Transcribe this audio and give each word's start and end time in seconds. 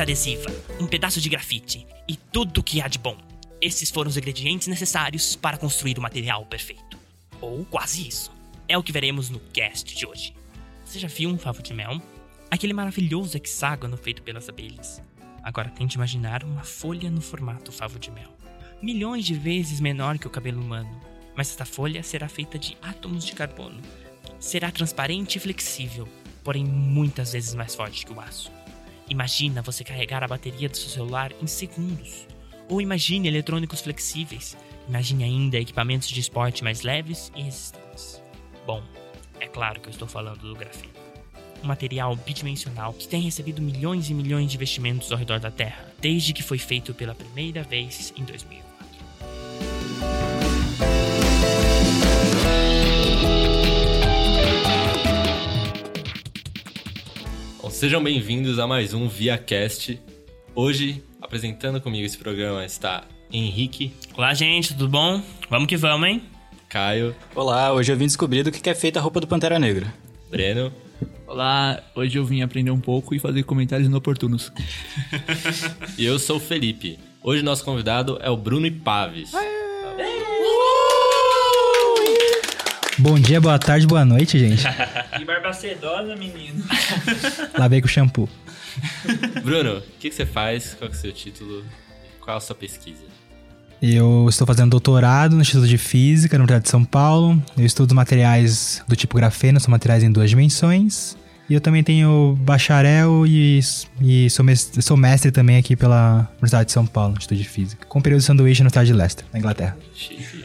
fita 0.00 0.02
adesiva, 0.02 0.50
um 0.80 0.86
pedaço 0.86 1.20
de 1.20 1.28
grafite 1.28 1.86
e 2.08 2.16
tudo 2.16 2.60
o 2.60 2.62
que 2.62 2.80
há 2.80 2.88
de 2.88 2.98
bom. 2.98 3.16
Esses 3.60 3.90
foram 3.90 4.08
os 4.08 4.16
ingredientes 4.16 4.66
necessários 4.66 5.36
para 5.36 5.58
construir 5.58 5.98
o 5.98 6.02
material 6.02 6.46
perfeito. 6.46 6.98
Ou 7.40 7.64
quase 7.66 8.08
isso. 8.08 8.32
É 8.66 8.78
o 8.78 8.82
que 8.82 8.92
veremos 8.92 9.28
no 9.28 9.38
cast 9.52 9.94
de 9.94 10.06
hoje. 10.06 10.34
Você 10.84 10.98
já 10.98 11.08
viu 11.08 11.28
um 11.28 11.38
favo 11.38 11.62
de 11.62 11.74
mel? 11.74 12.00
Aquele 12.50 12.72
maravilhoso 12.72 13.36
hexágono 13.36 13.96
feito 13.96 14.22
pelas 14.22 14.48
abelhas. 14.48 15.02
Agora 15.42 15.68
tente 15.68 15.96
imaginar 15.96 16.44
uma 16.44 16.64
folha 16.64 17.10
no 17.10 17.20
formato 17.20 17.70
favo 17.70 17.98
de 17.98 18.10
mel. 18.10 18.34
Milhões 18.80 19.26
de 19.26 19.34
vezes 19.34 19.80
menor 19.80 20.18
que 20.18 20.26
o 20.26 20.30
cabelo 20.30 20.62
humano. 20.62 21.00
Mas 21.36 21.50
esta 21.50 21.66
folha 21.66 22.02
será 22.02 22.28
feita 22.28 22.58
de 22.58 22.76
átomos 22.80 23.24
de 23.24 23.34
carbono. 23.34 23.80
Será 24.38 24.70
transparente 24.70 25.36
e 25.36 25.40
flexível, 25.40 26.08
porém 26.42 26.64
muitas 26.64 27.32
vezes 27.32 27.54
mais 27.54 27.74
forte 27.74 28.06
que 28.06 28.12
o 28.12 28.20
aço. 28.20 28.59
Imagina 29.10 29.60
você 29.60 29.82
carregar 29.82 30.22
a 30.22 30.28
bateria 30.28 30.68
do 30.68 30.76
seu 30.76 30.88
celular 30.88 31.32
em 31.42 31.46
segundos. 31.48 32.28
Ou 32.68 32.80
imagine 32.80 33.26
eletrônicos 33.26 33.80
flexíveis. 33.80 34.56
Imagine 34.88 35.24
ainda 35.24 35.58
equipamentos 35.58 36.08
de 36.08 36.20
esporte 36.20 36.62
mais 36.62 36.82
leves 36.82 37.32
e 37.34 37.42
resistentes. 37.42 38.22
Bom, 38.64 38.80
é 39.40 39.48
claro 39.48 39.80
que 39.80 39.88
eu 39.88 39.90
estou 39.90 40.06
falando 40.06 40.38
do 40.38 40.54
grafeno. 40.54 40.92
Um 41.60 41.66
material 41.66 42.14
bidimensional 42.14 42.92
que 42.92 43.08
tem 43.08 43.20
recebido 43.20 43.60
milhões 43.60 44.08
e 44.08 44.14
milhões 44.14 44.48
de 44.48 44.56
investimentos 44.56 45.10
ao 45.10 45.18
redor 45.18 45.40
da 45.40 45.50
Terra, 45.50 45.92
desde 46.00 46.32
que 46.32 46.42
foi 46.42 46.56
feito 46.58 46.94
pela 46.94 47.14
primeira 47.14 47.64
vez 47.64 48.14
em 48.16 48.22
2004. 48.22 48.70
Sejam 57.80 58.04
bem-vindos 58.04 58.58
a 58.58 58.66
mais 58.66 58.92
um 58.92 59.08
ViaCast. 59.08 59.98
Hoje, 60.54 61.02
apresentando 61.18 61.80
comigo 61.80 62.04
esse 62.04 62.18
programa 62.18 62.62
está 62.62 63.04
Henrique, 63.32 63.90
Olá, 64.14 64.34
gente, 64.34 64.74
tudo 64.74 64.86
bom? 64.86 65.22
Vamos 65.48 65.66
que 65.66 65.78
vamos, 65.78 66.06
hein? 66.06 66.22
Caio, 66.68 67.16
Olá, 67.34 67.72
hoje 67.72 67.90
eu 67.90 67.96
vim 67.96 68.04
descobrir 68.04 68.42
do 68.42 68.52
que 68.52 68.68
é 68.68 68.74
feita 68.74 68.98
a 68.98 69.02
roupa 69.02 69.18
do 69.18 69.26
Pantera 69.26 69.58
Negra. 69.58 69.94
Breno 70.30 70.70
Olá, 71.26 71.82
hoje 71.94 72.18
eu 72.18 72.24
vim 72.26 72.42
aprender 72.42 72.70
um 72.70 72.80
pouco 72.80 73.14
e 73.14 73.18
fazer 73.18 73.44
comentários 73.44 73.88
inoportunos. 73.88 74.52
e 75.96 76.04
eu 76.04 76.18
sou 76.18 76.36
o 76.36 76.40
Felipe. 76.40 76.98
Hoje 77.22 77.42
nosso 77.42 77.64
convidado 77.64 78.18
é 78.20 78.28
o 78.28 78.36
Bruno 78.36 78.66
Ipaves. 78.66 79.32
Bom 83.00 83.18
dia, 83.18 83.40
boa 83.40 83.58
tarde, 83.58 83.86
boa 83.86 84.04
noite, 84.04 84.38
gente. 84.38 84.62
Que 85.16 85.24
barba 85.24 85.52
sedosa, 85.54 86.14
menino. 86.16 86.62
Lavei 87.58 87.80
com 87.80 87.88
shampoo. 87.88 88.28
Bruno, 89.42 89.78
o 89.78 89.82
que, 89.98 90.10
que 90.10 90.14
você 90.14 90.26
faz? 90.26 90.74
Qual 90.74 90.90
que 90.90 90.96
é 90.96 90.98
o 90.98 91.00
seu 91.00 91.12
título? 91.12 91.64
Qual 92.20 92.36
a 92.36 92.40
sua 92.40 92.54
pesquisa? 92.54 93.04
Eu 93.80 94.26
estou 94.28 94.46
fazendo 94.46 94.70
doutorado 94.70 95.34
no 95.34 95.40
Instituto 95.40 95.66
de 95.66 95.78
Física, 95.78 96.36
na 96.36 96.44
Universidade 96.44 96.64
de 96.64 96.70
São 96.70 96.84
Paulo. 96.84 97.42
Eu 97.56 97.64
estudo 97.64 97.94
materiais 97.94 98.82
do 98.86 98.94
tipo 98.94 99.16
grafeno, 99.16 99.58
são 99.58 99.70
materiais 99.70 100.02
em 100.02 100.12
duas 100.12 100.28
dimensões. 100.28 101.16
E 101.48 101.54
eu 101.54 101.60
também 101.60 101.82
tenho 101.82 102.38
bacharel 102.40 103.26
e, 103.26 103.60
e 104.00 104.28
sou, 104.28 104.44
mestre, 104.44 104.82
sou 104.82 104.96
mestre 104.96 105.32
também 105.32 105.56
aqui 105.56 105.74
pela 105.74 106.28
Universidade 106.34 106.66
de 106.66 106.72
São 106.72 106.86
Paulo, 106.86 107.14
Instituto 107.16 107.38
de 107.38 107.48
Física. 107.48 107.86
Com 107.86 108.00
período 108.02 108.20
de 108.20 108.26
sanduíche 108.26 108.62
no 108.62 108.68
estado 108.68 108.86
de 108.86 108.92
Leicester, 108.92 109.24
na 109.32 109.38
Inglaterra. 109.38 109.76
Chique. 109.94 110.44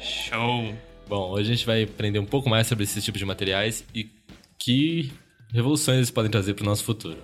Show! 0.00 0.74
Bom, 1.08 1.30
hoje 1.32 1.52
a 1.52 1.54
gente 1.54 1.66
vai 1.66 1.82
aprender 1.82 2.18
um 2.18 2.24
pouco 2.24 2.48
mais 2.48 2.66
sobre 2.66 2.84
esse 2.84 3.00
tipo 3.02 3.18
de 3.18 3.24
materiais 3.24 3.84
e 3.94 4.08
que 4.58 5.12
revoluções 5.52 5.98
eles 5.98 6.10
podem 6.10 6.30
trazer 6.30 6.54
para 6.54 6.62
o 6.62 6.66
nosso 6.66 6.84
futuro. 6.84 7.18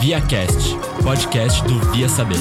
ViaCast, 0.00 0.74
podcast 1.04 1.62
do 1.64 1.78
Via 1.92 2.08
Saber. 2.08 2.38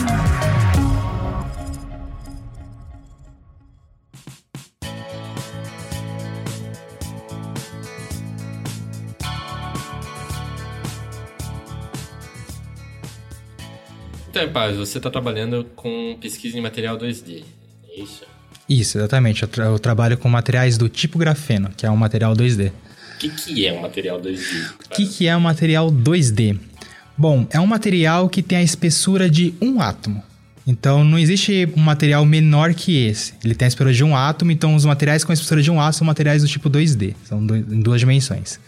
Então, 14.41 14.53
Paz, 14.53 14.77
você 14.77 14.97
está 14.99 15.09
trabalhando 15.09 15.65
com 15.75 16.17
pesquisa 16.19 16.57
em 16.57 16.61
material 16.61 16.97
2D, 16.97 17.43
é 17.89 18.01
isso? 18.01 18.21
Isso, 18.69 18.97
exatamente. 18.97 19.41
Eu, 19.43 19.47
tra- 19.49 19.65
eu 19.65 19.79
trabalho 19.79 20.17
com 20.17 20.29
materiais 20.29 20.77
do 20.77 20.87
tipo 20.87 21.17
grafeno, 21.19 21.69
que 21.75 21.85
é 21.85 21.91
um 21.91 21.97
material 21.97 22.33
2D. 22.33 22.69
O 22.69 23.19
que, 23.19 23.29
que 23.29 23.65
é 23.67 23.73
um 23.73 23.81
material 23.81 24.21
2D? 24.21 24.71
O 24.85 24.89
que, 24.89 25.05
que 25.07 25.27
é 25.27 25.35
um 25.35 25.39
material 25.41 25.91
2D? 25.91 26.57
Bom, 27.17 27.45
é 27.51 27.59
um 27.59 27.67
material 27.67 28.29
que 28.29 28.41
tem 28.41 28.59
a 28.59 28.63
espessura 28.63 29.29
de 29.29 29.53
um 29.61 29.81
átomo. 29.81 30.23
Então, 30.65 31.03
não 31.03 31.17
existe 31.19 31.67
um 31.75 31.81
material 31.81 32.23
menor 32.25 32.73
que 32.73 32.95
esse. 33.07 33.33
Ele 33.43 33.55
tem 33.55 33.65
a 33.65 33.69
espessura 33.69 33.91
de 33.91 34.03
um 34.03 34.15
átomo, 34.15 34.51
então 34.51 34.73
os 34.75 34.85
materiais 34.85 35.23
com 35.23 35.31
a 35.31 35.33
espessura 35.33 35.61
de 35.61 35.69
um 35.71 35.79
átomo 35.81 35.93
são 35.93 36.07
materiais 36.07 36.43
do 36.43 36.47
tipo 36.47 36.69
2D. 36.69 37.13
São 37.25 37.45
do- 37.45 37.55
em 37.57 37.81
duas 37.81 37.99
dimensões. 37.99 38.59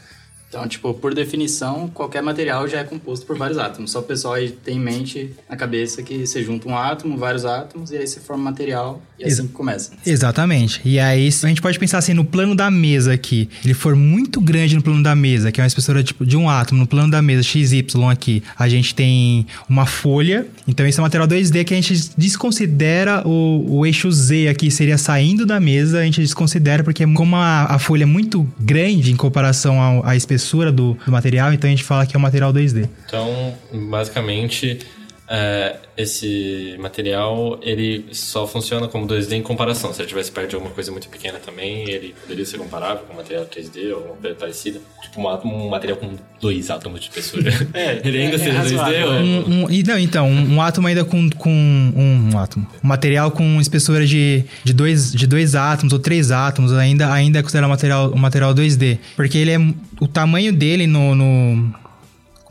Então, 0.52 0.68
tipo, 0.68 0.94
por 0.94 1.14
definição, 1.14 1.90
qualquer 1.94 2.22
material 2.22 2.68
já 2.68 2.80
é 2.80 2.84
composto 2.84 3.26
por 3.26 3.38
vários 3.38 3.58
átomos. 3.58 3.90
Só 3.92 4.00
o 4.00 4.04
pessoal 4.04 4.34
aí 4.34 4.50
tem 4.50 4.76
em 4.76 4.80
mente 4.82 5.30
na 5.50 5.56
cabeça 5.56 6.04
que 6.04 6.28
você 6.28 6.44
junta 6.44 6.68
um 6.68 6.76
átomo, 6.76 7.18
vários 7.18 7.46
átomos, 7.46 7.90
e 7.90 7.96
aí 7.96 8.06
você 8.06 8.20
forma 8.20 8.42
um 8.42 8.46
material, 8.48 9.02
e 9.18 9.24
é 9.24 9.28
Exa- 9.28 9.44
assim 9.44 9.48
que 9.48 9.54
começa. 9.54 9.92
Exatamente. 10.06 10.82
E 10.84 11.00
aí, 11.00 11.30
a 11.30 11.48
gente 11.48 11.62
pode 11.62 11.80
pensar 11.80 12.00
assim, 12.00 12.14
no 12.14 12.26
plano 12.26 12.54
da 12.54 12.70
mesa 12.70 13.14
aqui. 13.14 13.48
Ele 13.64 13.74
for 13.74 13.96
muito 13.96 14.42
grande 14.42 14.76
no 14.76 14.82
plano 14.82 15.02
da 15.02 15.16
mesa, 15.16 15.54
que 15.54 15.62
é 15.62 15.64
uma 15.64 15.68
espessura 15.68 16.04
tipo, 16.04 16.26
de 16.26 16.36
um 16.36 16.50
átomo, 16.50 16.82
no 16.82 16.88
plano 16.88 17.10
da 17.10 17.22
mesa 17.22 17.44
XY 17.44 17.86
aqui, 18.12 18.44
a 18.60 18.68
gente 18.68 18.94
tem 18.94 19.48
uma 19.70 19.86
folha. 19.86 20.46
Então, 20.68 20.86
esse 20.86 21.00
é 21.00 21.02
um 21.02 21.06
material 21.06 21.30
2D 21.30 21.64
que 21.64 21.74
a 21.74 21.78
gente 21.78 22.12
desconsidera 22.18 23.26
o, 23.26 23.78
o 23.78 23.86
eixo 23.86 24.12
Z 24.12 24.50
aqui, 24.50 24.70
seria 24.70 24.98
saindo 24.98 25.46
da 25.46 25.62
mesa, 25.62 26.00
a 26.00 26.04
gente 26.04 26.20
desconsidera, 26.20 26.84
porque 26.84 27.08
como 27.14 27.38
a, 27.38 27.68
a 27.74 27.80
folha 27.80 28.04
é 28.04 28.06
muito 28.06 28.46
grande 28.60 29.14
em 29.14 29.16
comparação 29.16 30.02
à 30.04 30.14
espessura 30.14 30.41
do, 30.72 30.94
do 30.94 31.12
material, 31.12 31.54
então 31.54 31.68
a 31.68 31.72
gente 31.72 31.84
fala 31.84 32.06
que 32.06 32.16
é 32.16 32.20
um 32.20 32.22
material 32.22 32.54
2D. 32.54 32.88
Então, 33.06 33.54
basicamente, 33.90 34.80
é, 35.34 35.78
esse 35.98 36.76
material 36.78 37.58
ele 37.62 38.06
só 38.12 38.46
funciona 38.46 38.88
como 38.90 39.08
2D 39.08 39.32
em 39.34 39.42
comparação. 39.42 39.94
Se 39.94 40.02
ele 40.02 40.10
tivesse 40.10 40.30
perto 40.32 40.50
de 40.50 40.56
alguma 40.56 40.74
coisa 40.74 40.92
muito 40.92 41.08
pequena 41.08 41.40
também, 41.40 41.90
ele 41.90 42.14
poderia 42.22 42.46
ser 42.46 42.58
comparável 42.58 43.04
com 43.08 43.16
material 43.16 43.46
3D 43.46 43.92
ou 43.92 43.96
alguma 43.98 44.16
coisa 44.18 44.36
parecida. 44.36 44.80
Tipo 45.04 45.22
um, 45.22 45.30
átomo- 45.30 45.66
um 45.66 45.70
material 45.70 45.98
com 45.98 46.10
dois 46.42 46.70
átomos 46.70 47.00
de 47.00 47.08
espessura. 47.08 47.50
ele 48.04 48.22
ainda 48.22 48.36
é 48.36 48.40
seria 48.40 48.60
2D 48.60 48.76
razoável. 48.76 49.08
ou... 49.08 49.14
Um, 49.14 49.64
um- 49.66 49.72
e 49.72 49.84
não, 49.84 49.98
então, 49.98 50.28
um, 50.30 50.56
um 50.56 50.62
átomo 50.62 50.88
ainda 50.88 51.06
com, 51.06 51.30
com 51.30 51.50
um, 51.52 52.38
átomo. 52.38 52.68
Um 52.84 52.88
material 52.88 53.32
com 53.32 53.60
espessura 53.62 54.06
de, 54.06 54.44
de, 54.66 54.74
dois, 54.74 55.12
de 55.14 55.26
dois 55.28 55.56
átomos 55.56 55.94
ou 55.94 56.00
três 56.00 56.30
átomos 56.32 56.74
ainda, 56.74 57.12
ainda 57.12 57.40
é 57.40 57.42
considerado 57.42 57.68
um 57.68 57.72
material, 57.72 58.12
um 58.14 58.18
material 58.20 58.54
2D. 58.54 58.98
Porque 59.16 59.38
ele 59.38 59.52
é. 59.52 59.58
O 60.02 60.08
tamanho 60.08 60.52
dele 60.52 60.88
no. 60.88 61.16
no- 61.16 61.81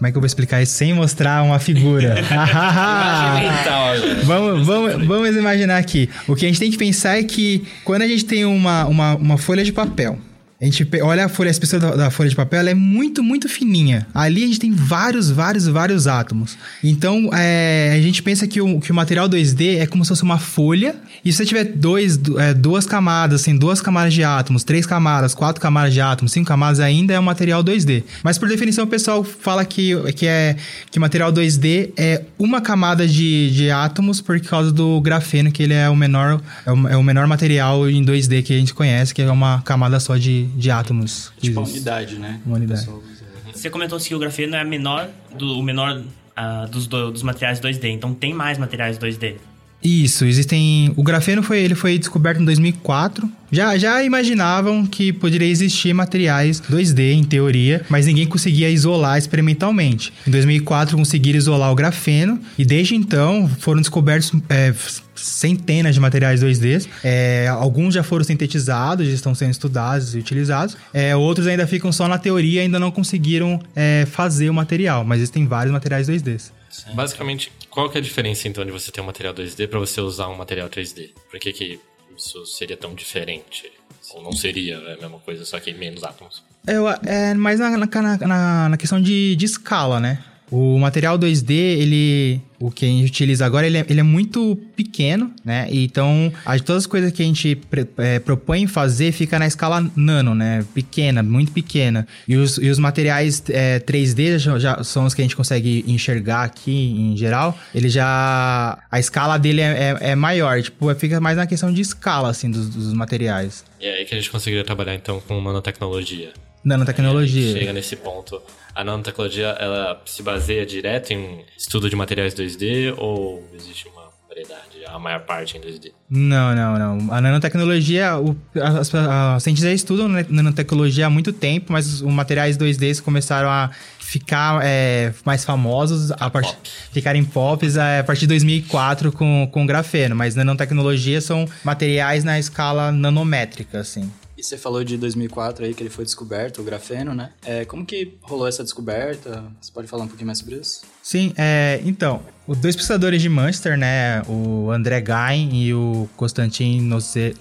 como 0.00 0.08
é 0.08 0.12
que 0.12 0.16
eu 0.16 0.20
vou 0.22 0.26
explicar 0.26 0.62
isso 0.62 0.72
sem 0.72 0.94
mostrar 0.94 1.42
uma 1.42 1.58
figura? 1.58 2.18
Imagem 2.24 3.50
mental, 3.50 3.92
agora. 3.92 4.24
Vamos, 4.24 4.66
vamos, 4.66 5.06
vamos 5.06 5.36
imaginar 5.36 5.76
aqui. 5.76 6.08
O 6.26 6.34
que 6.34 6.46
a 6.46 6.48
gente 6.48 6.58
tem 6.58 6.70
que 6.70 6.78
pensar 6.78 7.18
é 7.18 7.22
que 7.22 7.66
quando 7.84 8.00
a 8.00 8.08
gente 8.08 8.24
tem 8.24 8.46
uma, 8.46 8.86
uma, 8.86 9.14
uma 9.16 9.36
folha 9.36 9.62
de 9.62 9.70
papel, 9.70 10.18
a 10.60 10.64
gente 10.66 10.86
olha 11.02 11.24
a 11.24 11.28
folha, 11.28 11.48
a 11.48 11.50
espessura 11.50 11.80
da, 11.80 11.96
da 11.96 12.10
folha 12.10 12.28
de 12.28 12.36
papel, 12.36 12.68
é 12.68 12.74
muito, 12.74 13.22
muito 13.22 13.48
fininha. 13.48 14.06
Ali 14.12 14.44
a 14.44 14.46
gente 14.46 14.60
tem 14.60 14.70
vários, 14.70 15.30
vários, 15.30 15.66
vários 15.66 16.06
átomos. 16.06 16.58
Então, 16.84 17.30
é, 17.32 17.94
a 17.96 18.02
gente 18.02 18.22
pensa 18.22 18.46
que 18.46 18.60
o, 18.60 18.78
que 18.78 18.92
o 18.92 18.94
material 18.94 19.26
2D 19.26 19.78
é 19.78 19.86
como 19.86 20.04
se 20.04 20.10
fosse 20.10 20.22
uma 20.22 20.38
folha. 20.38 20.96
E 21.24 21.32
se 21.32 21.38
você 21.38 21.46
tiver 21.46 21.64
dois, 21.64 22.20
é, 22.38 22.52
duas 22.52 22.84
camadas, 22.84 23.40
assim, 23.40 23.56
duas 23.56 23.80
camadas 23.80 24.12
de 24.12 24.22
átomos, 24.22 24.62
três 24.62 24.84
camadas, 24.84 25.34
quatro 25.34 25.62
camadas 25.62 25.94
de 25.94 26.00
átomos, 26.02 26.30
cinco 26.30 26.48
camadas, 26.48 26.78
ainda 26.78 27.14
é 27.14 27.18
um 27.18 27.22
material 27.22 27.64
2D. 27.64 28.04
Mas 28.22 28.36
por 28.36 28.46
definição, 28.46 28.84
o 28.84 28.88
pessoal 28.88 29.24
fala 29.24 29.64
que, 29.64 29.94
que, 30.12 30.26
é, 30.26 30.56
que 30.90 30.98
material 30.98 31.32
2D 31.32 31.92
é 31.96 32.22
uma 32.38 32.60
camada 32.60 33.08
de, 33.08 33.50
de 33.50 33.70
átomos 33.70 34.20
por 34.20 34.38
causa 34.40 34.70
do 34.70 35.00
grafeno, 35.00 35.50
que 35.50 35.62
ele 35.62 35.72
é 35.72 35.88
o 35.88 35.96
menor, 35.96 36.38
é 36.66 36.70
o, 36.70 36.88
é 36.88 36.96
o 36.98 37.02
menor 37.02 37.26
material 37.26 37.88
em 37.88 38.04
2D 38.04 38.42
que 38.42 38.52
a 38.52 38.58
gente 38.58 38.74
conhece, 38.74 39.14
que 39.14 39.22
é 39.22 39.30
uma 39.30 39.62
camada 39.62 39.98
só 39.98 40.18
de, 40.18 40.49
de 40.56 40.70
átomos. 40.70 41.32
Tipo, 41.40 41.60
a 41.60 41.62
existe. 41.62 41.76
unidade, 41.78 42.18
né? 42.18 42.40
Uma 42.46 42.56
unidade. 42.56 42.80
Usa. 42.88 43.20
Você 43.52 43.68
comentou 43.70 43.96
assim 43.96 44.08
que 44.08 44.14
o 44.14 44.18
grafeno 44.18 44.54
é 44.56 44.60
a 44.60 44.64
menor 44.64 45.08
do, 45.36 45.58
o 45.58 45.62
menor 45.62 46.02
ah, 46.36 46.66
dos, 46.66 46.86
do- 46.86 47.10
dos 47.10 47.22
materiais 47.22 47.60
2D, 47.60 47.84
então 47.90 48.14
tem 48.14 48.32
mais 48.32 48.58
materiais 48.58 48.98
2D. 48.98 49.36
Isso, 49.82 50.26
existem. 50.26 50.92
O 50.96 51.02
grafeno 51.02 51.42
foi, 51.42 51.60
ele 51.60 51.74
foi 51.74 51.98
descoberto 51.98 52.40
em 52.40 52.44
2004. 52.44 53.30
Já, 53.50 53.76
já 53.76 54.02
imaginavam 54.04 54.86
que 54.86 55.12
poderia 55.12 55.48
existir 55.48 55.92
materiais 55.92 56.60
2D 56.60 57.12
em 57.12 57.24
teoria, 57.24 57.84
mas 57.88 58.06
ninguém 58.06 58.26
conseguia 58.26 58.68
isolar 58.68 59.18
experimentalmente. 59.18 60.12
Em 60.26 60.30
2004 60.30 60.96
conseguiram 60.96 61.38
isolar 61.38 61.72
o 61.72 61.74
grafeno 61.74 62.38
e 62.56 62.64
desde 62.64 62.94
então 62.94 63.50
foram 63.58 63.80
descobertos 63.80 64.32
é, 64.48 64.72
centenas 65.16 65.94
de 65.94 66.00
materiais 66.00 66.44
2D. 66.44 66.86
É, 67.02 67.48
alguns 67.48 67.94
já 67.94 68.04
foram 68.04 68.24
sintetizados, 68.24 69.08
já 69.08 69.14
estão 69.14 69.34
sendo 69.34 69.50
estudados 69.50 70.14
e 70.14 70.18
utilizados. 70.18 70.76
É, 70.92 71.16
outros 71.16 71.46
ainda 71.46 71.66
ficam 71.66 71.90
só 71.90 72.06
na 72.06 72.18
teoria 72.18 72.60
ainda 72.62 72.78
não 72.78 72.90
conseguiram 72.92 73.60
é, 73.74 74.06
fazer 74.08 74.48
o 74.48 74.54
material, 74.54 75.04
mas 75.04 75.18
existem 75.18 75.46
vários 75.46 75.72
materiais 75.72 76.06
2D. 76.06 76.52
Basicamente, 76.94 77.52
qual 77.68 77.88
que 77.90 77.98
é 77.98 78.00
a 78.00 78.02
diferença 78.02 78.48
então 78.48 78.64
de 78.64 78.70
você 78.70 78.90
ter 78.90 79.00
um 79.00 79.04
material 79.04 79.34
2D 79.34 79.68
para 79.68 79.78
você 79.78 80.00
usar 80.00 80.28
um 80.28 80.36
material 80.36 80.68
3D? 80.68 81.10
Por 81.30 81.38
que, 81.40 81.52
que 81.52 81.80
isso 82.16 82.44
seria 82.46 82.76
tão 82.76 82.94
diferente? 82.94 83.70
Ou 84.14 84.22
não 84.22 84.32
seria 84.32 84.76
é 84.76 84.94
a 84.94 84.96
mesma 84.96 85.18
coisa, 85.18 85.44
só 85.44 85.58
que 85.60 85.72
menos 85.72 86.02
átomos? 86.04 86.42
Eu, 86.66 86.88
é 86.88 87.34
mais 87.34 87.60
na, 87.60 87.70
na, 87.76 88.16
na, 88.18 88.68
na 88.70 88.76
questão 88.76 89.00
de, 89.00 89.36
de 89.36 89.44
escala, 89.46 90.00
né? 90.00 90.22
O 90.50 90.78
material 90.78 91.16
2D, 91.18 91.52
ele. 91.52 92.40
O 92.58 92.70
que 92.70 92.84
a 92.84 92.88
gente 92.88 93.06
utiliza 93.06 93.46
agora, 93.46 93.66
ele 93.66 93.78
é, 93.78 93.86
ele 93.88 94.00
é 94.00 94.02
muito 94.02 94.58
pequeno, 94.76 95.32
né? 95.42 95.66
Então, 95.70 96.30
as, 96.44 96.60
todas 96.60 96.82
as 96.82 96.86
coisas 96.86 97.10
que 97.10 97.22
a 97.22 97.24
gente 97.24 97.58
é, 97.96 98.18
propõe 98.18 98.66
fazer 98.66 99.12
fica 99.12 99.38
na 99.38 99.46
escala 99.46 99.88
nano, 99.96 100.34
né? 100.34 100.62
Pequena, 100.74 101.22
muito 101.22 101.52
pequena. 101.52 102.06
E 102.28 102.36
os, 102.36 102.58
e 102.58 102.68
os 102.68 102.78
materiais 102.78 103.42
é, 103.48 103.78
3D 103.78 104.38
já, 104.38 104.58
já, 104.58 104.84
são 104.84 105.06
os 105.06 105.14
que 105.14 105.22
a 105.22 105.24
gente 105.24 105.36
consegue 105.36 105.84
enxergar 105.86 106.42
aqui 106.42 106.72
em 106.72 107.16
geral. 107.16 107.56
Ele 107.74 107.88
já. 107.88 108.76
A 108.90 108.98
escala 108.98 109.38
dele 109.38 109.62
é, 109.62 109.96
é, 110.00 110.10
é 110.10 110.14
maior, 110.14 110.60
tipo, 110.60 110.92
fica 110.96 111.20
mais 111.20 111.36
na 111.36 111.46
questão 111.46 111.72
de 111.72 111.80
escala, 111.80 112.28
assim, 112.28 112.50
dos, 112.50 112.68
dos 112.68 112.92
materiais. 112.92 113.64
E 113.80 113.86
é 113.86 113.94
aí 113.94 114.04
que 114.04 114.14
a 114.14 114.18
gente 114.18 114.30
conseguiria 114.30 114.64
trabalhar 114.64 114.94
então 114.94 115.20
com 115.20 115.40
nanotecnologia. 115.40 116.32
Nanotecnologia. 116.62 117.52
Chega 117.52 117.72
nesse 117.72 117.96
ponto. 117.96 118.42
A 118.74 118.84
nanotecnologia, 118.84 119.48
ela 119.58 120.00
se 120.06 120.22
baseia 120.22 120.64
direto 120.64 121.12
em 121.12 121.44
estudo 121.56 121.90
de 121.90 121.96
materiais 121.96 122.34
2D 122.34 122.94
ou 122.96 123.44
existe 123.54 123.88
uma 123.88 124.10
variedade, 124.28 124.84
a 124.86 124.98
maior 124.98 125.20
parte 125.20 125.56
em 125.56 125.60
2D? 125.60 125.92
Não, 126.08 126.54
não, 126.54 126.78
não. 126.78 127.12
A 127.12 127.20
nanotecnologia, 127.20 128.16
o, 128.16 128.36
as, 128.54 128.94
as 128.94 129.42
cientistas 129.42 129.74
estudam 129.74 130.08
nanotecnologia 130.08 131.06
há 131.06 131.10
muito 131.10 131.32
tempo, 131.32 131.72
mas 131.72 132.00
os 132.00 132.12
materiais 132.12 132.56
2D 132.56 133.00
começaram 133.02 133.48
a 133.48 133.70
ficar 133.98 134.60
é, 134.64 135.12
mais 135.24 135.44
famosos, 135.44 136.10
a 136.12 136.28
part... 136.28 136.48
pop. 136.48 136.70
ficarem 136.92 137.24
pops 137.24 137.76
a 137.76 138.02
partir 138.04 138.22
de 138.22 138.28
2004 138.28 139.12
com, 139.12 139.48
com 139.52 139.64
grafeno. 139.64 140.16
Mas 140.16 140.34
nanotecnologia 140.34 141.20
são 141.20 141.46
materiais 141.62 142.24
na 142.24 142.38
escala 142.38 142.90
nanométrica, 142.90 143.80
assim. 143.80 144.10
E 144.40 144.42
você 144.42 144.56
falou 144.56 144.82
de 144.82 144.96
2004 144.96 145.66
aí, 145.66 145.74
que 145.74 145.82
ele 145.82 145.90
foi 145.90 146.02
descoberto, 146.02 146.62
o 146.62 146.64
grafeno, 146.64 147.14
né? 147.14 147.28
É, 147.44 147.66
como 147.66 147.84
que 147.84 148.14
rolou 148.22 148.48
essa 148.48 148.64
descoberta? 148.64 149.44
Você 149.60 149.70
pode 149.70 149.86
falar 149.86 150.04
um 150.04 150.08
pouquinho 150.08 150.28
mais 150.28 150.38
sobre 150.38 150.54
isso? 150.54 150.80
Sim, 151.02 151.34
é, 151.36 151.78
então, 151.84 152.22
os 152.46 152.56
dois 152.56 152.74
pesquisadores 152.74 153.20
de 153.20 153.28
Manchester, 153.28 153.76
né, 153.76 154.22
o 154.26 154.70
André 154.70 155.02
Gain 155.02 155.50
e 155.52 155.74
o 155.74 156.08
Konstantin 156.16 156.80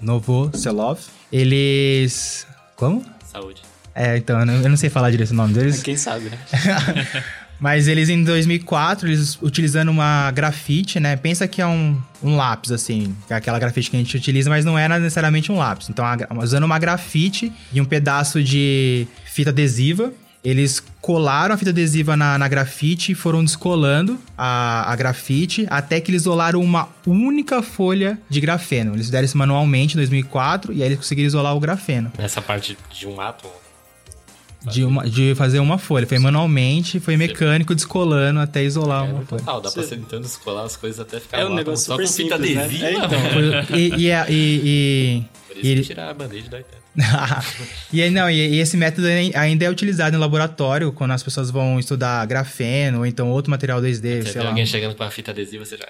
Novoselov, 0.01 1.00
eles... 1.31 2.46
Como? 2.75 3.06
Saúde. 3.31 3.62
É, 3.95 4.18
então, 4.18 4.38
eu 4.38 4.45
não, 4.45 4.54
eu 4.56 4.69
não 4.69 4.78
sei 4.78 4.90
falar 4.90 5.10
direito 5.10 5.31
o 5.31 5.36
nome 5.36 5.54
deles. 5.54 5.81
Quem 5.81 5.95
sabe, 5.95 6.30
né? 6.30 6.38
Mas 7.59 7.88
eles 7.88 8.09
em 8.09 8.23
2004, 8.23 9.07
eles 9.07 9.38
utilizando 9.41 9.89
uma 9.89 10.31
grafite, 10.31 11.00
né? 11.00 11.15
Pensa 11.15 11.47
que 11.47 11.61
é 11.61 11.67
um, 11.67 12.00
um 12.23 12.35
lápis, 12.35 12.71
assim, 12.71 13.15
é 13.29 13.35
aquela 13.35 13.59
grafite 13.59 13.91
que 13.91 13.97
a 13.97 14.00
gente 14.00 14.15
utiliza, 14.15 14.50
mas 14.50 14.63
não 14.63 14.77
é 14.77 14.88
necessariamente 14.88 15.51
um 15.51 15.57
lápis. 15.57 15.89
Então, 15.89 16.06
usando 16.41 16.63
uma 16.63 16.79
grafite 16.79 17.51
e 17.73 17.81
um 17.81 17.85
pedaço 17.85 18.41
de 18.41 19.07
fita 19.25 19.50
adesiva, 19.50 20.13
eles 20.44 20.81
colaram 21.01 21.53
a 21.53 21.57
fita 21.57 21.71
adesiva 21.71 22.15
na, 22.15 22.38
na 22.38 22.47
grafite 22.47 23.11
e 23.11 23.15
foram 23.15 23.44
descolando 23.44 24.17
a, 24.38 24.91
a 24.91 24.95
grafite 24.95 25.67
até 25.69 26.00
que 26.00 26.11
eles 26.11 26.21
isolaram 26.21 26.61
uma 26.61 26.88
única 27.06 27.61
folha 27.61 28.17
de 28.29 28.39
grafeno. 28.39 28.94
Eles 28.94 29.07
fizeram 29.07 29.25
isso 29.25 29.38
manualmente 29.38 29.95
em 29.95 29.97
2004 29.97 30.73
e 30.73 30.81
aí 30.81 30.88
eles 30.88 30.97
conseguiram 30.97 31.27
isolar 31.27 31.56
o 31.56 31.59
grafeno. 31.59 32.11
Nessa 32.17 32.41
parte 32.41 32.77
de 32.91 33.07
um 33.07 33.19
átomo? 33.19 33.51
De, 34.61 34.83
uma, 34.83 35.09
de 35.09 35.33
fazer 35.35 35.59
uma 35.59 35.77
folha. 35.77 36.06
Foi 36.06 36.19
manualmente, 36.19 37.00
foi 37.00 37.15
mecânico 37.15 37.73
descolando 37.73 38.39
até 38.41 38.61
isolar 38.63 39.07
é, 39.07 39.13
uma 39.13 39.21
folha. 39.25 39.39
Total, 39.41 39.61
dá 39.61 39.71
pra 39.71 39.81
você 39.83 39.95
tentando 39.95 40.23
descolar 40.23 40.63
as 40.65 40.75
coisas 40.75 41.00
até 41.00 41.19
ficar 41.19 41.39
É 41.39 41.45
um 41.45 41.53
negócio 41.56 41.85
só 41.85 41.94
super 41.94 42.06
com 42.07 42.11
fita 42.13 42.35
simples, 42.38 42.56
né? 42.56 42.63
adesiva. 42.65 42.85
É, 42.88 42.94
então. 42.94 43.77
e, 43.77 43.89
e, 43.95 44.11
e, 44.11 44.59
e, 44.67 45.25
Por 45.47 45.57
isso 45.57 45.65
e- 45.65 45.75
que 45.75 45.81
tirar 45.83 46.09
a 46.09 46.13
band-aid 46.13 46.50
dói 46.50 46.63
tanto. 46.63 46.79
e 47.94 48.01
aí, 48.01 48.09
não, 48.09 48.30
e, 48.30 48.36
e 48.56 48.59
esse 48.59 48.75
método 48.75 49.07
ainda 49.36 49.65
é 49.65 49.69
utilizado 49.69 50.15
em 50.15 50.19
laboratório 50.19 50.91
quando 50.91 51.12
as 51.12 51.24
pessoas 51.24 51.50
vão 51.50 51.80
estudar 51.80 52.25
grafeno 52.25 53.00
ou 53.00 53.06
então 53.06 53.30
outro 53.30 53.50
material 53.51 53.81
2D, 53.81 54.24
Você 54.24 54.31
sei 54.33 54.41
alguém 54.45 54.65
chegando 54.65 54.95
com 54.95 55.03
a 55.03 55.09
fita 55.12 55.31
adesiva, 55.31 55.63
você 55.65 55.77
já... 55.77 55.86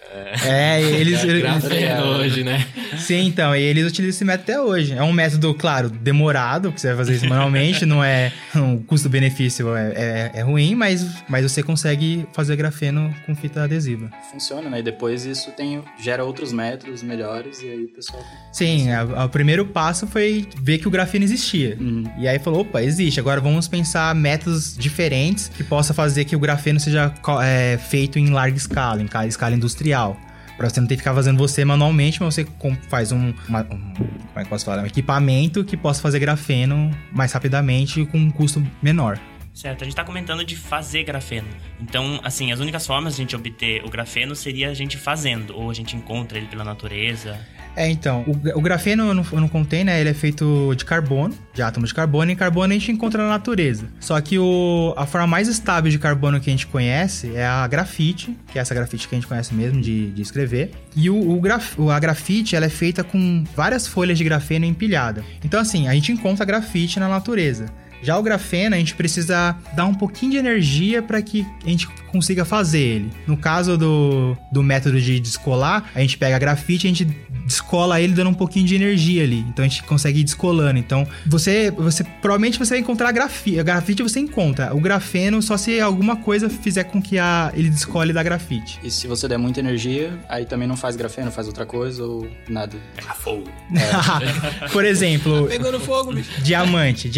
É, 0.46 0.78
É, 0.78 0.82
eles, 1.00 1.24
eles- 1.24 1.42
grafeno 1.42 2.04
hoje, 2.20 2.44
né? 2.44 2.66
Sim, 2.98 3.26
então, 3.28 3.56
e 3.56 3.62
eles 3.62 3.88
utilizam 3.88 4.10
esse 4.16 4.26
método 4.26 4.52
até 4.52 4.62
hoje. 4.62 4.94
É 4.94 5.04
um 5.04 5.12
método, 5.14 5.54
claro, 5.54 5.90
demorado, 5.90 6.70
porque 6.70 6.82
você 6.82 6.88
vai 6.90 6.98
fazer 6.98 7.16
isso 7.16 7.28
manualmente, 7.28 7.86
não 7.86 8.04
é. 8.04 8.32
O 8.56 8.80
custo-benefício 8.84 9.76
é, 9.76 9.94
é, 9.96 10.32
é 10.36 10.42
ruim, 10.42 10.76
mas, 10.76 11.06
mas 11.28 11.44
você 11.50 11.64
consegue 11.64 12.26
fazer 12.34 12.56
grafeno 12.56 13.14
com 13.26 13.36
fita 13.36 13.64
adesiva. 13.64 14.10
Funciona, 14.32 14.70
né? 14.70 14.80
E 14.80 14.84
depois 14.84 15.26
isso 15.26 15.52
tem, 15.52 15.82
gera 16.02 16.24
outros 16.24 16.52
métodos 16.52 17.02
melhores 17.04 17.62
e 17.62 17.70
aí 17.70 17.84
o 17.86 17.88
pessoal... 17.90 18.22
Sim, 18.52 18.92
a- 18.92 19.02
a- 19.02 19.26
o 19.26 19.30
primeiro 19.30 19.66
passo 19.66 20.06
foi 20.08 20.48
ver 20.62 20.78
que 20.80 20.88
o 20.90 20.92
grafeno 20.92 21.24
existia. 21.24 21.78
Uhum. 21.80 22.04
E 22.18 22.28
aí 22.28 22.38
falou, 22.40 22.62
opa, 22.62 22.82
existe. 22.84 23.20
Agora 23.20 23.40
vamos 23.40 23.68
pensar 23.68 24.14
métodos 24.16 24.76
diferentes 24.78 25.48
que 25.48 25.64
possa 25.64 25.94
fazer 25.94 26.26
que 26.26 26.36
o 26.36 26.40
grafeno 26.40 26.80
seja 26.80 27.14
é, 27.44 27.78
feito 27.78 28.20
em 28.20 28.30
larga 28.30 28.58
escala, 28.58 29.02
em 29.02 29.08
ca- 29.08 29.26
escala 29.26 29.56
industrial. 29.56 30.18
Pra 30.58 30.70
você 30.70 30.82
não 30.82 30.88
ter 30.88 30.96
que 30.96 31.02
ficar 31.02 31.14
fazendo 31.16 31.38
você 31.38 31.64
manualmente, 31.64 32.22
mas 32.22 32.36
você 32.36 32.46
faz 32.90 33.14
um, 33.14 33.34
uma- 33.48 33.62
um- 33.62 33.94
Como 33.94 34.10
é 34.36 34.44
que 34.44 34.50
posso 34.50 34.66
falar? 34.66 34.84
Um 34.84 34.86
equipamento 34.86 35.64
que 35.64 35.78
possa 35.78 36.02
fazer 36.02 36.20
grafeno 36.20 36.92
mais 37.14 37.32
rapidamente 37.32 38.02
e 38.02 38.06
com 38.06 38.18
um 38.18 38.30
custo 38.30 38.62
menor. 38.84 39.18
Certo, 39.60 39.82
a 39.82 39.84
gente 39.84 39.94
tá 39.94 40.06
comentando 40.06 40.46
de 40.46 40.56
fazer 40.56 41.04
grafeno. 41.04 41.50
Então, 41.82 42.22
assim, 42.24 42.50
as 42.54 42.62
únicas 42.62 42.88
formas 42.88 43.18
de 43.18 43.22
a 43.22 43.24
gente 43.24 43.36
obter 43.36 43.84
o 43.84 43.90
grafeno 43.90 44.34
seria 44.34 44.70
a 44.70 44.74
gente 44.74 44.96
fazendo, 44.96 45.54
ou 45.54 45.70
a 45.70 45.74
gente 45.74 45.98
encontra 45.98 46.38
ele 46.38 46.48
pela 46.48 46.64
natureza. 46.64 47.38
É, 47.76 47.90
então, 47.90 48.24
o, 48.26 48.58
o 48.58 48.62
grafeno 48.62 49.14
não, 49.14 49.22
não 49.22 49.50
contei, 49.50 49.84
né? 49.84 50.00
Ele 50.00 50.12
é 50.12 50.14
feito 50.14 50.74
de 50.78 50.86
carbono, 50.86 51.36
de 51.54 51.62
átomos 51.62 51.90
de 51.90 51.96
carbono, 51.96 52.32
e 52.32 52.38
carbono 52.38 52.72
a 52.72 52.78
gente 52.78 52.90
encontra 52.90 53.22
na 53.22 53.28
natureza. 53.28 53.86
Só 54.00 54.20
que 54.22 54.40
o, 54.40 54.94
a 54.96 55.06
forma 55.06 55.28
mais 55.28 55.50
estável 55.50 55.92
de 55.92 56.00
carbono 56.00 56.40
que 56.40 56.50
a 56.50 56.54
gente 56.54 56.66
conhece 56.66 57.36
é 57.36 57.46
a 57.46 57.68
grafite, 57.68 58.38
que 58.54 58.58
é 58.58 58.62
essa 58.62 58.74
grafite 58.74 59.10
que 59.10 59.16
a 59.16 59.18
gente 59.18 59.28
conhece 59.28 59.54
mesmo 59.54 59.82
de, 59.82 60.10
de 60.12 60.22
escrever. 60.22 60.72
E 60.96 61.10
o, 61.10 61.32
o 61.32 61.42
graf, 61.42 61.78
a 61.92 62.00
grafite, 62.00 62.56
ela 62.56 62.66
é 62.66 62.70
feita 62.70 63.04
com 63.04 63.44
várias 63.58 63.86
folhas 63.86 64.18
de 64.18 64.24
grafeno 64.24 64.64
empilhada. 64.64 65.22
Então, 65.44 65.60
assim, 65.60 65.90
a 65.90 65.94
gente 65.94 66.14
encontra 66.14 66.46
grafite 66.46 66.98
na 66.98 67.10
natureza. 67.10 67.66
Já 68.02 68.18
o 68.18 68.24
grafeno, 68.24 68.76
a 68.76 68.80
gente 68.80 68.96
precisa 68.96 69.56
dar 69.76 69.86
um 69.86 69.94
pouquinho 69.94 70.32
de 70.32 70.38
energia 70.38 71.02
para 71.02 71.22
que 71.22 71.46
a 71.66 71.70
gente 71.70 71.88
consiga 72.12 72.44
fazer 72.46 72.80
ele. 72.80 73.12
No 73.28 73.38
caso 73.38 73.78
do, 73.78 74.38
do 74.52 74.64
método 74.64 75.00
de 75.00 75.20
descolar, 75.20 75.90
a 75.94 76.00
gente 76.02 76.18
pega 76.18 76.36
a 76.36 76.40
grafite 76.40 76.86
e 76.86 76.88
a 76.88 76.94
gente 76.94 77.06
descola 77.46 78.00
ele 78.00 78.14
dando 78.14 78.30
um 78.30 78.34
pouquinho 78.34 78.66
de 78.66 78.76
energia 78.76 79.24
ali. 79.24 79.40
Então 79.50 79.66
a 79.66 79.68
gente 79.68 79.84
consegue 79.84 80.20
ir 80.20 80.24
descolando. 80.24 80.80
Então 80.80 81.08
você, 81.26 81.72
você 81.72 82.04
provavelmente 82.04 82.58
você 82.58 82.72
vai 82.72 82.80
encontrar 82.80 83.10
a 83.10 83.12
grafite. 83.12 83.60
A 83.60 83.64
grafite 83.64 84.04
você 84.04 84.20
encontra. 84.20 84.76
O 84.76 84.80
grafeno 84.80 85.42
só 85.42 85.58
se 85.58 85.80
alguma 85.80 86.16
coisa 86.16 86.50
fizer 86.50 86.86
com 86.86 87.02
que 87.02 87.18
a, 87.18 87.52
ele 87.56 87.70
descole 87.70 88.14
da 88.14 88.24
grafite. 88.24 88.80
E 88.84 88.92
se 88.92 89.08
você 89.08 89.28
der 89.28 89.38
muita 89.38 89.60
energia, 89.60 90.18
aí 90.28 90.46
também 90.46 90.68
não 90.68 90.78
faz 90.78 90.96
grafeno, 90.96 91.32
faz 91.32 91.48
outra 91.48 91.66
coisa 91.66 92.04
ou 92.04 92.28
nada. 92.48 92.78
Pega 92.96 93.14
fogo. 93.14 93.50
Por 94.72 94.86
exemplo, 94.86 95.48
Pegando 95.48 95.80
fogo, 95.80 96.14
bicho. 96.14 96.42
Diamante. 96.42 97.10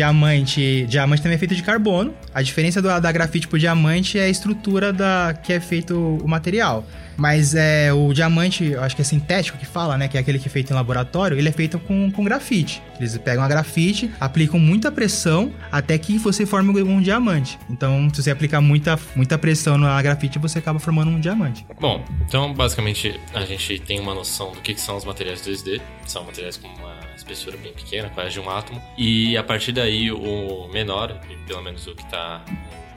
Diamante. 0.88 1.22
Também 1.22 1.36
é 1.36 1.40
feito 1.40 1.56
de 1.56 1.63
carbono. 1.63 2.13
A 2.34 2.42
diferença 2.42 2.82
do- 2.82 3.00
da 3.00 3.12
grafite 3.12 3.48
pro 3.48 3.58
diamante 3.60 4.18
é 4.20 4.24
a 4.24 4.30
estrutura 4.30 4.92
da 4.94 5.34
que 5.44 5.54
é 5.54 5.60
feito 5.60 5.96
o 6.24 6.28
material. 6.28 6.86
Mas 7.18 7.54
é 7.54 7.94
o 7.94 8.13
diamante, 8.13 8.74
acho 8.75 8.96
que 8.96 9.01
é 9.01 9.06
sintético 9.06 9.58
que 9.58 9.66
fala, 9.66 9.96
né? 9.98 10.08
Que 10.08 10.18
é 10.18 10.22
aquele 10.22 10.40
que 10.40 10.48
é 10.48 10.51
feito 10.51 10.72
em 10.72 10.74
laboratório, 10.74 11.38
ele 11.38 11.50
é 11.50 11.51
feito 11.51 11.78
com, 11.78 12.10
com 12.10 12.24
grafite. 12.24 12.82
Eles 13.00 13.16
pegam 13.18 13.44
a 13.44 13.48
grafite, 13.48 14.10
aplicam 14.20 14.60
muita 14.60 14.92
pressão 14.92 15.51
até 15.72 15.98
que 15.98 16.18
você 16.18 16.46
forme 16.46 16.82
um 16.82 17.01
diamante. 17.01 17.60
Então, 17.70 18.10
se 18.13 18.24
você 18.24 18.32
aplicar 18.32 18.60
muita, 18.62 18.98
muita 19.16 19.38
pressão 19.38 19.78
na 19.78 20.01
grafite, 20.01 20.40
você 20.40 20.58
acaba 20.60 20.80
formando 20.80 21.12
um 21.12 21.20
diamante. 21.20 21.66
Bom, 21.80 22.04
então 22.28 22.54
basicamente 22.54 23.20
a 23.36 23.42
gente 23.46 23.78
tem 23.80 24.00
uma 24.00 24.16
noção 24.16 24.51
do 24.54 24.62
que, 24.62 24.74
que 24.74 24.82
são 24.82 24.96
os 24.96 25.06
materiais 25.06 25.42
2D. 25.42 25.80
São 26.08 26.24
materiais 26.24 26.58
com 26.58 26.68
uma 26.70 26.96
espessura 27.22 27.58
bem 27.58 27.74
pequena, 27.74 28.10
quase 28.10 28.32
de 28.32 28.40
um 28.40 28.50
átomo. 28.50 28.82
E 28.98 29.38
a 29.38 29.44
partir 29.44 29.72
daí 29.72 30.12
o 30.12 30.68
menor, 30.72 31.20
pelo 31.48 31.62
menos 31.62 31.88
o 31.88 31.96
que 31.96 32.04
está 32.04 32.44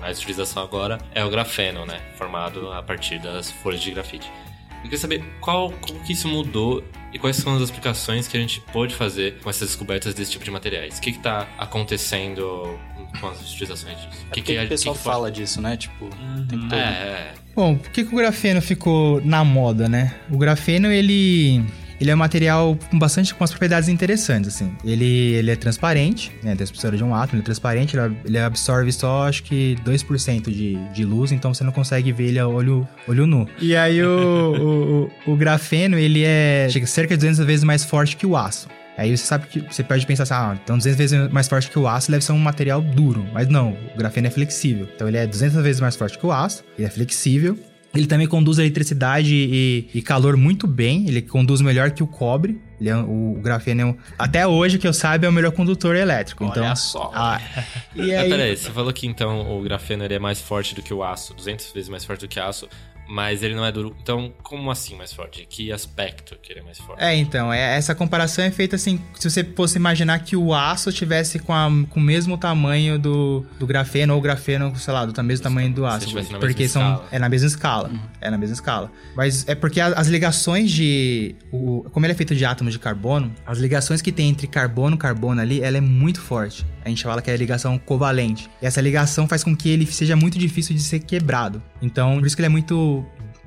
mais 0.01 0.19
utilização 0.19 0.63
agora, 0.63 0.99
é 1.15 1.25
o 1.25 1.31
grafeno, 1.31 1.87
né? 1.87 2.01
Formado 2.17 2.73
a 2.73 2.83
partir 2.83 3.19
das 3.19 3.51
folhas 3.51 3.81
de 3.81 3.91
grafite. 3.91 4.31
Eu 4.77 4.83
queria 4.83 4.99
saber 4.99 5.25
qual, 5.41 5.71
como 5.81 5.99
que 6.01 6.13
isso 6.13 6.29
mudou 6.29 6.85
E 7.11 7.19
quais 7.19 7.37
são 7.37 7.57
as 7.57 7.71
aplicações 7.71 8.29
que 8.29 8.37
a 8.37 8.41
gente 8.41 8.61
pode 8.73 8.95
fazer 8.95 9.39
com 9.41 9.49
essas 9.49 9.69
descobertas 9.69 10.13
desse 10.13 10.33
tipo 10.33 10.45
de 10.45 10.51
materiais? 10.51 10.99
O 10.99 11.01
que 11.01 11.11
está 11.11 11.49
acontecendo 11.57 12.79
com 13.19 13.29
as 13.29 13.41
utilizações 13.41 13.97
disso? 13.97 14.27
O 14.27 14.31
que, 14.33 14.43
que, 14.43 14.55
que, 14.55 14.65
o 14.65 14.69
pessoal 14.69 14.95
que 14.95 15.01
que 15.01 15.05
fala 15.05 15.31
disso, 15.31 15.61
né? 15.61 15.77
Tipo, 15.77 16.05
uhum. 16.05 16.47
tem 16.47 16.59
todo... 16.59 16.75
é, 16.75 16.79
é. 16.79 17.35
Bom, 17.55 17.77
por 17.77 17.91
que, 17.91 18.05
que 18.05 18.13
o 18.13 18.17
grafeno 18.17 18.61
ficou 18.61 19.23
na 19.25 19.45
moda, 19.45 19.89
né? 19.89 20.15
O 20.29 20.37
grafeno, 20.37 20.91
ele 20.91 21.65
ele 22.05 22.11
é 22.11 22.15
um 22.15 22.19
material 22.19 22.79
com 22.91 22.99
bastante 22.99 23.35
com 23.35 23.43
as 23.43 23.51
propriedades 23.51 23.89
interessantes, 23.89 24.55
assim. 24.55 24.73
Ele, 24.85 25.33
ele 25.35 25.51
é 25.51 25.57
transparente, 25.57 26.31
né? 26.43 26.55
Espessura 26.61 26.97
de 26.97 27.05
um 27.05 27.15
átomo, 27.15 27.37
ele 27.37 27.43
é 27.43 27.45
transparente, 27.45 27.97
ele, 27.97 28.17
ele 28.25 28.39
absorve 28.39 28.93
só, 28.93 29.27
acho 29.27 29.43
que 29.43 29.77
2% 29.85 30.51
de, 30.51 30.77
de 30.93 31.05
luz, 31.05 31.33
então 31.33 31.53
você 31.53 31.65
não 31.65 31.73
consegue 31.73 32.13
ver 32.13 32.29
ele 32.29 32.39
a 32.39 32.47
olho, 32.47 32.87
olho 33.09 33.27
nu. 33.27 33.49
E 33.61 33.75
aí 33.75 34.03
o, 34.03 35.11
o, 35.27 35.33
o 35.33 35.37
grafeno, 35.37 35.99
ele 35.99 36.23
é 36.25 36.69
cerca 36.87 37.17
de 37.17 37.21
200 37.27 37.47
vezes 37.47 37.65
mais 37.65 37.85
forte 37.85 38.17
que 38.17 38.27
o 38.27 38.37
aço. 38.37 38.69
Aí 38.97 39.17
você 39.17 39.25
sabe 39.25 39.47
que 39.47 39.61
você 39.61 39.83
pode 39.83 40.07
pensar 40.07 40.23
assim, 40.23 40.35
ah, 40.35 40.57
então 40.63 40.77
200 40.77 40.99
vezes 40.99 41.33
mais 41.33 41.49
forte 41.49 41.69
que 41.69 41.79
o 41.79 41.89
aço 41.89 42.11
deve 42.11 42.25
ser 42.25 42.33
um 42.33 42.39
material 42.39 42.81
duro. 42.81 43.27
Mas 43.33 43.49
não, 43.49 43.77
o 43.95 43.99
grafeno 43.99 44.29
é 44.29 44.31
flexível. 44.31 44.87
Então 44.95 45.09
ele 45.09 45.17
é 45.17 45.27
200 45.27 45.63
vezes 45.63 45.81
mais 45.81 45.97
forte 45.97 46.19
que 46.19 46.25
o 46.25 46.31
aço, 46.31 46.63
ele 46.79 46.87
é 46.87 46.91
flexível 46.91 47.59
ele 47.95 48.07
também 48.07 48.27
conduz 48.27 48.59
eletricidade 48.59 49.35
e, 49.35 49.89
e, 49.95 50.03
calor 50.03 50.37
muito 50.37 50.67
bem. 50.67 51.07
Ele 51.09 51.23
conduz 51.23 51.61
melhor 51.61 51.91
que 51.93 52.03
o 52.03 52.07
cobre. 52.07 52.61
Ele 52.81 52.91
é, 52.91 52.97
o, 52.97 53.37
o 53.39 53.41
grafeno, 53.41 53.81
é 53.81 53.85
um, 53.85 53.97
até 54.19 54.47
hoje 54.47 54.79
que 54.79 54.87
eu 54.87 54.93
saiba, 54.93 55.27
é 55.27 55.29
o 55.29 55.33
melhor 55.33 55.53
condutor 55.53 55.95
elétrico. 55.95 56.45
Olha 56.45 56.51
então, 56.51 56.77
só. 56.77 57.11
Ah, 57.15 57.41
e 57.95 58.13
aí... 58.15 58.29
peraí, 58.29 58.57
você 58.57 58.71
falou 58.71 58.93
que 58.93 59.07
então 59.07 59.59
o 59.59 59.63
grafeno 59.63 60.05
ele 60.05 60.15
é 60.15 60.19
mais 60.19 60.41
forte 60.41 60.75
do 60.75 60.83
que 60.83 60.93
o 60.93 61.05
aço, 61.05 61.35
200 61.35 61.73
vezes 61.73 61.89
mais 61.89 62.05
forte 62.05 62.21
do 62.21 62.29
que 62.29 62.39
o 62.39 62.45
aço 62.45 62.69
mas 63.15 63.45
ele 63.45 63.55
não 63.55 63.65
é 63.65 63.71
duro. 63.71 63.95
Então, 64.03 64.33
como 64.43 64.73
assim 64.73 64.97
mais 64.97 65.13
forte? 65.13 65.47
Que 65.49 65.71
aspecto 65.71 66.37
que 66.43 66.53
ele 66.53 66.59
é 66.59 66.63
mais 66.65 66.79
forte? 66.79 67.01
É, 67.01 67.15
então, 67.15 67.53
é, 67.53 67.77
essa 67.77 67.95
comparação 67.95 68.45
é 68.45 68.51
feita 68.51 68.75
assim, 68.75 69.01
se 69.15 69.31
você 69.31 69.45
fosse 69.45 69.79
imaginar 69.79 70.19
que 70.19 70.37
o 70.37 70.53
aço 70.53 70.93
tivesse 70.93 71.39
com, 71.39 71.55
a, 71.55 71.71
com 71.91 72.01
o 72.01 72.03
mesmo 72.03 72.37
tamanho 72.37 72.99
do, 72.99 73.47
do 73.57 73.69
grafeno, 73.69 74.15
ou 74.15 74.19
o 74.19 74.23
grafeno, 74.23 74.75
sei 74.77 74.93
lá, 74.93 75.07
do 75.07 75.23
mesmo 75.23 75.45
tamanho 75.45 75.73
do 75.73 75.87
aço. 75.87 76.09
Se 76.09 76.33
na 76.33 76.41
porque 76.41 76.65
mesma 76.65 76.69
são, 76.69 76.93
escala. 76.95 77.09
é 77.13 77.19
na 77.21 77.29
mesma 77.29 77.47
escala. 77.47 77.89
Uhum. 77.89 78.01
É 78.21 78.31
na 78.31 78.39
mesma 78.39 78.55
escala. 78.55 78.93
Mas 79.15 79.49
é 79.49 79.55
porque 79.55 79.81
as 79.81 80.09
ligações 80.09 80.73
de... 80.73 81.37
O, 81.53 81.89
como 81.93 82.05
ele 82.05 82.15
é 82.15 82.17
feito 82.17 82.35
de 82.35 82.45
átomos 82.45 82.73
de 82.73 82.81
carbono, 82.81 83.33
as 83.47 83.59
ligações 83.59 84.03
que 84.03 84.11
tem 84.11 84.29
entre 84.29 84.49
carbono 84.49 84.97
e 84.97 84.99
carbono 84.99 85.41
ali, 85.41 85.61
ela 85.61 85.79
é 85.79 85.81
muito 85.81 86.21
forte. 86.21 86.67
A 86.85 86.89
gente 86.89 87.03
fala 87.03 87.23
que 87.23 87.31
é 87.31 87.35
a 87.35 87.37
ligação 87.37 87.79
covalente. 87.79 88.51
E 88.61 88.67
essa 88.67 88.81
ligação 88.81 89.27
faz 89.27 89.43
com 89.43 89.57
que 89.57 89.69
ele 89.69 89.87
seja 89.87 90.15
muito 90.15 90.39
difícil 90.39 90.75
de 90.75 90.83
ser 90.83 91.01
quebrado. 91.01 91.63
Então, 91.81 92.19
por 92.19 92.27
isso 92.27 92.37
que 92.37 92.43
ele 92.43 92.47
é 92.47 92.51
muito 92.51 93.05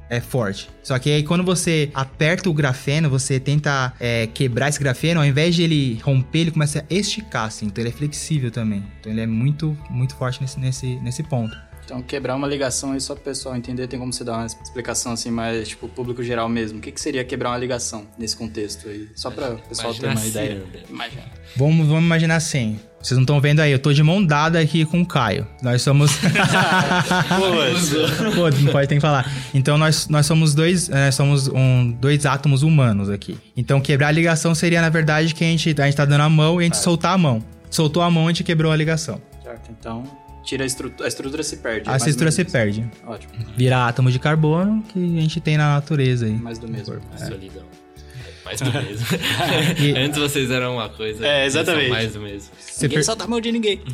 é 0.09 0.19
forte. 0.19 0.69
Só 0.83 0.97
que 0.97 1.09
aí 1.09 1.23
quando 1.23 1.43
você 1.43 1.91
aperta 1.93 2.49
o 2.49 2.53
grafeno, 2.53 3.09
você 3.09 3.39
tenta 3.39 3.93
é, 3.99 4.27
quebrar 4.27 4.69
esse 4.69 4.79
grafeno, 4.79 5.19
ao 5.19 5.25
invés 5.25 5.55
de 5.55 5.63
ele 5.63 5.99
romper, 6.01 6.39
ele 6.39 6.51
começa 6.51 6.79
a 6.79 6.93
esticar, 6.93 7.45
assim. 7.45 7.67
Então 7.67 7.81
ele 7.81 7.89
é 7.89 7.93
flexível 7.93 8.49
também. 8.49 8.83
Então 8.99 9.11
ele 9.11 9.21
é 9.21 9.27
muito, 9.27 9.77
muito 9.89 10.15
forte 10.15 10.41
nesse, 10.41 10.59
nesse, 10.59 10.95
nesse 11.01 11.23
ponto. 11.23 11.55
Então, 11.87 12.01
quebrar 12.01 12.35
uma 12.35 12.45
ligação 12.45 12.91
aí, 12.91 12.99
só 12.99 13.13
para 13.13 13.21
o 13.21 13.23
pessoal 13.23 13.55
entender, 13.55 13.87
tem 13.87 13.97
como 13.97 14.11
você 14.11 14.21
dar 14.21 14.33
uma 14.33 14.45
explicação 14.45 15.13
assim, 15.13 15.31
mais, 15.31 15.69
tipo, 15.69 15.87
público 15.87 16.21
geral 16.21 16.49
mesmo. 16.49 16.79
O 16.79 16.81
que, 16.81 16.91
que 16.91 16.99
seria 16.99 17.23
quebrar 17.23 17.51
uma 17.51 17.57
ligação 17.57 18.05
nesse 18.19 18.35
contexto 18.35 18.89
aí? 18.89 19.07
Só 19.15 19.31
para 19.31 19.53
o 19.53 19.57
pessoal 19.59 19.93
ter 19.93 20.07
uma 20.07 20.15
assim, 20.15 20.27
ideia. 20.27 20.65
Imagina. 20.89 21.23
Vamos, 21.55 21.87
vamos 21.87 22.03
imaginar 22.03 22.35
assim. 22.35 22.77
Vocês 23.01 23.15
não 23.15 23.23
estão 23.23 23.39
vendo 23.39 23.61
aí, 23.61 23.71
eu 23.71 23.79
tô 23.79 23.93
de 23.93 24.03
mão 24.03 24.21
dada 24.21 24.59
aqui 24.59 24.83
com 24.83 24.99
o 24.99 25.05
Caio. 25.05 25.47
Nós 25.63 25.81
somos. 25.81 26.11
Pô, 28.35 28.49
não 28.49 28.71
pode 28.73 28.87
ter 28.89 28.95
que 28.95 29.01
falar. 29.01 29.31
Então 29.53 29.77
nós, 29.77 30.09
nós 30.09 30.25
somos 30.25 30.53
dois, 30.53 30.89
é, 30.89 31.09
somos 31.09 31.47
um, 31.47 31.89
dois 31.89 32.25
átomos 32.25 32.63
humanos 32.63 33.09
aqui. 33.09 33.37
Então 33.55 33.79
quebrar 33.79 34.09
a 34.09 34.11
ligação 34.11 34.53
seria, 34.53 34.81
na 34.81 34.89
verdade, 34.89 35.33
que 35.33 35.41
a 35.41 35.47
gente, 35.47 35.69
a 35.81 35.85
gente 35.85 35.95
tá 35.95 36.03
dando 36.03 36.19
a 36.19 36.29
mão 36.29 36.61
e 36.61 36.65
a 36.65 36.67
gente 36.67 36.79
soltar 36.79 37.13
a 37.13 37.17
mão. 37.17 37.41
Soltou 37.69 38.03
a 38.03 38.11
mão, 38.11 38.25
a 38.25 38.27
gente 38.27 38.43
quebrou 38.43 38.73
a 38.73 38.75
ligação. 38.75 39.21
Certo, 39.41 39.71
então 39.71 40.26
tira 40.47 40.63
a 40.63 40.67
estrutura, 40.67 41.05
a 41.05 41.07
estrutura 41.09 41.43
se 41.43 41.57
perde. 41.57 41.89
A 41.89 41.97
estrutura 41.97 42.31
se 42.31 42.45
perde. 42.45 42.89
Ótimo. 43.05 43.33
Vira 43.55 43.85
átomo 43.85 44.09
de 44.09 44.17
carbono 44.17 44.81
que 44.83 44.97
a 44.97 45.21
gente 45.21 45.41
tem 45.41 45.57
na 45.57 45.75
natureza 45.75 46.25
aí. 46.25 46.31
Mais 46.31 46.57
do 46.57 46.67
mesmo. 46.69 46.95
É. 47.13 47.17
Solidão. 47.17 47.63
Mais 48.45 48.61
do 48.61 48.71
mesmo. 48.71 49.05
e... 49.77 49.91
Antes 49.99 50.17
vocês 50.17 50.49
eram 50.49 50.75
uma 50.75 50.87
coisa. 50.87 51.27
É, 51.27 51.45
exatamente. 51.45 51.89
Mais 51.89 52.13
do 52.13 52.21
mesmo. 52.21 52.49
Você 52.57 52.85
ninguém 52.85 52.97
per... 52.97 53.05
solta 53.05 53.25
a 53.25 53.27
mão 53.27 53.41
de 53.41 53.51
ninguém. 53.51 53.81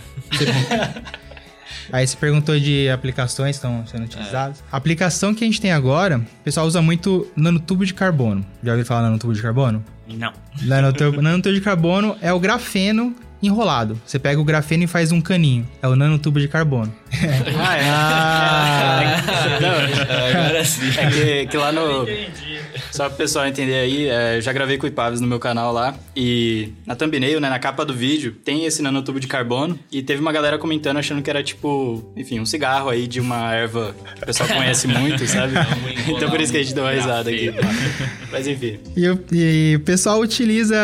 Aí 1.92 2.08
você 2.08 2.16
perguntou 2.16 2.58
de 2.58 2.88
aplicações 2.90 3.58
que 3.58 3.66
estão 3.66 3.86
sendo 3.88 4.06
utilizadas. 4.06 4.60
É. 4.60 4.64
A 4.72 4.78
aplicação 4.78 5.34
que 5.34 5.44
a 5.44 5.48
gente 5.48 5.60
tem 5.60 5.72
agora, 5.72 6.20
o 6.20 6.44
pessoal 6.44 6.66
usa 6.66 6.82
muito 6.82 7.28
nanotubo 7.36 7.86
de 7.86 7.94
carbono. 7.94 8.46
Já 8.64 8.72
ouviu 8.72 8.86
falar 8.86 9.02
nanotubo 9.02 9.34
de 9.34 9.42
carbono? 9.42 9.84
Não. 10.08 10.32
Nanotubo, 10.62 11.22
nanotubo 11.22 11.54
de 11.54 11.62
carbono 11.62 12.16
é 12.22 12.32
o 12.32 12.40
grafeno 12.40 13.14
enrolado. 13.48 14.00
Você 14.06 14.18
pega 14.18 14.40
o 14.40 14.44
grafeno 14.44 14.84
e 14.84 14.88
faz 14.88 15.12
um 15.12 15.22
caninho. 15.22 15.68
É 15.82 15.88
o 15.88 15.96
nanotubo 15.96 16.40
de 16.40 16.48
carbono. 16.48 16.94
ah, 17.60 17.78
é? 17.78 17.90
Ah, 17.90 19.02
não, 19.62 20.42
agora 20.42 20.66
sim. 20.66 20.90
É 20.98 21.10
que, 21.10 21.48
que 21.48 21.58
lá 21.58 21.72
no... 21.72 22.06
Só 22.92 23.08
pro 23.08 23.18
pessoal 23.18 23.46
entender 23.46 23.76
aí, 23.76 24.08
é, 24.08 24.40
já 24.42 24.52
gravei 24.54 24.78
com 24.78 24.86
o 24.86 24.90
Ipaves 24.90 25.20
no 25.20 25.28
meu 25.28 25.40
canal 25.40 25.72
lá. 25.72 25.96
E 26.16 26.74
na 26.86 26.96
thumbnail, 26.96 27.40
né, 27.40 27.50
na 27.50 27.60
capa 27.60 27.86
do 27.86 27.94
vídeo, 27.94 28.36
tem 28.44 28.66
esse 28.66 28.82
nanotubo 28.82 29.20
de 29.20 29.28
carbono. 29.28 29.78
E 29.92 30.02
teve 30.02 30.22
uma 30.22 30.32
galera 30.32 30.58
comentando 30.58 30.98
achando 30.98 31.22
que 31.22 31.30
era 31.30 31.44
tipo, 31.44 32.04
enfim, 32.16 32.40
um 32.40 32.46
cigarro 32.46 32.90
aí 32.90 33.08
de 33.08 33.20
uma 33.20 33.54
erva 33.54 33.96
que 34.16 34.24
o 34.24 34.26
pessoal 34.26 34.50
conhece 34.50 34.88
muito, 34.88 35.26
sabe? 35.28 35.54
então 36.08 36.30
por 36.30 36.40
isso 36.40 36.52
que 36.52 36.58
a 36.58 36.64
gente 36.64 36.74
deu 36.74 36.84
uma 36.84 36.92
risada 36.92 37.30
aqui. 37.30 37.52
Mas 38.32 38.48
enfim. 38.48 38.80
E, 38.96 39.06
e, 39.32 39.76
o 39.76 39.80
pessoal 39.82 40.20
utiliza, 40.20 40.78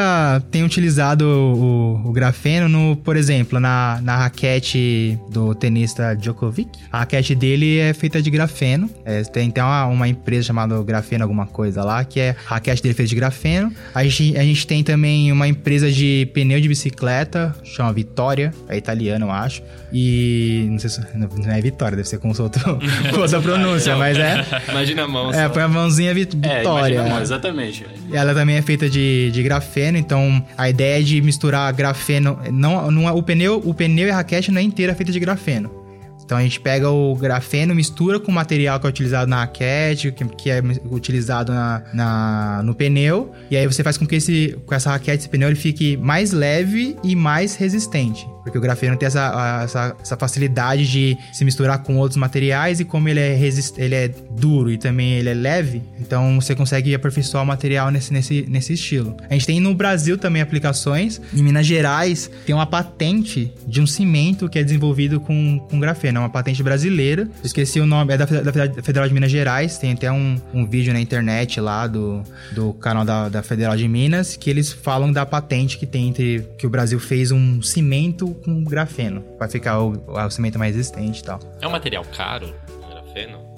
tem 0.51 0.63
utilizado 0.63 1.25
o, 1.25 2.10
o 2.10 2.12
grafeno 2.12 2.49
no, 2.68 2.96
por 2.96 3.15
exemplo, 3.15 3.60
na, 3.60 4.00
na 4.01 4.18
raquete 4.18 5.20
do 5.29 5.53
tenista 5.53 6.15
Djokovic. 6.15 6.70
A 6.91 7.00
raquete 7.00 7.36
dele 7.36 7.79
é 7.79 7.94
feita 7.94 8.22
de 8.22 8.29
grafeno. 8.29 8.89
É, 9.06 9.22
tem, 9.24 9.51
tem 9.51 9.63
uma, 9.63 9.86
uma 9.86 10.08
empresa 10.08 10.48
chamada 10.48 10.82
Grafeno 10.84 11.24
alguma 11.24 11.46
coisa 11.46 11.84
lá, 11.84 12.03
que 12.03 12.20
é 12.20 12.36
a 12.48 12.56
raquete 12.56 12.82
dele 12.82 12.96
feita 12.96 13.10
de 13.10 13.15
grafeno. 13.15 13.72
A 13.94 14.03
gente, 14.03 14.38
a 14.38 14.44
gente 14.44 14.65
tem 14.65 14.84
também 14.84 15.32
uma 15.32 15.48
empresa 15.48 15.91
de 15.91 16.29
pneu 16.34 16.60
de 16.60 16.68
bicicleta, 16.68 17.56
chama 17.63 17.91
Vitória, 17.94 18.53
é 18.68 18.77
italiana, 18.77 19.25
eu 19.25 19.32
acho. 19.32 19.62
E 19.91 20.68
não 20.70 20.79
sei 20.79 20.89
se 20.89 21.01
não 21.15 21.51
é 21.51 21.62
Vitória, 21.62 21.98
deve 21.98 22.08
ser 22.08 22.20
com 22.20 22.29
com 23.13 23.20
outra 23.20 23.41
pronúncia, 23.41 23.96
mas 23.96 24.18
é. 24.18 24.46
Imagina 24.70 25.03
a 25.03 25.08
mão. 25.08 25.34
É, 25.34 25.50
põe 25.50 25.63
a 25.63 25.68
mãozinha 25.68 26.12
é, 26.12 26.13
Vitória. 26.13 27.00
É, 27.00 27.10
mão, 27.10 27.22
exatamente. 27.22 27.86
Ela 28.12 28.34
também 28.34 28.56
é 28.56 28.62
feita 28.62 28.89
de, 28.89 29.29
de 29.32 29.44
grafeno, 29.44 29.98
então 29.98 30.44
a 30.58 30.70
ideia 30.70 31.00
é 31.00 31.03
de 31.03 31.22
misturar 31.22 31.72
grafeno. 31.74 32.38
Não, 32.51 32.89
não, 32.89 33.08
é, 33.08 33.12
o, 33.12 33.22
pneu, 33.22 33.62
o 33.63 33.74
pneu 33.74 34.08
e 34.08 34.12
a 34.12 34.15
raquete 34.15 34.51
não 34.51 34.60
é 34.60 34.63
inteira 34.63 34.96
feita 34.96 35.12
de 35.12 35.19
grafeno. 35.19 35.79
Então 36.24 36.38
a 36.38 36.43
gente 36.43 36.60
pega 36.60 36.88
o 36.91 37.15
grafeno, 37.15 37.74
mistura 37.74 38.19
com 38.19 38.31
o 38.31 38.36
material 38.36 38.79
que 38.79 38.86
é 38.86 38.89
utilizado 38.89 39.27
na 39.27 39.39
raquete, 39.39 40.12
que, 40.12 40.51
é 40.51 40.62
utilizado 40.91 41.51
na, 41.51 41.81
na, 41.91 42.62
no 42.63 42.75
pneu, 42.75 43.31
e 43.50 43.58
aí 43.58 43.65
você 43.65 43.81
faz 43.81 43.98
com 43.98 44.05
que 44.05 44.15
esse, 44.15 44.55
com 44.63 44.75
essa 44.75 44.91
raquete, 44.91 45.22
esse 45.22 45.29
pneu, 45.29 45.50
ele 45.50 45.55
fique 45.55 45.98
mais 45.98 46.31
leve 46.31 46.96
e 47.03 47.15
mais 47.15 47.55
resistente. 47.55 48.27
Porque 48.43 48.58
o 48.58 48.62
grafeno 48.62 48.96
tem 48.96 49.08
essa, 49.08 49.62
essa, 49.63 49.96
essa, 50.01 50.17
facilidade 50.17 50.89
de 50.89 51.17
se 51.34 51.46
misturar 51.46 51.79
com 51.84 51.98
outros 51.98 52.17
materiais 52.17 52.79
e 52.79 52.86
como 52.86 53.08
ele 53.10 53.19
é, 53.19 53.39
ele 53.77 53.96
é 53.96 54.08
duro 54.31 54.72
e 54.72 54.77
também 54.77 55.13
ele 55.13 55.29
é 55.29 55.34
leve, 55.34 55.81
então 56.00 56.39
você 56.39 56.55
consegue 56.55 56.93
aperfeiçoar 56.93 57.43
o 57.43 57.48
material 57.48 57.91
nesse, 57.91 58.12
nesse, 58.13 58.46
nesse 58.48 58.74
estilo. 58.74 59.15
A 59.29 59.34
gente 59.34 59.46
tem 59.46 59.60
no 59.60 59.74
Brasil 59.74 60.17
também 60.17 60.41
aplicações. 60.41 61.22
Em 61.34 61.43
Minas 61.43 61.65
Gerais 61.65 62.29
tem 62.46 62.55
uma 62.55 62.65
patente 62.65 63.53
de 63.67 63.81
um 63.81 63.88
cimento 63.88 64.50
que 64.50 64.60
é 64.60 64.63
desenvolvido 64.63 65.19
com, 65.19 65.60
com 65.69 65.79
grafeno. 65.79 66.17
É 66.17 66.22
uma 66.22 66.29
patente 66.29 66.62
brasileira. 66.63 67.29
Esqueci 67.43 67.79
o 67.79 67.86
nome, 67.86 68.13
é 68.13 68.17
da, 68.17 68.25
da 68.25 68.84
Federal 68.84 69.08
de 69.08 69.13
Minas 69.13 69.31
Gerais. 69.31 69.77
Tem 69.77 69.93
até 69.93 70.12
um, 70.12 70.38
um 70.53 70.65
vídeo 70.65 70.93
na 70.93 71.00
internet 71.00 71.60
lá 71.60 71.88
do, 71.88 72.24
do 72.51 72.74
canal 72.74 73.05
da, 73.05 73.29
da 73.29 73.43
Federal 73.43 73.75
de 73.75 73.88
Minas 73.88 74.36
que 74.36 74.50
eles 74.50 74.72
falam 74.72 75.12
da 75.12 75.25
patente 75.25 75.77
que 75.77 75.86
tem 75.86 76.10
entre 76.10 76.46
que 76.58 76.65
o 76.65 76.69
Brasil 76.69 77.00
fez 77.00 77.31
um 77.31 77.62
cimento 77.62 78.36
com 78.43 78.63
grafeno. 78.63 79.24
Vai 79.38 79.50
ficar 79.50 79.79
o, 79.79 80.03
o 80.08 80.29
cimento 80.29 80.58
mais 80.58 80.75
resistente 80.75 81.22
e 81.22 81.24
tal. 81.24 81.39
É 81.62 81.67
um 81.67 81.72
material 81.72 82.05
caro, 82.15 82.53
grafeno? 82.89 83.50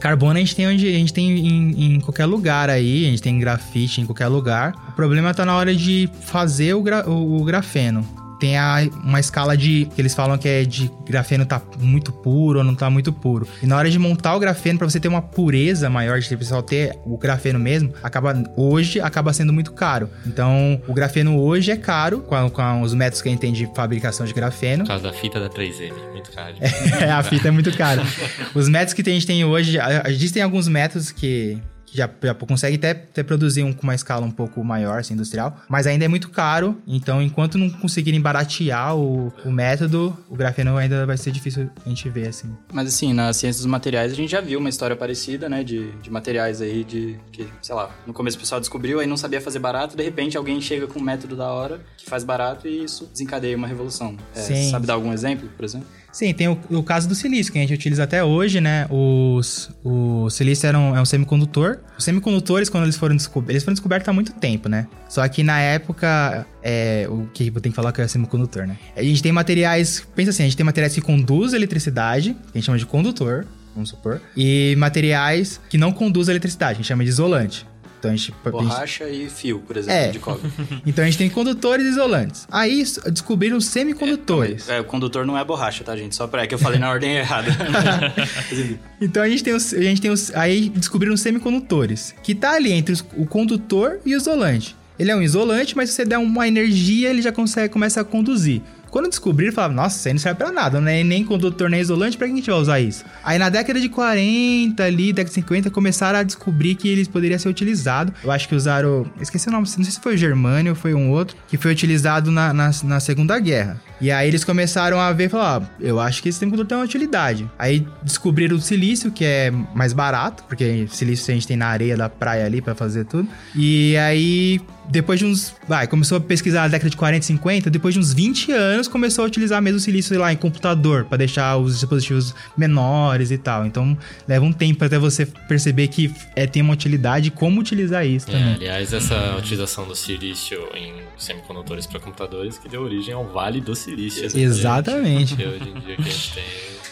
Carbono 0.00 0.36
a 0.36 0.38
gente 0.38 0.56
tem 0.56 0.66
onde 0.66 0.88
a 0.88 0.98
gente 0.98 1.12
tem 1.12 1.46
em, 1.46 1.96
em, 1.96 2.00
qualquer 2.00 2.24
lugar 2.24 2.70
aí, 2.70 3.04
a 3.04 3.10
gente 3.10 3.20
tem 3.20 3.38
grafite 3.38 4.00
em 4.00 4.06
qualquer 4.06 4.28
lugar. 4.28 4.72
O 4.88 4.92
problema 4.92 5.34
tá 5.34 5.44
na 5.44 5.54
hora 5.54 5.74
de 5.74 6.08
fazer 6.22 6.72
o, 6.72 6.82
gra, 6.82 7.08
o, 7.08 7.40
o 7.40 7.44
grafeno 7.44 8.02
tem 8.40 8.56
a, 8.56 8.88
uma 9.04 9.20
escala 9.20 9.56
de. 9.56 9.86
que 9.94 10.00
eles 10.00 10.14
falam 10.14 10.38
que 10.38 10.48
é 10.48 10.64
de 10.64 10.90
grafeno 11.06 11.44
tá 11.44 11.60
muito 11.78 12.10
puro 12.10 12.58
ou 12.58 12.64
não 12.64 12.74
tá 12.74 12.88
muito 12.88 13.12
puro. 13.12 13.46
E 13.62 13.66
na 13.66 13.76
hora 13.76 13.90
de 13.90 13.98
montar 13.98 14.34
o 14.34 14.40
grafeno, 14.40 14.78
para 14.78 14.88
você 14.88 14.98
ter 14.98 15.08
uma 15.08 15.20
pureza 15.20 15.90
maior, 15.90 16.18
de 16.18 16.36
pessoal 16.36 16.62
ter 16.62 16.96
o 17.04 17.18
grafeno 17.18 17.58
mesmo, 17.58 17.92
acaba 18.02 18.34
hoje 18.56 19.00
acaba 19.00 19.32
sendo 19.32 19.52
muito 19.52 19.72
caro. 19.72 20.08
Então, 20.26 20.80
o 20.88 20.94
grafeno 20.94 21.38
hoje 21.38 21.70
é 21.70 21.76
caro, 21.76 22.20
com, 22.20 22.34
a, 22.34 22.50
com 22.50 22.80
os 22.80 22.94
métodos 22.94 23.20
que 23.20 23.28
a 23.28 23.32
gente 23.32 23.40
tem 23.40 23.52
de 23.52 23.68
fabricação 23.74 24.24
de 24.24 24.32
grafeno. 24.32 24.84
Por 24.84 24.88
causa 24.88 25.04
da 25.04 25.12
fita 25.12 25.38
da 25.38 25.50
3M, 25.50 25.92
muito 26.12 26.32
caro. 26.32 26.54
é, 27.00 27.10
a 27.10 27.22
fita 27.22 27.48
é 27.48 27.50
muito 27.50 27.76
cara. 27.76 28.02
os 28.54 28.68
métodos 28.68 28.94
que 28.94 29.02
a 29.02 29.12
gente 29.12 29.26
tem 29.26 29.44
hoje, 29.44 29.78
existem 30.08 30.42
alguns 30.42 30.66
métodos 30.66 31.12
que 31.12 31.30
que 31.30 31.58
já, 31.92 32.08
já 32.22 32.34
consegue 32.34 32.76
até, 32.76 32.90
até 32.90 33.22
produzir 33.22 33.62
um 33.62 33.72
com 33.72 33.82
uma 33.82 33.94
escala 33.94 34.24
um 34.24 34.30
pouco 34.30 34.62
maior, 34.64 35.00
assim, 35.00 35.14
industrial, 35.14 35.56
mas 35.68 35.86
ainda 35.86 36.04
é 36.04 36.08
muito 36.08 36.30
caro, 36.30 36.80
então 36.86 37.20
enquanto 37.22 37.58
não 37.58 37.70
conseguirem 37.70 38.20
baratear 38.20 38.96
o, 38.96 39.32
o 39.44 39.50
método, 39.50 40.16
o 40.28 40.36
grafeno 40.36 40.76
ainda 40.76 41.06
vai 41.06 41.16
ser 41.16 41.30
difícil 41.30 41.70
a 41.84 41.88
gente 41.88 42.08
ver, 42.08 42.28
assim. 42.28 42.54
Mas 42.72 42.88
assim, 42.88 43.12
na 43.12 43.32
ciência 43.32 43.60
dos 43.60 43.66
materiais 43.66 44.12
a 44.12 44.14
gente 44.14 44.30
já 44.30 44.40
viu 44.40 44.58
uma 44.58 44.68
história 44.68 44.96
parecida, 44.96 45.48
né, 45.48 45.64
de, 45.64 45.90
de 45.92 46.10
materiais 46.10 46.60
aí 46.60 46.84
de 46.84 47.18
que, 47.32 47.46
sei 47.62 47.74
lá, 47.74 47.90
no 48.06 48.12
começo 48.12 48.36
o 48.36 48.40
pessoal 48.40 48.60
descobriu, 48.60 49.00
aí 49.00 49.06
não 49.06 49.16
sabia 49.16 49.40
fazer 49.40 49.58
barato, 49.58 49.96
de 49.96 50.02
repente 50.02 50.36
alguém 50.36 50.60
chega 50.60 50.86
com 50.86 50.98
um 50.98 51.02
método 51.02 51.36
da 51.36 51.50
hora 51.50 51.80
que 51.96 52.08
faz 52.08 52.24
barato 52.24 52.66
e 52.68 52.84
isso 52.84 53.06
desencadeia 53.06 53.56
uma 53.56 53.66
revolução. 53.66 54.16
É, 54.34 54.70
sabe 54.70 54.86
dar 54.86 54.94
algum 54.94 55.12
exemplo, 55.12 55.48
por 55.56 55.64
exemplo? 55.64 55.86
Sim, 56.12 56.34
tem 56.34 56.48
o, 56.48 56.58
o 56.70 56.82
caso 56.82 57.08
do 57.08 57.14
silício, 57.14 57.52
que 57.52 57.58
a 57.58 57.62
gente 57.62 57.74
utiliza 57.74 58.02
até 58.02 58.22
hoje, 58.22 58.60
né? 58.60 58.86
Os, 58.90 59.70
o 59.84 60.28
silício 60.28 60.66
era 60.66 60.78
um, 60.78 60.96
é 60.96 61.00
um 61.00 61.04
semicondutor. 61.04 61.78
Os 61.96 62.04
semicondutores, 62.04 62.68
quando 62.68 62.84
eles 62.84 62.96
foram 62.96 63.14
descobertos, 63.14 63.50
eles 63.50 63.62
foram 63.62 63.74
descobertos 63.74 64.08
há 64.08 64.12
muito 64.12 64.32
tempo, 64.32 64.68
né? 64.68 64.86
Só 65.08 65.26
que 65.28 65.42
na 65.42 65.60
época, 65.60 66.46
é, 66.62 67.06
o 67.08 67.28
que 67.32 67.48
eu 67.48 67.60
tenho 67.60 67.72
que 67.72 67.76
falar 67.76 67.92
que 67.92 68.00
é 68.00 68.08
semicondutor, 68.08 68.66
né? 68.66 68.76
A 68.96 69.02
gente 69.02 69.22
tem 69.22 69.30
materiais, 69.30 70.06
pensa 70.14 70.30
assim, 70.30 70.42
a 70.42 70.46
gente 70.46 70.56
tem 70.56 70.66
materiais 70.66 70.94
que 70.94 71.00
conduzem 71.00 71.56
eletricidade, 71.56 72.34
que 72.34 72.50
a 72.54 72.58
gente 72.58 72.64
chama 72.64 72.78
de 72.78 72.86
condutor, 72.86 73.46
vamos 73.74 73.90
supor, 73.90 74.20
e 74.36 74.74
materiais 74.76 75.60
que 75.68 75.78
não 75.78 75.92
conduzem 75.92 76.32
eletricidade, 76.32 76.72
a 76.72 76.76
gente 76.76 76.86
chama 76.88 77.04
de 77.04 77.10
isolante. 77.10 77.66
Então 78.00 78.10
a 78.10 78.16
gente, 78.16 78.32
a 78.32 78.50
gente 78.50 78.50
Borracha 78.50 79.08
e 79.08 79.28
fio, 79.28 79.58
por 79.60 79.76
exemplo, 79.76 79.94
É. 80.00 80.08
de 80.10 80.18
cobre. 80.18 80.50
então 80.86 81.04
a 81.04 81.06
gente 81.06 81.18
tem 81.18 81.28
condutores 81.28 81.84
e 81.86 81.90
isolantes. 81.90 82.48
Aí 82.50 82.82
descobriram 83.12 83.60
semicondutores. 83.60 84.68
É, 84.70 84.80
o 84.80 84.84
condutor 84.84 85.26
não 85.26 85.36
é 85.36 85.44
borracha, 85.44 85.84
tá, 85.84 85.94
gente? 85.96 86.14
Só 86.16 86.26
pra... 86.26 86.42
É 86.42 86.46
que 86.46 86.54
eu 86.54 86.58
falei 86.58 86.78
na 86.80 86.88
ordem 86.90 87.16
errada. 87.16 87.50
Então 89.00 89.22
a 89.22 89.28
gente 89.28 89.42
tem 89.44 89.54
os, 89.54 89.72
a 89.72 89.80
gente 89.82 90.00
tem 90.00 90.10
os, 90.10 90.34
aí 90.34 90.68
descobriram 90.70 91.14
os 91.14 91.20
semicondutores, 91.20 92.14
que 92.22 92.34
tá 92.34 92.52
ali 92.52 92.72
entre 92.72 92.92
os- 92.92 93.04
o 93.16 93.24
condutor 93.26 93.98
e 94.04 94.14
o 94.14 94.16
isolante. 94.16 94.76
Ele 94.98 95.10
é 95.10 95.16
um 95.16 95.22
isolante, 95.22 95.74
mas 95.74 95.88
se 95.90 95.96
você 95.96 96.04
der 96.04 96.18
uma 96.18 96.46
energia, 96.46 97.08
ele 97.08 97.22
já 97.22 97.32
consegue 97.32 97.72
começa 97.72 98.00
a 98.00 98.04
conduzir. 98.04 98.60
Quando 98.90 99.08
descobriram, 99.08 99.52
falaram, 99.52 99.74
nossa, 99.74 99.98
isso 99.98 100.08
aí 100.08 100.14
não 100.14 100.20
serve 100.20 100.38
pra 100.38 100.52
nada, 100.52 100.80
né? 100.80 101.02
Nem 101.04 101.24
condutor, 101.24 101.70
nem 101.70 101.80
isolante, 101.80 102.16
pra 102.16 102.26
que 102.26 102.32
a 102.32 102.36
gente 102.36 102.50
vai 102.50 102.58
usar 102.58 102.80
isso? 102.80 103.04
Aí 103.22 103.38
na 103.38 103.48
década 103.48 103.80
de 103.80 103.88
40 103.88 104.82
ali, 104.82 105.12
década 105.12 105.28
de 105.28 105.34
50, 105.34 105.70
começaram 105.70 106.18
a 106.18 106.22
descobrir 106.22 106.74
que 106.74 106.88
eles 106.88 107.08
poderiam 107.08 107.38
ser 107.38 107.48
utilizados. 107.48 108.12
Eu 108.22 108.30
acho 108.30 108.48
que 108.48 108.54
usaram, 108.54 109.06
esqueci 109.20 109.48
o 109.48 109.52
nome, 109.52 109.66
não 109.76 109.84
sei 109.84 109.92
se 109.92 110.00
foi 110.00 110.14
o 110.14 110.18
germânio 110.18 110.72
ou 110.72 110.76
foi 110.76 110.94
um 110.94 111.10
outro, 111.10 111.36
que 111.48 111.56
foi 111.56 111.72
utilizado 111.72 112.30
na, 112.30 112.52
na, 112.52 112.70
na 112.84 113.00
Segunda 113.00 113.38
Guerra. 113.38 113.80
E 114.00 114.10
aí 114.10 114.28
eles 114.28 114.44
começaram 114.44 114.98
a 114.98 115.12
ver 115.12 115.26
e 115.26 115.28
falaram, 115.28 115.66
ó, 115.66 115.84
eu 115.84 116.00
acho 116.00 116.22
que 116.22 116.28
esse 116.28 116.38
semicondutor 116.38 116.68
tem 116.68 116.78
uma 116.78 116.84
utilidade. 116.84 117.50
Aí 117.58 117.86
descobriram 118.02 118.56
o 118.56 118.60
silício, 118.60 119.12
que 119.12 119.24
é 119.24 119.50
mais 119.74 119.92
barato, 119.92 120.42
porque 120.48 120.86
silício 120.90 121.30
a 121.30 121.34
gente 121.34 121.46
tem 121.46 121.56
na 121.56 121.66
areia 121.66 121.96
da 121.96 122.08
praia 122.08 122.46
ali 122.46 122.62
pra 122.62 122.74
fazer 122.74 123.04
tudo. 123.04 123.28
E 123.54 123.96
aí, 123.98 124.60
depois 124.90 125.18
de 125.20 125.24
uns, 125.26 125.54
vai, 125.68 125.86
começou 125.86 126.18
a 126.18 126.20
pesquisar 126.20 126.62
na 126.62 126.68
década 126.68 126.90
de 126.90 126.96
40, 126.96 127.24
50, 127.26 127.70
depois 127.70 127.94
de 127.94 128.00
uns 128.00 128.12
20 128.12 128.52
anos 128.52 128.88
começou 128.88 129.24
a 129.24 129.26
utilizar 129.28 129.62
mesmo 129.62 129.78
o 129.78 129.80
silício, 129.80 130.08
sei 130.10 130.18
lá, 130.18 130.32
em 130.32 130.36
computador, 130.36 131.04
pra 131.04 131.16
deixar 131.16 131.56
os 131.56 131.78
dispositivos 131.80 132.34
menores 132.56 133.30
e 133.30 133.38
tal. 133.38 133.64
Então, 133.66 133.96
leva 134.26 134.44
um 134.44 134.52
tempo 134.52 134.84
até 134.84 134.98
você 134.98 135.24
perceber 135.26 135.88
que 135.88 136.12
é, 136.34 136.46
tem 136.46 136.62
uma 136.62 136.72
utilidade 136.72 137.28
e 137.28 137.30
como 137.30 137.60
utilizar 137.60 138.06
isso 138.06 138.28
É, 138.30 138.32
também. 138.32 138.54
aliás, 138.54 138.92
essa 138.92 139.36
utilização 139.38 139.86
do 139.86 139.94
silício 139.94 140.58
em 140.74 140.94
semicondutores 141.16 141.86
para 141.86 142.00
computadores 142.00 142.58
que 142.58 142.68
deu 142.68 142.82
origem 142.82 143.14
ao 143.14 143.24
Vale 143.32 143.60
do 143.60 143.74
Silício. 143.74 144.22
né, 144.22 144.28
Exatamente. 144.42 145.36
Que 145.36 145.44
hoje 145.46 145.68
em 145.68 145.80
dia 145.80 145.96
que 145.96 146.02
a 146.02 146.04
gente 146.12 146.32
tem 146.34 146.44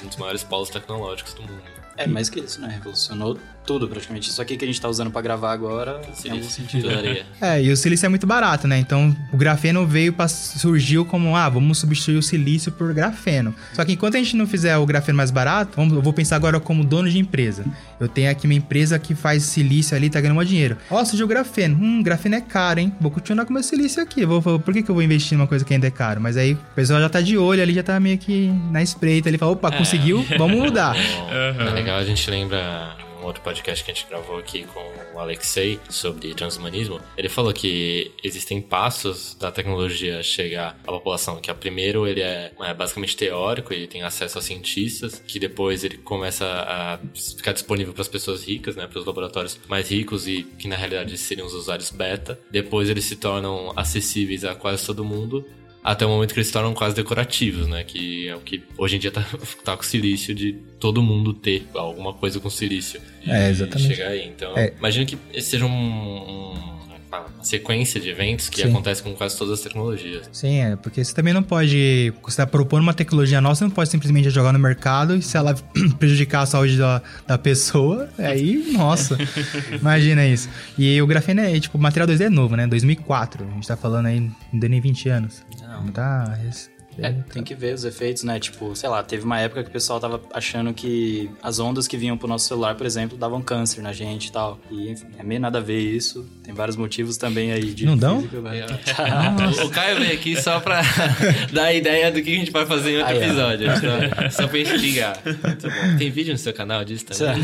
um 0.05 0.07
dos 0.09 0.17
maiores 0.17 0.43
polos 0.45 0.71
tecnológicos 0.71 1.35
do 1.35 1.43
mundo. 1.43 1.62
É, 1.97 2.07
mais 2.07 2.31
que 2.31 2.38
isso, 2.38 2.61
né? 2.61 2.69
Revolucionou 2.75 3.37
tudo 3.68 3.87
praticamente. 3.87 4.30
Isso 4.30 4.40
aqui 4.40 4.56
que 4.56 4.64
a 4.64 4.66
gente 4.68 4.80
tá 4.80 4.88
usando 4.88 5.10
pra 5.10 5.20
gravar 5.20 5.52
agora 5.52 6.00
tem 6.22 6.32
algum 6.32 6.48
sentido. 6.48 6.84
Tudo 6.88 6.96
areia. 6.96 7.26
É, 7.38 7.62
e 7.62 7.70
o 7.70 7.76
silício 7.76 8.06
é 8.06 8.08
muito 8.08 8.26
barato, 8.26 8.66
né? 8.66 8.78
Então 8.78 9.14
o 9.30 9.37
grafeno 9.37 9.87
veio 9.87 10.10
para 10.10 10.26
surgiu 10.28 11.04
como, 11.04 11.37
ah, 11.37 11.48
vamos 11.50 11.76
substituir 11.78 12.16
o 12.16 12.22
silício 12.22 12.72
por 12.72 12.94
grafeno. 12.94 13.54
Só 13.75 13.84
que 13.84 13.92
enquanto 13.92 14.14
a 14.14 14.18
gente 14.18 14.34
não 14.37 14.46
fizer 14.46 14.75
o 14.78 14.87
grafeno 14.87 15.18
mais 15.18 15.30
barato, 15.30 15.72
vamos, 15.76 15.92
eu 15.94 16.00
vou 16.00 16.14
pensar 16.14 16.37
agora 16.37 16.58
como 16.58 16.82
dono 16.82 17.10
de 17.10 17.18
empresa. 17.18 17.64
Eu 18.00 18.08
tenho 18.08 18.30
aqui 18.30 18.46
uma 18.46 18.54
empresa 18.54 18.98
que 18.98 19.14
faz 19.14 19.42
silício 19.42 19.94
ali, 19.94 20.09
tá 20.09 20.18
ganhando 20.18 20.37
mais 20.37 20.48
dinheiro. 20.48 20.78
Ó, 20.90 21.04
surgiu 21.04 21.26
o 21.26 21.28
grafeno. 21.28 21.76
Hum, 21.78 22.02
grafeno 22.02 22.37
é 22.37 22.40
caro, 22.40 22.81
hein? 22.81 22.90
Vou 22.98 23.11
continuar 23.11 23.44
com 23.44 23.52
meu 23.52 23.62
silício 23.62 24.02
aqui. 24.02 24.24
Vou, 24.24 24.40
vou- 24.40 24.59
por 24.59 24.72
que, 24.72 24.83
que 24.83 24.90
eu 24.90 24.94
vou 24.94 25.02
investir 25.04 25.37
numa 25.37 25.46
coisa 25.46 25.62
que 25.64 25.74
ainda 25.74 25.87
é 25.87 25.90
caro? 25.90 26.20
Mas 26.20 26.37
aí 26.38 26.54
o 26.54 26.59
pessoal 26.74 27.00
já 27.00 27.09
tá 27.11 27.20
de 27.20 27.37
olho 27.37 27.62
ali, 27.62 27.74
já 27.74 27.83
tá 27.83 28.00
meio 28.00 28.16
que 28.16 28.48
na 28.70 28.83
espreita. 28.83 29.28
Ele 29.28 29.37
fala, 29.37 29.52
opa, 29.52 29.70
conseguiu? 29.70 30.24
Vamos 30.38 30.59
mudar. 30.59 30.94
Bom, 31.18 31.31
É 31.31 31.70
legal, 31.70 31.98
a 31.98 32.04
gente 32.04 32.31
lembra 32.31 32.96
outro 33.29 33.43
podcast 33.43 33.85
que 33.85 33.91
a 33.91 33.95
gente 33.95 34.07
gravou 34.09 34.38
aqui 34.38 34.64
com 34.64 34.81
o 35.14 35.19
Alexei 35.19 35.79
sobre 35.88 36.35
transhumanismo. 36.35 37.01
Ele 37.17 37.29
falou 37.29 37.53
que 37.53 38.12
existem 38.23 38.61
passos 38.61 39.35
da 39.35 39.53
tecnologia 39.53 40.23
chegar 40.23 40.79
à 40.87 40.93
população. 40.93 41.41
Que 41.41 41.51
a 41.51 41.55
primeiro 41.55 42.07
ele 42.07 42.23
é, 42.23 42.53
é 42.61 42.75
basicamente 42.75 43.17
teórico 43.17 43.73
e 43.73 43.87
tem 43.87 44.03
acesso 44.03 44.38
a 44.38 44.43
cientistas, 44.43 45.23
que 45.27 45.38
depois 45.38 45.85
ele 45.85 45.99
começa 45.99 46.45
a 46.47 46.99
ficar 47.14 47.53
disponível 47.53 47.93
para 47.93 48.03
as 48.03 48.09
pessoas 48.09 48.45
ricas, 48.45 48.77
né, 48.77 48.87
para 48.87 48.99
os 48.99 49.07
laboratórios 49.07 49.59
mais 49.69 49.91
ricos 49.91 50.27
e 50.27 50.43
que 50.43 50.69
na 50.69 50.77
realidade 50.77 51.17
seriam 51.19 51.47
os 51.47 51.55
usuários 51.55 51.91
beta. 51.91 52.38
Depois 52.51 52.88
eles 52.88 53.05
se 53.05 53.17
tornam 53.17 53.73
acessíveis 53.77 54.45
a 54.45 54.55
quase 54.55 54.85
todo 54.87 55.05
mundo. 55.05 55.45
Até 55.90 56.05
o 56.05 56.09
momento 56.11 56.35
que 56.35 56.38
eles 56.38 56.48
se 56.48 56.53
tornam 56.53 56.74
quase 56.74 56.94
decorativos, 56.94 57.66
né? 57.66 57.83
Que 57.83 58.29
é 58.29 58.37
o 58.37 58.40
que 58.40 58.62
hoje 58.77 58.96
em 58.96 58.98
dia 58.98 59.11
tá, 59.11 59.24
tá 59.64 59.74
com 59.74 59.83
silício 59.83 60.35
de 60.35 60.53
todo 60.79 61.03
mundo 61.03 61.33
ter 61.33 61.66
alguma 61.74 62.12
coisa 62.12 62.38
com 62.38 62.51
silício. 62.51 63.01
É, 63.27 63.48
exatamente. 63.48 63.94
Chegar 63.94 64.09
aí. 64.11 64.27
Então, 64.29 64.55
É. 64.55 64.74
imagina 64.79 65.07
que 65.07 65.16
esse 65.33 65.48
seja 65.51 65.64
um, 65.64 65.70
um- 65.70 66.78
uma 67.11 67.44
sequência 67.44 68.01
de 68.01 68.09
eventos 68.11 68.49
que 68.49 68.62
Sim. 68.62 68.68
acontece 68.68 69.03
com 69.03 69.14
quase 69.14 69.37
todas 69.37 69.55
as 69.55 69.61
tecnologias. 69.61 70.29
Sim, 70.33 70.59
é, 70.59 70.77
porque 70.77 71.03
você 71.03 71.14
também 71.14 71.33
não 71.33 71.42
pode. 71.42 72.12
Você 72.23 72.37
tá 72.37 72.47
propondo 72.47 72.83
uma 72.83 72.94
tecnologia 72.94 73.40
nova, 73.40 73.55
você 73.55 73.64
não 73.64 73.71
pode 73.71 73.90
simplesmente 73.90 74.31
jogar 74.31 74.53
no 74.53 74.59
mercado 74.59 75.16
e 75.16 75.23
se 75.23 75.37
ela 75.37 75.55
prejudicar 75.99 76.42
a 76.42 76.47
saúde 76.47 76.77
da, 76.77 77.03
da 77.27 77.38
pessoa, 77.38 78.09
aí, 78.18 78.73
nossa, 78.73 79.16
imagina 79.81 80.27
isso. 80.27 80.49
E 80.77 81.01
o 81.01 81.07
grafeno 81.07 81.40
é, 81.40 81.59
tipo, 81.59 81.79
o 81.79 81.81
material 81.81 82.09
2D 82.09 82.27
é 82.27 82.31
novo, 82.31 82.57
né? 82.57 82.66
2004. 82.66 83.44
A 83.44 83.55
gente 83.55 83.66
tá 83.66 83.77
falando 83.77 84.07
aí, 84.07 84.21
não 84.21 84.61
deu 84.61 84.68
nem 84.68 84.81
20 84.81 85.09
anos. 85.09 85.42
Não 85.62 85.88
tá. 85.88 86.38
É, 87.00 87.12
tem 87.32 87.42
que 87.42 87.54
ver 87.54 87.74
os 87.74 87.84
efeitos, 87.84 88.22
né? 88.24 88.38
Tipo, 88.40 88.74
sei 88.74 88.88
lá, 88.88 89.02
teve 89.02 89.24
uma 89.24 89.38
época 89.40 89.62
que 89.62 89.68
o 89.68 89.72
pessoal 89.72 90.00
tava 90.00 90.20
achando 90.32 90.72
que 90.74 91.30
as 91.42 91.58
ondas 91.58 91.87
que 91.87 91.96
vinham 91.96 92.16
pro 92.18 92.26
nosso 92.28 92.46
celular, 92.48 92.74
por 92.74 92.87
exemplo, 92.87 93.16
davam 93.16 93.40
câncer 93.40 93.80
na 93.82 93.92
gente 93.92 94.26
e 94.26 94.32
tal. 94.32 94.58
E, 94.70 94.90
enfim, 94.90 95.06
é 95.18 95.22
meio 95.22 95.40
nada 95.40 95.58
a 95.58 95.61
ver 95.61 95.78
isso. 95.80 96.26
Tem 96.42 96.54
vários 96.54 96.76
motivos 96.76 97.16
também 97.16 97.52
aí 97.52 97.72
de 97.72 97.87
Não 97.87 97.96
dão? 97.96 98.20
física? 98.22 98.38
O- 99.64 99.70
Caio 99.70 99.98
veio 100.00 100.12
aqui 100.14 100.40
só 100.40 100.61
pra 100.61 100.80
dar 101.52 101.64
a 101.64 101.72
ideia 101.74 102.11
do 102.11 102.20
que 102.22 102.34
a 102.34 102.38
gente 102.38 102.50
vai 102.50 102.66
fazer 102.66 102.92
em 102.92 102.98
outro 102.98 103.14
ó. 103.16 103.18
episódio. 103.22 103.68
Só, 104.30 104.42
só 104.42 104.48
pra 104.48 104.58
instigar. 104.58 105.18
Muito 105.24 105.68
bom. 105.68 105.96
Tem 105.98 106.11
vídeo 106.11 106.32
no 106.32 106.38
seu 106.38 106.52
canal 106.52 106.84
disso 106.84 107.04
também? 107.06 107.42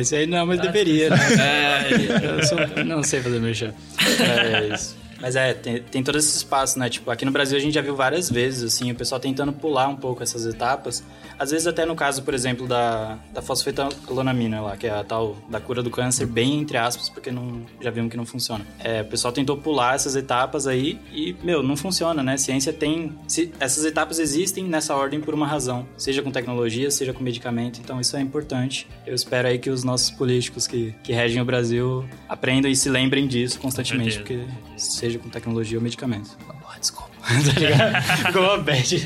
Esse 0.00 0.16
aí 0.16 0.26
não, 0.26 0.46
mas 0.46 0.60
deveria, 0.60 1.10
né? 1.10 1.16
É, 1.38 2.26
Eu 2.38 2.44
sou- 2.46 2.84
não 2.84 3.02
sei 3.02 3.20
fazer 3.20 3.40
merchan. 3.40 3.72
É 3.98 4.74
isso. 4.74 4.96
Mas 5.20 5.36
é, 5.36 5.52
tem, 5.52 5.82
tem 5.82 6.02
todos 6.02 6.24
esses 6.26 6.42
passos, 6.42 6.76
né? 6.76 6.88
Tipo, 6.88 7.10
aqui 7.10 7.24
no 7.24 7.30
Brasil 7.30 7.56
a 7.56 7.60
gente 7.60 7.74
já 7.74 7.82
viu 7.82 7.94
várias 7.94 8.30
vezes, 8.30 8.62
assim, 8.74 8.90
o 8.90 8.94
pessoal 8.94 9.20
tentando 9.20 9.52
pular 9.52 9.88
um 9.88 9.96
pouco 9.96 10.22
essas 10.22 10.46
etapas. 10.46 11.02
Às 11.38 11.50
vezes 11.50 11.66
até 11.66 11.84
no 11.84 11.94
caso, 11.94 12.22
por 12.22 12.34
exemplo, 12.34 12.66
da, 12.66 13.18
da 13.32 13.40
fosfetolonamina 13.42 14.60
lá, 14.60 14.76
que 14.76 14.86
é 14.86 14.90
a 14.90 15.04
tal 15.04 15.36
da 15.48 15.60
cura 15.60 15.82
do 15.82 15.90
câncer, 15.90 16.26
bem 16.26 16.60
entre 16.60 16.76
aspas, 16.76 17.08
porque 17.08 17.30
não, 17.30 17.62
já 17.80 17.90
vimos 17.90 18.10
que 18.10 18.16
não 18.16 18.26
funciona. 18.26 18.64
É, 18.78 19.02
o 19.02 19.04
pessoal 19.06 19.32
tentou 19.32 19.56
pular 19.56 19.94
essas 19.94 20.16
etapas 20.16 20.66
aí 20.66 20.98
e, 21.12 21.34
meu, 21.42 21.62
não 21.62 21.76
funciona, 21.76 22.22
né? 22.22 22.36
Ciência 22.36 22.72
tem... 22.72 23.12
se- 23.26 23.52
essas 23.60 23.84
etapas 23.84 24.18
existem 24.18 24.64
nessa 24.64 24.94
ordem 24.94 25.20
por 25.20 25.34
uma 25.34 25.46
razão. 25.46 25.86
Seja 25.96 26.22
com 26.22 26.30
tecnologia, 26.30 26.90
seja 26.90 27.12
com 27.12 27.22
medicamento. 27.22 27.80
Então 27.82 28.00
isso 28.00 28.16
é 28.16 28.20
importante. 28.20 28.86
Eu 29.06 29.14
espero 29.14 29.48
aí 29.48 29.58
que 29.58 29.70
os 29.70 29.84
nossos 29.84 30.10
políticos 30.10 30.66
que, 30.66 30.94
que 31.02 31.12
regem 31.12 31.40
o 31.40 31.44
Brasil 31.44 32.04
aprendam 32.28 32.70
e 32.70 32.76
se 32.76 32.88
lembrem 32.88 33.26
disso 33.26 33.58
constantemente, 33.60 34.18
porque 34.18 34.44
seja 34.76 35.09
com 35.18 35.28
tecnologia 35.28 35.78
ou 35.78 35.82
medicamento. 35.82 36.36
Ah, 36.68 36.78
desculpa. 36.78 37.10
tá 37.20 37.60
ligado? 37.60 38.02
Ficou 38.26 38.42
uma 38.42 38.58
bad. 38.58 39.02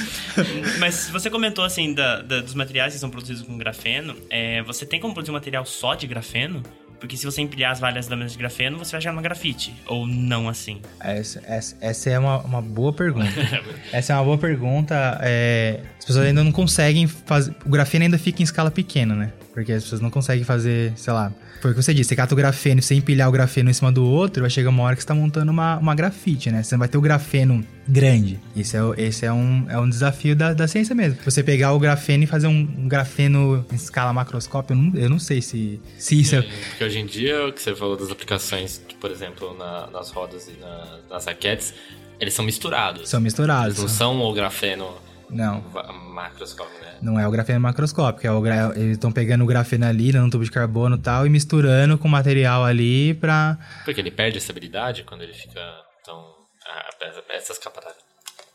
Mas 0.78 1.08
você 1.10 1.28
comentou 1.30 1.64
assim 1.64 1.92
da- 1.94 2.22
da- 2.22 2.40
dos 2.40 2.54
materiais 2.54 2.94
que 2.94 3.00
são 3.00 3.10
produzidos 3.10 3.42
com 3.42 3.56
grafeno. 3.58 4.16
é, 4.30 4.62
você 4.62 4.86
tem 4.86 5.00
como 5.00 5.12
produzir 5.14 5.30
um 5.30 5.34
material 5.34 5.64
só 5.64 5.94
de 5.94 6.06
grafeno? 6.06 6.62
Porque 7.04 7.18
se 7.18 7.26
você 7.26 7.42
empilhar 7.42 7.70
as 7.70 7.78
várias 7.78 8.08
lâminas 8.08 8.32
de 8.32 8.38
grafeno, 8.38 8.78
você 8.78 8.92
vai 8.92 9.00
chegar 9.02 9.12
numa 9.12 9.20
grafite. 9.20 9.74
Ou 9.86 10.06
não 10.06 10.48
assim. 10.48 10.80
Essa, 10.98 11.42
essa, 11.46 11.76
essa 11.78 12.08
é 12.08 12.18
uma, 12.18 12.38
uma 12.38 12.62
boa 12.62 12.94
pergunta. 12.94 13.28
essa 13.92 14.14
é 14.14 14.16
uma 14.16 14.24
boa 14.24 14.38
pergunta. 14.38 15.20
é, 15.22 15.80
as 15.98 16.06
pessoas 16.06 16.24
ainda 16.24 16.42
não 16.42 16.50
conseguem 16.50 17.06
fazer. 17.06 17.54
O 17.66 17.68
grafeno 17.68 18.04
ainda 18.04 18.16
fica 18.16 18.40
em 18.40 18.44
escala 18.44 18.70
pequena, 18.70 19.14
né? 19.14 19.34
Porque 19.52 19.72
as 19.72 19.82
pessoas 19.82 20.00
não 20.00 20.08
conseguem 20.08 20.44
fazer, 20.44 20.94
sei 20.96 21.12
lá. 21.12 21.30
Foi 21.60 21.72
o 21.72 21.74
que 21.74 21.82
você 21.82 21.92
disse, 21.92 22.08
você 22.08 22.16
cata 22.16 22.32
o 22.32 22.36
grafeno 22.38 22.80
e 22.80 22.82
você 22.82 22.94
empilhar 22.94 23.28
o 23.28 23.32
grafeno 23.32 23.68
em 23.68 23.74
cima 23.74 23.92
do 23.92 24.02
outro, 24.02 24.40
vai 24.40 24.50
chegar 24.50 24.70
uma 24.70 24.82
hora 24.82 24.96
que 24.96 25.02
você 25.02 25.08
tá 25.08 25.14
montando 25.14 25.52
uma, 25.52 25.76
uma 25.76 25.94
grafite, 25.94 26.50
né? 26.50 26.62
Você 26.62 26.74
não 26.74 26.78
vai 26.78 26.88
ter 26.88 26.96
o 26.96 27.02
grafeno 27.02 27.62
grande. 27.88 28.40
Isso 28.56 28.76
é, 28.76 29.02
esse 29.02 29.26
é 29.26 29.32
um, 29.32 29.66
é 29.68 29.78
um 29.78 29.88
desafio 29.88 30.34
da, 30.34 30.52
da 30.52 30.66
ciência 30.68 30.94
mesmo. 30.94 31.18
Você 31.24 31.42
pegar 31.42 31.72
o 31.72 31.78
grafeno 31.78 32.24
e 32.24 32.26
fazer 32.26 32.46
um, 32.46 32.60
um 32.78 32.88
grafeno 32.88 33.64
em 33.70 33.74
escala 33.74 34.12
macroscópio, 34.12 34.74
eu 34.74 34.78
não, 34.78 35.00
eu 35.00 35.10
não 35.10 35.18
sei 35.18 35.40
se, 35.42 35.80
se 35.98 36.20
isso 36.20 36.36
é. 36.36 36.42
Porque 36.42 36.84
hoje 36.84 36.98
em 36.98 37.06
dia, 37.06 37.46
o 37.46 37.52
que 37.52 37.62
você 37.62 37.74
falou 37.74 37.96
das 37.96 38.10
aplicações, 38.10 38.80
por 39.00 39.10
exemplo, 39.10 39.56
na- 39.58 39.86
nas 39.88 40.10
rodas 40.10 40.48
e 40.48 40.52
na- 40.60 40.98
nas 41.10 41.26
raquetes, 41.26 41.74
eles 42.20 42.32
são 42.34 42.44
misturados. 42.44 43.08
São 43.08 43.20
misturados. 43.20 43.78
Eles 43.78 43.80
não 43.80 43.88
são 43.88 44.20
o 44.22 44.32
grafeno 44.32 44.88
Não. 45.28 45.62
macroscópico, 46.14 46.80
né? 46.80 46.94
Não 47.02 47.18
é 47.18 47.26
o 47.26 47.30
grafeno 47.30 47.60
macroscópico, 47.60 48.26
é 48.26 48.30
o 48.30 48.40
gra... 48.40 48.72
eles 48.76 48.92
estão 48.92 49.10
pegando 49.12 49.42
o 49.44 49.46
grafeno 49.46 49.84
ali, 49.86 50.12
num 50.12 50.30
tubo 50.30 50.44
de 50.44 50.50
carbono 50.50 50.96
e 50.96 51.00
tal, 51.00 51.26
e 51.26 51.30
misturando 51.30 51.98
com 51.98 52.08
material 52.08 52.64
ali 52.64 53.14
pra. 53.14 53.58
Porque 53.84 54.00
ele 54.00 54.10
perde 54.10 54.36
a 54.36 54.38
estabilidade 54.38 55.02
quando 55.04 55.22
ele 55.22 55.34
fica 55.34 55.60
tão... 56.04 56.33
essas, 57.30 57.60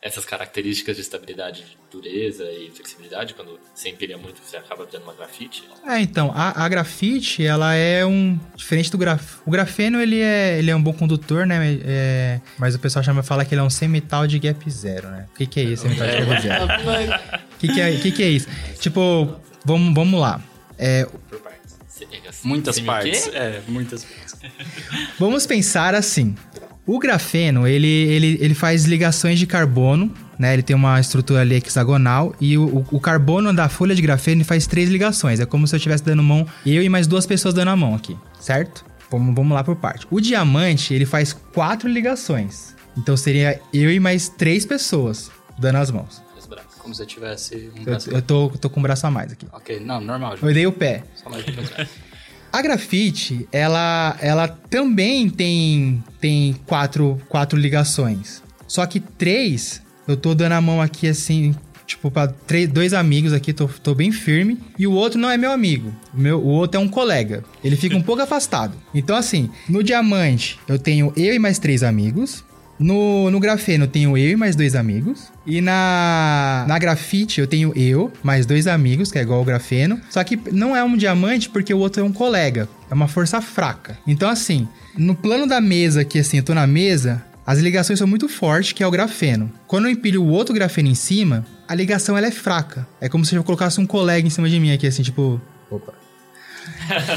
essas 0.01 0.23
características 0.25 0.95
de 0.95 1.01
estabilidade, 1.01 1.61
de 1.61 1.77
dureza 1.91 2.43
e 2.45 2.71
flexibilidade, 2.71 3.33
quando 3.33 3.59
você 3.75 3.89
empilha 3.89 4.17
muito, 4.17 4.39
você 4.43 4.55
acaba 4.57 4.85
dando 4.85 5.03
uma 5.03 5.13
grafite. 5.13 5.67
É, 5.85 5.99
então, 5.99 6.31
a, 6.33 6.63
a 6.63 6.69
grafite, 6.69 7.45
ela 7.45 7.73
é 7.75 8.05
um. 8.05 8.39
Diferente 8.55 8.89
do 8.91 8.97
grafeno. 8.97 9.41
O 9.45 9.51
grafeno, 9.51 10.01
ele 10.01 10.21
é, 10.21 10.57
ele 10.57 10.71
é 10.71 10.75
um 10.75 10.81
bom 10.81 10.93
condutor, 10.93 11.45
né? 11.45 11.79
É, 11.83 12.39
mas 12.57 12.75
o 12.75 12.79
pessoal 12.79 13.03
chama, 13.03 13.21
fala 13.23 13.43
que 13.43 13.53
ele 13.53 13.61
é 13.61 13.63
um 13.63 13.69
semimetal 13.69 14.25
de 14.25 14.39
gap 14.39 14.69
zero, 14.71 15.09
né? 15.09 15.27
O 15.33 15.37
que, 15.37 15.45
que 15.45 15.59
é 15.59 15.63
isso, 15.63 15.83
semimetal 15.83 16.07
de 16.07 16.25
gap 16.25 16.41
zero? 16.41 16.65
O 16.65 17.57
que, 17.59 17.67
que, 17.67 17.81
é, 17.81 17.97
que, 17.97 18.11
que 18.11 18.23
é 18.23 18.29
isso? 18.29 18.47
Tipo, 18.79 19.35
vamos, 19.65 19.93
vamos 19.93 20.19
lá. 20.21 20.41
É, 20.77 21.05
Por 21.05 21.39
partes. 21.41 21.77
Você- 21.87 22.07
Muitas 22.47 22.79
partes. 22.79 23.27
É, 23.33 23.61
muitas 23.67 24.05
partes. 24.05 24.35
Vamos 25.19 25.45
pensar 25.45 25.93
assim. 25.93 26.35
O 26.89 26.97
grafeno, 26.97 27.67
ele, 27.67 27.87
ele, 27.87 28.37
ele 28.41 28.53
faz 28.55 28.85
ligações 28.85 29.37
de 29.37 29.45
carbono, 29.45 30.11
né? 30.39 30.53
Ele 30.53 30.63
tem 30.63 30.75
uma 30.75 30.99
estrutura 30.99 31.41
ali 31.41 31.55
hexagonal 31.55 32.33
e 32.41 32.57
o, 32.57 32.85
o- 32.91 32.99
carbono 32.99 33.53
da 33.53 33.69
folha 33.69 33.93
de 33.93 34.01
grafeno 34.01 34.43
faz 34.43 34.65
três 34.65 34.89
ligações. 34.89 35.39
É 35.39 35.45
como 35.45 35.67
se 35.67 35.75
eu 35.75 35.77
estivesse 35.77 36.03
dando 36.03 36.23
mão, 36.23 36.47
eu 36.65 36.81
e 36.81 36.89
mais 36.89 37.05
duas 37.05 37.25
pessoas 37.27 37.53
dando 37.53 37.67
a 37.69 37.75
mão 37.75 37.93
aqui, 37.93 38.17
certo? 38.39 38.83
Vamos, 39.11 39.35
vamos 39.35 39.53
lá 39.53 39.63
por 39.63 39.75
parte. 39.75 40.07
O 40.09 40.19
diamante, 40.19 40.93
ele 40.93 41.05
faz 41.05 41.31
quatro 41.31 41.87
ligações. 41.87 42.75
Então 42.97 43.15
seria 43.15 43.59
eu 43.73 43.91
e 43.91 43.99
mais 43.99 44.27
três 44.29 44.65
pessoas 44.65 45.29
dando 45.59 45.75
as 45.77 45.91
mãos. 45.91 46.21
Como 46.79 46.95
se 46.95 47.03
eu 47.03 47.05
tivesse 47.05 47.71
um 47.75 47.79
Eu, 47.79 47.83
braço. 47.85 48.09
eu 48.09 48.21
tô, 48.21 48.49
tô 48.49 48.67
com 48.67 48.79
o 48.79 48.83
braço 48.83 49.05
a 49.05 49.11
mais 49.11 49.31
aqui. 49.31 49.45
Ok, 49.53 49.79
não, 49.79 50.01
normal. 50.01 50.37
Eu 50.41 50.53
dei 50.53 50.65
o 50.65 50.71
pé. 50.71 51.03
Só 51.15 51.29
mais 51.29 51.45
trás. 51.45 51.87
A 52.51 52.61
grafite, 52.61 53.47
ela, 53.51 54.17
ela 54.21 54.47
também 54.47 55.29
tem, 55.29 56.03
tem 56.19 56.55
quatro, 56.65 57.21
quatro 57.29 57.57
ligações. 57.57 58.41
Só 58.67 58.85
que 58.85 58.99
três, 58.99 59.81
eu 60.07 60.17
tô 60.17 60.33
dando 60.33 60.53
a 60.53 60.61
mão 60.61 60.81
aqui 60.81 61.07
assim, 61.07 61.55
tipo, 61.85 62.09
pra 62.11 62.27
três, 62.27 62.67
dois 62.67 62.93
amigos 62.93 63.33
aqui, 63.33 63.53
tô, 63.53 63.67
tô 63.67 63.93
bem 63.95 64.11
firme. 64.11 64.59
E 64.77 64.85
o 64.87 64.93
outro 64.93 65.19
não 65.19 65.29
é 65.29 65.37
meu 65.37 65.51
amigo. 65.51 65.93
O, 66.13 66.19
meu, 66.19 66.39
o 66.39 66.47
outro 66.47 66.79
é 66.79 66.83
um 66.83 66.87
colega. 66.87 67.43
Ele 67.63 67.75
fica 67.75 67.95
um 67.95 68.01
pouco 68.01 68.21
afastado. 68.21 68.73
Então, 68.93 69.15
assim, 69.15 69.49
no 69.67 69.83
diamante, 69.83 70.59
eu 70.67 70.77
tenho 70.77 71.13
eu 71.15 71.33
e 71.33 71.39
mais 71.39 71.59
três 71.59 71.83
amigos. 71.83 72.43
No, 72.79 73.29
no 73.29 73.39
grafeno 73.39 73.83
eu 73.83 73.87
tenho 73.87 74.17
eu 74.17 74.31
e 74.31 74.35
mais 74.35 74.55
dois 74.55 74.73
amigos. 74.73 75.31
E 75.45 75.59
na, 75.59 76.65
na 76.67 76.79
grafite 76.79 77.41
eu 77.41 77.47
tenho 77.47 77.73
eu, 77.75 78.11
mais 78.23 78.45
dois 78.45 78.67
amigos, 78.67 79.11
que 79.11 79.19
é 79.19 79.21
igual 79.21 79.39
ao 79.39 79.45
grafeno. 79.45 79.99
Só 80.09 80.23
que 80.23 80.39
não 80.51 80.75
é 80.75 80.83
um 80.83 80.95
diamante 80.95 81.49
porque 81.49 81.73
o 81.73 81.79
outro 81.79 82.01
é 82.01 82.05
um 82.05 82.13
colega. 82.13 82.69
É 82.89 82.93
uma 82.93 83.07
força 83.07 83.41
fraca. 83.41 83.97
Então, 84.07 84.29
assim, 84.29 84.67
no 84.97 85.13
plano 85.13 85.45
da 85.45 85.59
mesa 85.59 86.01
aqui, 86.01 86.19
assim, 86.19 86.37
eu 86.37 86.43
tô 86.43 86.53
na 86.53 86.65
mesa, 86.65 87.23
as 87.45 87.59
ligações 87.59 87.99
são 87.99 88.07
muito 88.07 88.29
fortes, 88.29 88.71
que 88.71 88.81
é 88.81 88.87
o 88.87 88.91
grafeno. 88.91 89.51
Quando 89.67 89.85
eu 89.85 89.91
empilho 89.91 90.23
o 90.23 90.27
outro 90.29 90.53
grafeno 90.53 90.87
em 90.87 90.95
cima, 90.95 91.45
a 91.67 91.75
ligação 91.75 92.17
ela 92.17 92.27
é 92.27 92.31
fraca. 92.31 92.87
É 93.01 93.09
como 93.09 93.25
se 93.25 93.35
eu 93.35 93.43
colocasse 93.43 93.79
um 93.79 93.85
colega 93.85 94.25
em 94.25 94.29
cima 94.29 94.49
de 94.49 94.59
mim 94.59 94.71
aqui, 94.71 94.87
assim, 94.87 95.03
tipo. 95.03 95.41
Opa. 95.69 95.93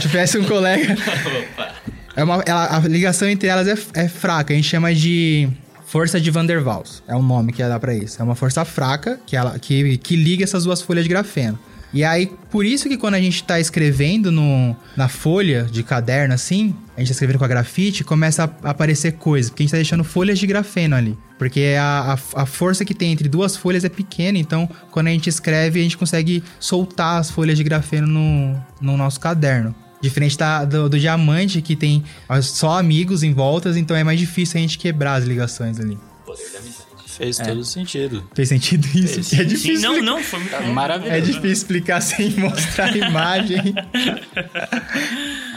Tivesse 0.01 0.39
um 0.39 0.45
colega. 0.45 0.95
Opa. 1.55 1.75
É 2.17 2.23
uma, 2.25 2.43
ela- 2.47 2.77
a 2.77 2.79
ligação 2.81 3.29
entre 3.29 3.49
elas 3.49 3.67
é, 3.69 4.05
é 4.05 4.09
fraca. 4.09 4.53
A 4.53 4.57
gente 4.57 4.69
chama 4.69 4.95
de 4.95 5.49
força 5.87 6.21
de 6.21 6.31
Van 6.31 6.45
der 6.45 6.63
Waals. 6.63 7.03
É 7.09 7.15
o 7.15 7.23
nome 7.23 7.53
que 7.53 7.63
dá 7.63 7.79
pra 7.79 7.95
isso. 7.95 8.21
É 8.21 8.25
uma 8.25 8.35
força 8.35 8.65
fraca 8.65 9.19
que, 9.27 9.37
ela, 9.37 9.59
que, 9.59 9.97
que 9.99 10.17
liga 10.17 10.45
essas 10.45 10.65
duas 10.65 10.81
folhas 10.83 11.05
de 11.05 11.09
grafeno. 11.11 11.59
E 11.95 12.03
aí, 12.05 12.31
por 12.51 12.65
isso 12.65 12.89
que 12.89 12.97
quando 12.97 13.15
a 13.15 13.21
gente 13.21 13.45
tá 13.45 13.61
escrevendo 13.61 14.33
no, 14.33 14.75
na 14.97 15.09
folha 15.09 15.65
de 15.71 15.83
caderno, 15.83 16.33
assim, 16.33 16.75
a 16.97 17.01
gente 17.01 17.09
tá 17.09 17.13
escrevendo 17.13 17.39
com 17.39 17.45
a 17.45 17.49
grafite, 17.49 18.03
começa 18.03 18.45
a 18.63 18.71
aparecer 18.71 19.13
coisas. 19.13 19.51
Porque 19.51 19.63
a 19.63 19.65
gente 19.65 19.73
tá 19.73 19.77
deixando 19.77 20.03
folhas 20.03 20.39
de 20.39 20.47
grafeno 20.47 20.97
ali. 20.97 21.19
Porque 21.39 21.75
a, 21.79 22.17
a, 22.35 22.43
a 22.43 22.47
força 22.47 22.83
que 22.83 22.95
tem 22.95 23.13
entre 23.13 23.29
duas 23.29 23.57
folhas 23.59 23.85
é 23.85 23.91
pequena, 23.91 24.39
então 24.39 24.67
quando 24.91 25.09
a 25.09 25.11
gente 25.11 25.29
escreve, 25.29 25.81
a 25.81 25.83
gente 25.83 25.99
consegue 25.99 26.43
soltar 26.59 27.21
as 27.21 27.31
folhas 27.31 27.59
de 27.59 27.65
grafeno 27.65 28.07
no, 28.07 28.57
no 28.81 28.97
nosso 28.97 29.21
caderno. 29.21 29.75
Diferente 30.03 30.37
da, 30.37 30.65
do, 30.65 30.89
do 30.89 30.99
diamante, 30.99 31.63
que 31.63 31.75
tem 31.77 32.03
só 32.43 32.79
amigos 32.79 33.23
em 33.23 33.33
voltas, 33.33 33.77
então 33.77 33.97
é 33.97 34.03
mais 34.05 34.19
difícil 34.19 34.59
a 34.59 34.61
gente 34.61 34.77
quebrar 34.77 35.15
as 35.15 35.25
ligações 35.25 35.79
ali. 35.81 35.97
Poder 36.27 36.43
da 36.53 36.59
amizade. 36.59 36.83
Fez 37.07 37.37
todo 37.37 37.63
sentido. 37.65 38.25
Fez 38.35 38.49
sentido 38.49 38.87
isso? 38.99 39.23
Fez. 39.23 39.33
É 39.35 39.45
difícil. 39.45 39.77
Sim, 39.77 39.83
não, 39.83 39.93
explicar- 39.93 40.03
não, 40.17 40.23
foi 40.25 40.39
muito 40.41 40.51
Tá 40.51 40.61
bom. 40.63 40.73
maravilhoso. 40.73 41.15
É 41.17 41.21
difícil 41.21 41.51
explicar 41.53 42.01
sem 42.03 42.31
mostrar 42.31 42.87
a 42.87 42.97
imagem. 42.97 43.75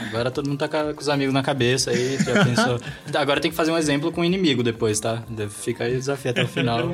Agora 0.07 0.29
todo 0.29 0.47
mundo 0.49 0.59
tá 0.59 0.67
com 0.67 0.99
os 0.99 1.09
amigos 1.09 1.33
na 1.33 1.41
cabeça 1.41 1.91
aí, 1.91 2.17
já 2.23 2.43
pensou. 2.45 2.79
Agora 3.15 3.39
tem 3.39 3.49
que 3.49 3.57
fazer 3.57 3.71
um 3.71 3.77
exemplo 3.77 4.11
com 4.11 4.21
o 4.21 4.25
inimigo 4.25 4.61
depois, 4.63 4.99
tá? 4.99 5.23
Fica 5.49 5.85
aí 5.85 5.95
o 5.95 5.97
desafio 5.99 6.31
até 6.31 6.43
o 6.43 6.47
final. 6.47 6.89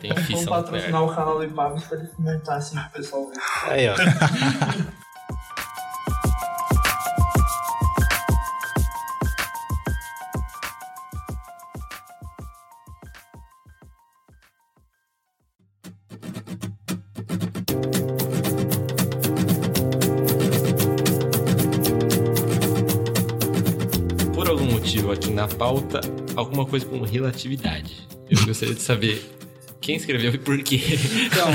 Tem 0.00 0.12
Vamos 0.30 0.44
patrocinar 0.44 1.02
o 1.02 1.08
canal 1.14 1.38
do 1.38 1.44
Ipavos 1.44 1.82
pra 1.84 1.98
ele 1.98 2.08
montar 2.18 2.56
assim 2.56 2.76
pro 2.78 2.90
pessoal 2.90 3.26
ver. 3.30 3.72
Aí, 3.72 3.88
ó. 3.88 3.94
Pauta, 25.60 26.00
alguma 26.34 26.64
coisa 26.64 26.86
com 26.86 27.02
relatividade. 27.02 28.08
Eu 28.30 28.42
gostaria 28.46 28.74
de 28.74 28.80
saber 28.80 29.22
quem 29.78 29.96
escreveu 29.96 30.32
e 30.32 30.38
por 30.38 30.56
quê. 30.62 30.80
Então, 31.26 31.48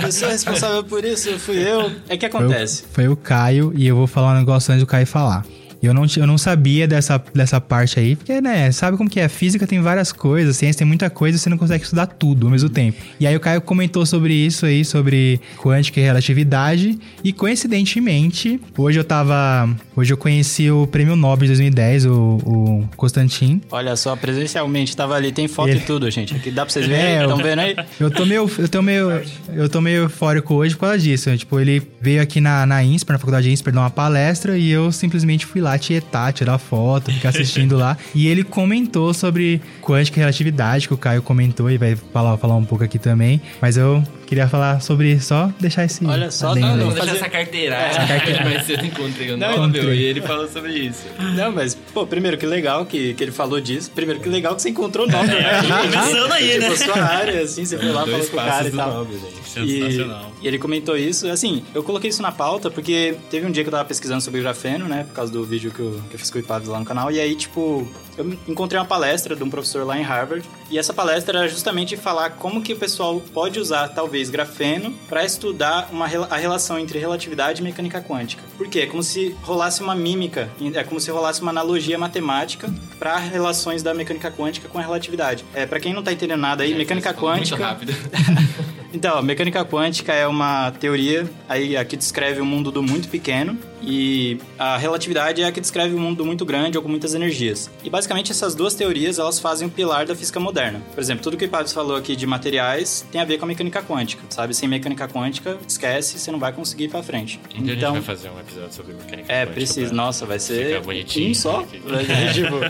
a 0.00 0.02
pessoa 0.02 0.32
responsável 0.32 0.82
por 0.82 1.04
isso 1.04 1.38
fui 1.38 1.58
eu. 1.58 1.92
É 2.08 2.16
que 2.16 2.28
Foi 2.28 2.40
acontece. 2.40 2.82
o, 2.82 2.86
foi 2.88 3.06
o 3.06 3.16
Caio, 3.16 3.72
e 3.76 3.86
eu 3.86 3.94
vou 3.94 4.08
falar 4.08 4.34
um 4.34 4.40
negócio 4.40 4.72
antes 4.72 4.82
do 4.82 4.88
Caio 4.88 5.06
falar. 5.06 5.46
Eu 5.84 5.94
não, 5.94 6.06
eu 6.16 6.26
não 6.26 6.38
sabia 6.38 6.86
dessa, 6.88 7.22
dessa 7.34 7.60
parte 7.60 7.98
aí, 7.98 8.16
porque, 8.16 8.40
né, 8.40 8.70
sabe 8.72 8.96
como 8.96 9.08
que 9.10 9.20
é? 9.20 9.28
Física 9.28 9.66
tem 9.66 9.80
várias 9.80 10.12
coisas, 10.12 10.56
ciência 10.56 10.78
tem 10.78 10.86
muita 10.86 11.08
coisa, 11.10 11.38
você 11.38 11.48
não 11.50 11.58
consegue 11.58 11.84
estudar 11.84 12.06
tudo 12.06 12.46
ao 12.46 12.50
mesmo 12.52 12.68
tempo. 12.68 12.98
E 13.20 13.26
aí 13.26 13.36
o 13.36 13.40
Caio 13.40 13.60
comentou 13.60 14.04
sobre 14.06 14.34
isso 14.34 14.66
aí, 14.66 14.84
sobre 14.84 15.40
quântica 15.58 16.00
e 16.00 16.02
relatividade, 16.02 16.98
e 17.22 17.32
coincidentemente, 17.32 18.60
hoje 18.76 18.98
eu 18.98 19.04
tava... 19.04 19.68
Hoje 19.96 20.12
eu 20.12 20.16
conheci 20.16 20.70
o 20.70 20.86
Prêmio 20.86 21.14
Nobel 21.16 21.42
de 21.42 21.48
2010, 21.48 22.06
o, 22.06 22.12
o 22.12 22.88
Constantin. 22.96 23.60
Olha 23.70 23.94
só, 23.96 24.16
presencialmente 24.16 24.96
tava 24.96 25.14
ali, 25.14 25.30
tem 25.32 25.46
foto 25.48 25.70
e 25.70 25.80
tudo, 25.80 26.10
gente. 26.10 26.34
Aqui 26.34 26.50
dá 26.50 26.64
pra 26.64 26.72
vocês 26.72 26.86
verem? 26.86 27.04
É, 27.04 27.18
eu- 27.18 27.22
Estão 27.22 27.36
vendo 27.38 27.58
aí? 27.60 27.76
Eu 28.00 28.10
tô 28.10 28.24
meio, 28.26 28.50
eu 28.58 28.68
tô 28.68 28.82
meio, 28.82 29.22
eu 29.54 29.68
tô 29.68 29.80
meio 29.80 30.02
eufórico 30.04 30.54
hoje 30.54 30.74
por 30.74 30.82
causa 30.82 30.98
disso. 30.98 31.34
Tipo, 31.36 31.60
ele 31.60 31.82
veio 32.00 32.20
aqui 32.22 32.40
na, 32.40 32.66
na 32.66 32.82
INSPER, 32.82 33.14
na 33.14 33.18
faculdade 33.18 33.46
de 33.46 33.52
INSPER, 33.52 33.72
dar 33.72 33.80
uma 33.80 33.90
palestra 33.90 34.56
e 34.58 34.70
eu 34.70 34.90
simplesmente 34.90 35.46
fui 35.46 35.60
lá 35.60 35.73
tietar, 35.78 36.32
tirar 36.32 36.58
foto, 36.58 37.12
ficar 37.12 37.30
assistindo 37.30 37.76
lá. 37.76 37.96
E 38.14 38.26
ele 38.28 38.44
comentou 38.44 39.12
sobre 39.14 39.60
quântica 39.80 40.18
e 40.18 40.20
relatividade, 40.20 40.88
que 40.88 40.94
o 40.94 40.98
Caio 40.98 41.22
comentou 41.22 41.70
e 41.70 41.78
vai 41.78 41.96
falar, 41.96 42.36
falar 42.36 42.56
um 42.56 42.64
pouco 42.64 42.84
aqui 42.84 42.98
também. 42.98 43.40
Mas 43.60 43.76
eu 43.76 44.02
queria 44.26 44.48
falar 44.48 44.80
sobre, 44.80 45.18
só 45.20 45.50
deixar 45.60 45.84
esse... 45.84 46.04
Olha 46.04 46.30
só, 46.30 46.54
não, 46.54 46.68
aí. 46.72 46.76
não, 46.76 46.88
deixar 46.92 47.14
essa 47.14 47.28
carteira. 47.28 47.76
Essa 47.76 48.06
carteira. 48.06 48.44
Mais 48.44 48.66
cedo 48.66 48.84
encontrei 48.84 49.30
o 49.32 49.36
Não, 49.36 49.48
Nobel 49.50 49.82
encontrei. 49.82 49.98
e 50.00 50.02
ele 50.04 50.20
falou 50.20 50.48
sobre 50.48 50.72
isso. 50.72 51.02
Não, 51.36 51.52
mas, 51.52 51.74
pô, 51.74 52.06
primeiro 52.06 52.36
que 52.36 52.46
legal 52.46 52.84
que, 52.86 53.14
que 53.14 53.22
ele 53.24 53.32
falou 53.32 53.60
disso. 53.60 53.90
Primeiro 53.90 54.20
que 54.20 54.28
legal 54.28 54.54
que 54.56 54.62
você 54.62 54.70
encontrou 54.70 55.06
o 55.06 55.10
nome, 55.10 55.28
né? 55.28 55.60
Começando 55.62 56.32
aí, 56.32 56.58
né? 56.58 56.70
Tipo, 56.70 56.84
sua 56.84 57.02
área, 57.02 57.42
assim, 57.42 57.64
você 57.64 57.76
foi 57.78 57.88
lá, 57.92 58.04
falou 58.04 58.20
com 58.26 58.36
o 58.36 58.40
cara 58.40 58.68
e 58.68 58.70
tal. 58.70 58.94
Nobel, 58.94 59.18
gente. 59.18 59.44
E, 59.56 59.82
Sensacional. 59.82 60.32
e 60.42 60.48
ele 60.48 60.58
comentou 60.58 60.96
isso. 60.96 61.28
Assim, 61.28 61.62
eu 61.74 61.82
coloquei 61.82 62.10
isso 62.10 62.20
na 62.22 62.32
pauta 62.32 62.70
porque 62.70 63.16
teve 63.30 63.46
um 63.46 63.50
dia 63.50 63.62
que 63.62 63.68
eu 63.68 63.72
tava 63.72 63.84
pesquisando 63.84 64.20
sobre 64.20 64.40
grafeno, 64.40 64.86
né? 64.88 65.04
Por 65.04 65.14
causa 65.14 65.32
do 65.32 65.44
vídeo 65.44 65.70
que 65.70 65.78
eu, 65.80 66.00
que 66.10 66.16
eu 66.16 66.18
fiz 66.18 66.30
com 66.30 66.38
o 66.38 66.40
Ipaves 66.40 66.68
lá 66.68 66.78
no 66.78 66.84
canal. 66.84 67.10
E 67.10 67.20
aí, 67.20 67.36
tipo, 67.36 67.86
eu 68.18 68.36
encontrei 68.48 68.78
uma 68.80 68.86
palestra 68.86 69.36
de 69.36 69.44
um 69.44 69.50
professor 69.50 69.84
lá 69.86 69.98
em 69.98 70.02
Harvard. 70.02 70.44
E 70.70 70.78
essa 70.78 70.92
palestra 70.92 71.38
era 71.38 71.48
justamente 71.48 71.96
falar 71.96 72.30
como 72.30 72.62
que 72.62 72.72
o 72.72 72.76
pessoal 72.76 73.20
pode 73.32 73.60
usar, 73.60 73.88
talvez, 73.88 74.13
talvez 74.14 74.30
grafeno 74.30 74.92
para 75.08 75.24
estudar 75.24 75.88
uma, 75.90 76.06
a 76.06 76.36
relação 76.36 76.78
entre 76.78 77.00
relatividade 77.00 77.60
e 77.60 77.64
mecânica 77.64 78.00
quântica. 78.00 78.44
Por 78.56 78.68
quê? 78.68 78.80
É 78.80 78.86
como 78.86 79.02
se 79.02 79.36
rolasse 79.42 79.82
uma 79.82 79.94
mímica, 79.94 80.48
é 80.72 80.84
como 80.84 81.00
se 81.00 81.10
rolasse 81.10 81.42
uma 81.42 81.50
analogia 81.50 81.98
matemática 81.98 82.72
para 82.96 83.16
relações 83.16 83.82
da 83.82 83.92
mecânica 83.92 84.30
quântica 84.30 84.68
com 84.68 84.78
a 84.78 84.82
relatividade. 84.82 85.44
É, 85.52 85.66
para 85.66 85.80
quem 85.80 85.92
não 85.92 86.02
tá 86.02 86.12
entendendo 86.12 86.40
nada 86.40 86.62
aí, 86.62 86.74
mecânica 86.74 87.12
Falou 87.12 87.30
Muito 87.30 87.56
quântica 87.56 87.66
rápido. 87.66 87.92
então, 88.94 89.18
a 89.18 89.22
mecânica 89.22 89.64
quântica 89.64 90.12
é 90.12 90.26
uma 90.26 90.70
teoria 90.70 91.28
aí 91.48 91.76
a 91.76 91.84
que 91.84 91.96
descreve 91.96 92.40
o 92.40 92.44
mundo 92.44 92.70
do 92.70 92.82
muito 92.82 93.08
pequeno 93.08 93.58
e 93.82 94.38
a 94.58 94.76
relatividade 94.76 95.42
é 95.42 95.46
a 95.46 95.52
que 95.52 95.60
descreve 95.60 95.94
o 95.94 95.98
mundo 95.98 96.18
do 96.18 96.24
muito 96.24 96.44
grande 96.44 96.78
ou 96.78 96.82
com 96.82 96.88
muitas 96.88 97.14
energias. 97.14 97.70
E 97.82 97.90
basicamente 97.90 98.30
essas 98.30 98.54
duas 98.54 98.74
teorias 98.74 99.18
elas 99.18 99.38
fazem 99.38 99.66
o 99.68 99.70
pilar 99.70 100.06
da 100.06 100.14
física 100.14 100.38
moderna. 100.40 100.80
Por 100.94 101.00
exemplo, 101.00 101.22
tudo 101.22 101.36
que 101.36 101.44
o 101.44 101.48
Pablo 101.48 101.68
falou 101.68 101.96
aqui 101.96 102.16
de 102.16 102.26
materiais 102.26 103.06
tem 103.10 103.20
a 103.20 103.24
ver 103.24 103.38
com 103.38 103.44
a 103.44 103.48
mecânica 103.48 103.82
quântica, 103.82 104.22
sabe? 104.30 104.54
Sem 104.54 104.68
mecânica 104.68 105.08
quântica, 105.08 105.58
esquece, 105.66 106.18
você 106.18 106.30
não 106.30 106.38
vai 106.38 106.52
conseguir 106.52 106.84
ir 106.84 106.88
pra 106.88 107.02
frente. 107.02 107.40
Um 107.44 107.48
dia 107.48 107.56
a 107.58 107.66
gente 107.66 107.76
então, 107.78 107.92
vai 107.92 108.02
fazer 108.02 108.30
um 108.30 108.40
episódio 108.40 108.72
sobre 108.72 108.94
mecânica 108.94 109.32
é, 109.32 109.40
quântica 109.40 109.54
precisa. 109.54 109.88
pra 109.88 109.96
Nossa, 109.96 110.24
vai 110.24 110.38
ser 110.38 110.80
um 110.80 111.34
só. 111.34 111.62
Tipo, 111.64 111.88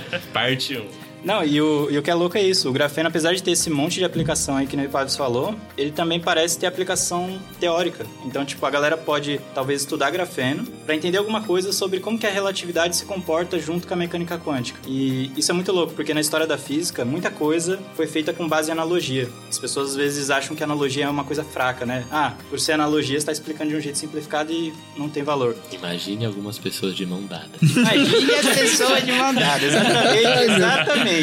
Parte 0.32 0.76
1. 0.76 1.03
Não, 1.24 1.42
e 1.42 1.60
o, 1.60 1.88
e 1.90 1.96
o 1.96 2.02
que 2.02 2.10
é 2.10 2.14
louco 2.14 2.36
é 2.36 2.42
isso. 2.42 2.68
O 2.68 2.72
grafeno, 2.72 3.08
apesar 3.08 3.32
de 3.34 3.42
ter 3.42 3.52
esse 3.52 3.70
monte 3.70 3.94
de 3.94 4.04
aplicação 4.04 4.56
aí 4.56 4.66
que 4.66 4.76
o 4.76 4.90
Pavos 4.90 5.16
falou, 5.16 5.54
ele 5.76 5.90
também 5.90 6.20
parece 6.20 6.58
ter 6.58 6.66
aplicação 6.66 7.40
teórica. 7.58 8.04
Então, 8.26 8.44
tipo, 8.44 8.64
a 8.66 8.70
galera 8.70 8.96
pode 8.96 9.40
talvez 9.54 9.80
estudar 9.80 10.10
grafeno 10.10 10.64
para 10.84 10.94
entender 10.94 11.16
alguma 11.16 11.42
coisa 11.42 11.72
sobre 11.72 11.98
como 11.98 12.18
que 12.18 12.26
a 12.26 12.30
relatividade 12.30 12.96
se 12.96 13.06
comporta 13.06 13.58
junto 13.58 13.88
com 13.88 13.94
a 13.94 13.96
mecânica 13.96 14.38
quântica. 14.38 14.78
E 14.86 15.32
isso 15.36 15.50
é 15.50 15.54
muito 15.54 15.72
louco, 15.72 15.94
porque 15.94 16.12
na 16.12 16.20
história 16.20 16.46
da 16.46 16.58
física, 16.58 17.04
muita 17.04 17.30
coisa 17.30 17.78
foi 17.94 18.06
feita 18.06 18.32
com 18.32 18.46
base 18.46 18.68
em 18.68 18.72
analogia. 18.72 19.28
As 19.48 19.58
pessoas 19.58 19.90
às 19.90 19.96
vezes 19.96 20.30
acham 20.30 20.54
que 20.54 20.62
analogia 20.62 21.06
é 21.06 21.08
uma 21.08 21.24
coisa 21.24 21.42
fraca, 21.42 21.86
né? 21.86 22.04
Ah, 22.10 22.34
por 22.50 22.60
ser 22.60 22.72
analogia, 22.72 23.18
você 23.18 23.26
tá 23.26 23.32
explicando 23.32 23.70
de 23.70 23.76
um 23.76 23.80
jeito 23.80 23.96
simplificado 23.96 24.52
e 24.52 24.74
não 24.96 25.08
tem 25.08 25.22
valor. 25.22 25.56
Imagine 25.72 26.26
algumas 26.26 26.58
pessoas 26.58 26.94
de 26.94 27.06
mão 27.06 27.22
dada. 27.24 27.50
Imagine 27.62 28.34
as 28.34 28.58
pessoas 28.58 29.04
de 29.04 29.12
mão 29.12 29.34
dada. 29.34 29.64
Exatamente, 29.64 30.52
exatamente. 30.52 31.13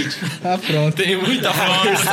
Ah, 0.44 0.58
pronto. 0.66 0.96
Tem 0.96 1.16
muita 1.16 1.52
força. 1.54 2.12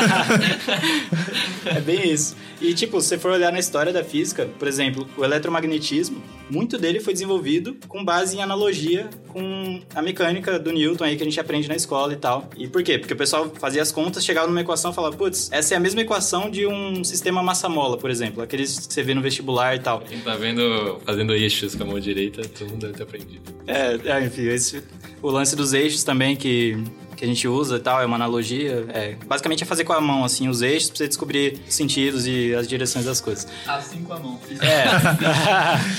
É 1.67 1.81
bem 1.81 2.13
isso. 2.13 2.35
E, 2.61 2.73
tipo, 2.73 3.01
se 3.01 3.09
você 3.09 3.19
for 3.19 3.33
olhar 3.33 3.53
na 3.53 3.59
história 3.59 3.93
da 3.93 4.03
física, 4.03 4.49
por 4.59 4.67
exemplo, 4.67 5.07
o 5.17 5.25
eletromagnetismo, 5.25 6.23
muito 6.51 6.79
dele 6.79 6.99
foi 6.99 7.13
desenvolvido 7.13 7.77
com 7.87 8.05
base 8.05 8.37
em 8.37 8.43
analogia 8.43 9.09
com 9.29 9.81
a 9.95 10.01
mecânica 10.01 10.59
do 10.59 10.73
Newton 10.73 11.05
aí 11.05 11.17
que 11.17 11.23
a 11.23 11.27
gente 11.27 11.39
aprende 11.39 11.69
na 11.69 11.77
escola 11.77 12.13
e 12.13 12.17
tal. 12.17 12.49
E 12.57 12.67
por 12.67 12.83
quê? 12.83 12.99
Porque 12.99 13.13
o 13.13 13.17
pessoal 13.17 13.53
fazia 13.61 13.83
as 13.83 13.93
contas, 13.93 14.25
chegava 14.25 14.47
numa 14.47 14.61
equação 14.61 14.91
e 14.91 14.95
falava, 14.95 15.17
putz, 15.17 15.51
essa 15.53 15.75
é 15.75 15.77
a 15.77 15.81
mesma 15.81 16.01
equação 16.01 16.51
de 16.51 16.67
um 16.67 17.05
sistema 17.05 17.43
massa-mola, 17.43 17.99
por 17.99 18.11
exemplo, 18.11 18.43
aqueles 18.43 18.87
que 18.87 18.93
você 18.95 19.03
vê 19.03 19.15
no 19.15 19.21
vestibular 19.21 19.77
e 19.77 19.79
tal. 19.79 20.01
Quem 20.01 20.21
tá 20.21 20.35
vendo, 20.35 20.99
fazendo 21.05 21.35
eixos 21.35 21.75
com 21.75 21.85
a 21.85 21.87
mão 21.87 22.01
direita, 22.01 22.43
todo 22.43 22.71
mundo 22.71 22.81
deve 22.81 22.95
ter 22.95 23.03
aprendido. 23.03 23.43
É, 23.67 23.99
é, 24.05 24.25
enfim, 24.25 24.49
esse, 24.49 24.83
o 25.23 25.31
lance 25.31 25.55
dos 25.55 25.73
eixos 25.75 26.03
também 26.03 26.35
que, 26.35 26.83
que 27.19 27.25
a 27.25 27.29
gente 27.29 27.49
usa 27.49 27.77
e 27.77 27.81
tal, 27.81 28.01
é 28.01 28.07
uma 28.07 28.15
analogia. 28.15 28.87
É, 28.91 29.17
basicamente 29.27 29.65
é 29.65 29.67
fazer 29.67 29.83
com 29.83 29.93
a 29.93 30.01
mão, 30.01 30.25
assim, 30.25 30.49
os 30.49 30.63
eixos 30.63 30.89
pra 30.91 30.99
você 30.99 31.09
descobrir 31.09 31.61
os 31.67 31.75
sentidos 31.75 32.27
e 32.27 32.55
as 32.55 32.69
direções 32.69 33.05
das 33.05 33.21
coisas. 33.21 33.47
Assim 33.67 34.03
com 34.03 34.13
a 34.13 34.21
mão. 34.21 34.39
É. 34.61 34.87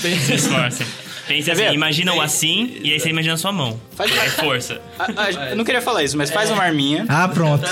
Se 0.00 0.34
esforcem. 0.34 0.86
Quer 1.44 1.52
assim, 1.52 1.74
imagina 1.74 2.14
o 2.14 2.20
assim 2.20 2.78
e 2.82 2.92
aí 2.92 3.00
você 3.00 3.08
imagina 3.10 3.34
a 3.34 3.36
sua 3.36 3.52
mão. 3.52 3.80
Faz- 3.94 4.10
É 4.16 4.28
força. 4.30 4.80
A- 4.98 5.22
a- 5.22 5.50
eu 5.50 5.56
não 5.56 5.64
queria 5.64 5.80
falar 5.80 6.02
isso, 6.02 6.16
mas 6.16 6.30
faz 6.30 6.50
uma 6.50 6.62
arminha. 6.62 7.04
Ah, 7.08 7.28
pronto. 7.28 7.64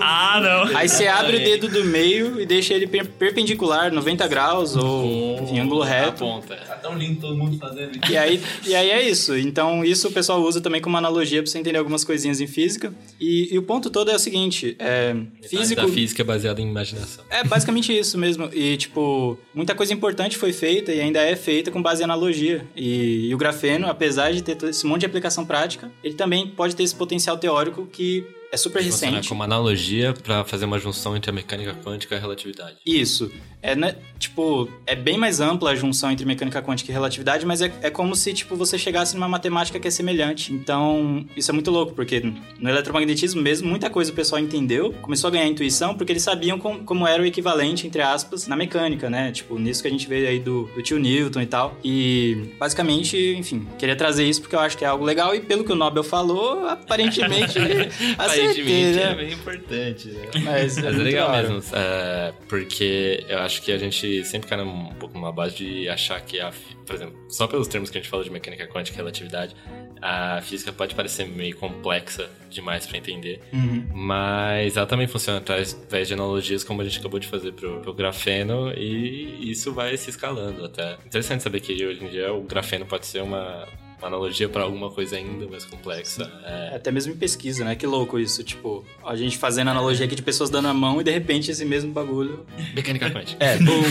Ah, 0.00 0.40
não. 0.40 0.76
Aí 0.76 0.88
você 0.88 1.06
abre 1.06 1.36
o 1.36 1.40
dedo 1.40 1.68
do 1.68 1.84
meio 1.84 2.40
e 2.40 2.46
deixa 2.46 2.74
ele 2.74 2.86
per- 2.86 3.06
perpendicular, 3.06 3.92
90 3.92 4.26
graus 4.28 4.76
ou 4.76 5.38
em 5.50 5.58
ângulo 5.60 5.82
A 5.82 5.86
reto. 5.86 6.18
ponta. 6.18 6.56
Tá 6.56 6.74
tão 6.76 6.96
lindo 6.96 7.20
todo 7.20 7.36
mundo 7.36 7.58
fazendo 7.58 7.92
isso. 7.92 8.12
E 8.12 8.16
aí, 8.16 8.40
e 8.66 8.74
aí 8.74 8.90
é 8.90 9.08
isso. 9.08 9.36
Então, 9.36 9.84
isso 9.84 10.08
o 10.08 10.12
pessoal 10.12 10.40
usa 10.42 10.60
também 10.60 10.80
como 10.80 10.96
analogia 10.96 11.42
pra 11.42 11.50
você 11.50 11.58
entender 11.58 11.78
algumas 11.78 12.04
coisinhas 12.04 12.40
em 12.40 12.46
física. 12.46 12.92
E, 13.20 13.48
e 13.52 13.58
o 13.58 13.62
ponto 13.62 13.90
todo 13.90 14.10
é 14.10 14.14
o 14.14 14.18
seguinte: 14.18 14.76
é, 14.78 15.14
físico. 15.48 15.80
Da 15.82 15.88
física 15.88 16.22
é 16.22 16.24
baseada 16.24 16.60
em 16.60 16.68
imaginação. 16.68 17.24
É 17.30 17.42
basicamente 17.44 17.96
isso 17.96 18.18
mesmo. 18.18 18.48
E, 18.52 18.76
tipo, 18.76 19.38
muita 19.54 19.74
coisa 19.74 19.92
importante 19.92 20.36
foi 20.36 20.52
feita 20.52 20.92
e 20.92 21.00
ainda 21.00 21.20
é 21.20 21.36
feita 21.36 21.70
com 21.70 21.80
base 21.82 22.02
em 22.02 22.04
analogia. 22.04 22.64
E, 22.76 22.99
e 23.00 23.34
o 23.34 23.38
grafeno, 23.38 23.88
apesar 23.88 24.32
de 24.32 24.42
ter 24.42 24.62
esse 24.64 24.86
monte 24.86 25.00
de 25.00 25.06
aplicação 25.06 25.44
prática, 25.44 25.90
ele 26.02 26.14
também 26.14 26.46
pode 26.48 26.76
ter 26.76 26.82
esse 26.82 26.94
potencial 26.94 27.38
teórico 27.38 27.86
que 27.86 28.26
é 28.52 28.56
super 28.56 28.82
Funciona 28.82 29.12
recente. 29.16 29.28
como 29.28 29.42
analogia 29.42 30.12
pra 30.12 30.44
fazer 30.44 30.64
uma 30.64 30.78
junção 30.78 31.16
entre 31.16 31.30
a 31.30 31.34
mecânica 31.34 31.74
quântica 31.84 32.14
e 32.14 32.18
a 32.18 32.20
relatividade. 32.20 32.76
Isso. 32.84 33.30
É, 33.62 33.76
né, 33.76 33.94
tipo, 34.18 34.70
é 34.86 34.96
bem 34.96 35.18
mais 35.18 35.38
ampla 35.38 35.72
a 35.72 35.74
junção 35.74 36.10
entre 36.10 36.24
mecânica 36.24 36.62
quântica 36.62 36.90
e 36.90 36.94
relatividade, 36.94 37.44
mas 37.44 37.60
é, 37.60 37.70
é 37.82 37.90
como 37.90 38.16
se, 38.16 38.32
tipo, 38.32 38.56
você 38.56 38.78
chegasse 38.78 39.14
numa 39.14 39.28
matemática 39.28 39.78
que 39.78 39.86
é 39.86 39.90
semelhante. 39.90 40.50
Então, 40.52 41.26
isso 41.36 41.50
é 41.50 41.54
muito 41.54 41.70
louco, 41.70 41.92
porque 41.92 42.20
no 42.58 42.70
eletromagnetismo 42.70 43.40
mesmo, 43.42 43.68
muita 43.68 43.90
coisa 43.90 44.10
o 44.10 44.14
pessoal 44.14 44.40
entendeu, 44.40 44.94
começou 45.02 45.28
a 45.28 45.30
ganhar 45.30 45.46
intuição, 45.46 45.94
porque 45.94 46.10
eles 46.12 46.22
sabiam 46.22 46.58
com- 46.58 46.78
como 46.84 47.06
era 47.06 47.22
o 47.22 47.26
equivalente, 47.26 47.86
entre 47.86 48.00
aspas, 48.00 48.46
na 48.46 48.56
mecânica, 48.56 49.10
né? 49.10 49.30
Tipo, 49.30 49.58
nisso 49.58 49.82
que 49.82 49.88
a 49.88 49.90
gente 49.90 50.08
vê 50.08 50.26
aí 50.26 50.40
do, 50.40 50.64
do 50.74 50.82
tio 50.82 50.98
Newton 50.98 51.42
e 51.42 51.46
tal. 51.46 51.76
E, 51.84 52.54
basicamente, 52.58 53.16
enfim, 53.36 53.66
queria 53.78 53.94
trazer 53.94 54.24
isso 54.26 54.40
porque 54.40 54.56
eu 54.56 54.60
acho 54.60 54.76
que 54.78 54.84
é 54.86 54.88
algo 54.88 55.04
legal, 55.04 55.34
e 55.34 55.40
pelo 55.40 55.64
que 55.64 55.72
o 55.72 55.76
Nobel 55.76 56.02
falou, 56.02 56.66
aparentemente, 56.66 57.58
Aparentemente 58.40 58.98
é 58.98 59.06
né? 59.06 59.14
bem 59.14 59.32
importante, 59.32 60.08
né? 60.08 60.28
Mas, 60.44 60.76
Mas 60.76 60.84
é 60.84 60.90
legal 60.90 61.30
mesmo, 61.32 61.62
é, 61.74 62.32
porque 62.48 63.24
eu 63.28 63.38
acho 63.38 63.62
que 63.62 63.72
a 63.72 63.78
gente 63.78 64.24
sempre 64.24 64.48
cai 64.48 64.58
num- 64.58 64.88
um 64.90 64.94
pouco 64.94 65.14
numa 65.18 65.32
base 65.32 65.56
de 65.56 65.88
achar 65.88 66.20
que 66.20 66.40
a, 66.40 66.52
por 66.86 66.94
exemplo, 66.94 67.16
só 67.28 67.46
pelos 67.46 67.68
termos 67.68 67.90
que 67.90 67.98
a 67.98 68.00
gente 68.00 68.10
fala 68.10 68.24
de 68.24 68.30
mecânica 68.30 68.66
quântica 68.66 68.96
e 68.96 68.98
relatividade, 68.98 69.54
a 70.02 70.40
física 70.42 70.72
pode 70.72 70.94
parecer 70.94 71.26
meio 71.26 71.54
complexa 71.56 72.28
demais 72.48 72.86
pra 72.86 72.96
entender, 72.98 73.40
Uhum. 73.52 73.86
mas 73.92 74.76
ela 74.76 74.86
também 74.86 75.06
funciona 75.06 75.38
através 75.38 75.76
de 76.08 76.14
analogias 76.14 76.64
como 76.64 76.80
a 76.80 76.84
gente 76.84 76.98
acabou 76.98 77.20
de 77.20 77.26
fazer 77.28 77.52
pro, 77.52 77.80
pro 77.80 77.92
grafeno 77.94 78.72
e 78.76 79.50
isso 79.50 79.72
vai 79.72 79.96
se 79.96 80.10
escalando 80.10 80.64
até. 80.64 80.94
Interessante 81.06 81.42
saber 81.42 81.60
que 81.60 81.72
hoje 81.84 82.02
em 82.04 82.08
dia 82.08 82.32
o 82.32 82.42
grafeno 82.42 82.86
pode 82.86 83.06
ser 83.06 83.22
uma, 83.22 83.66
uma 84.00 84.08
analogia 84.08 84.48
pra 84.48 84.62
alguma 84.62 84.90
coisa 84.90 85.16
ainda 85.16 85.46
mais 85.46 85.64
complexa. 85.64 86.30
É, 86.44 86.70
É, 86.72 86.76
Até 86.76 86.90
mesmo 86.90 87.12
em 87.12 87.16
pesquisa, 87.16 87.64
né? 87.64 87.74
Que 87.74 87.86
louco 87.86 88.18
isso. 88.18 88.42
Tipo, 88.42 88.84
a 89.04 89.14
gente 89.14 89.36
fazendo 89.36 89.68
analogia 89.68 90.06
aqui 90.06 90.14
de 90.14 90.22
pessoas 90.22 90.50
dando 90.50 90.68
a 90.68 90.74
mão 90.74 91.00
e 91.00 91.04
de 91.04 91.10
repente 91.10 91.50
esse 91.50 91.64
mesmo 91.64 91.92
bagulho. 91.92 92.44
mecânica 92.74 93.10
quântica. 93.10 93.44
É, 93.44 93.58
bum. 93.60 93.82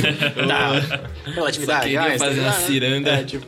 tá. 0.48 1.32
Relatividade. 1.32 1.93
Só 1.93 2.02
queria 2.02 2.19
fazer 2.19 2.39
uma 2.39 2.50
ah, 2.50 2.54
ciranda. 2.54 3.10
É, 3.12 3.24
tipo. 3.24 3.45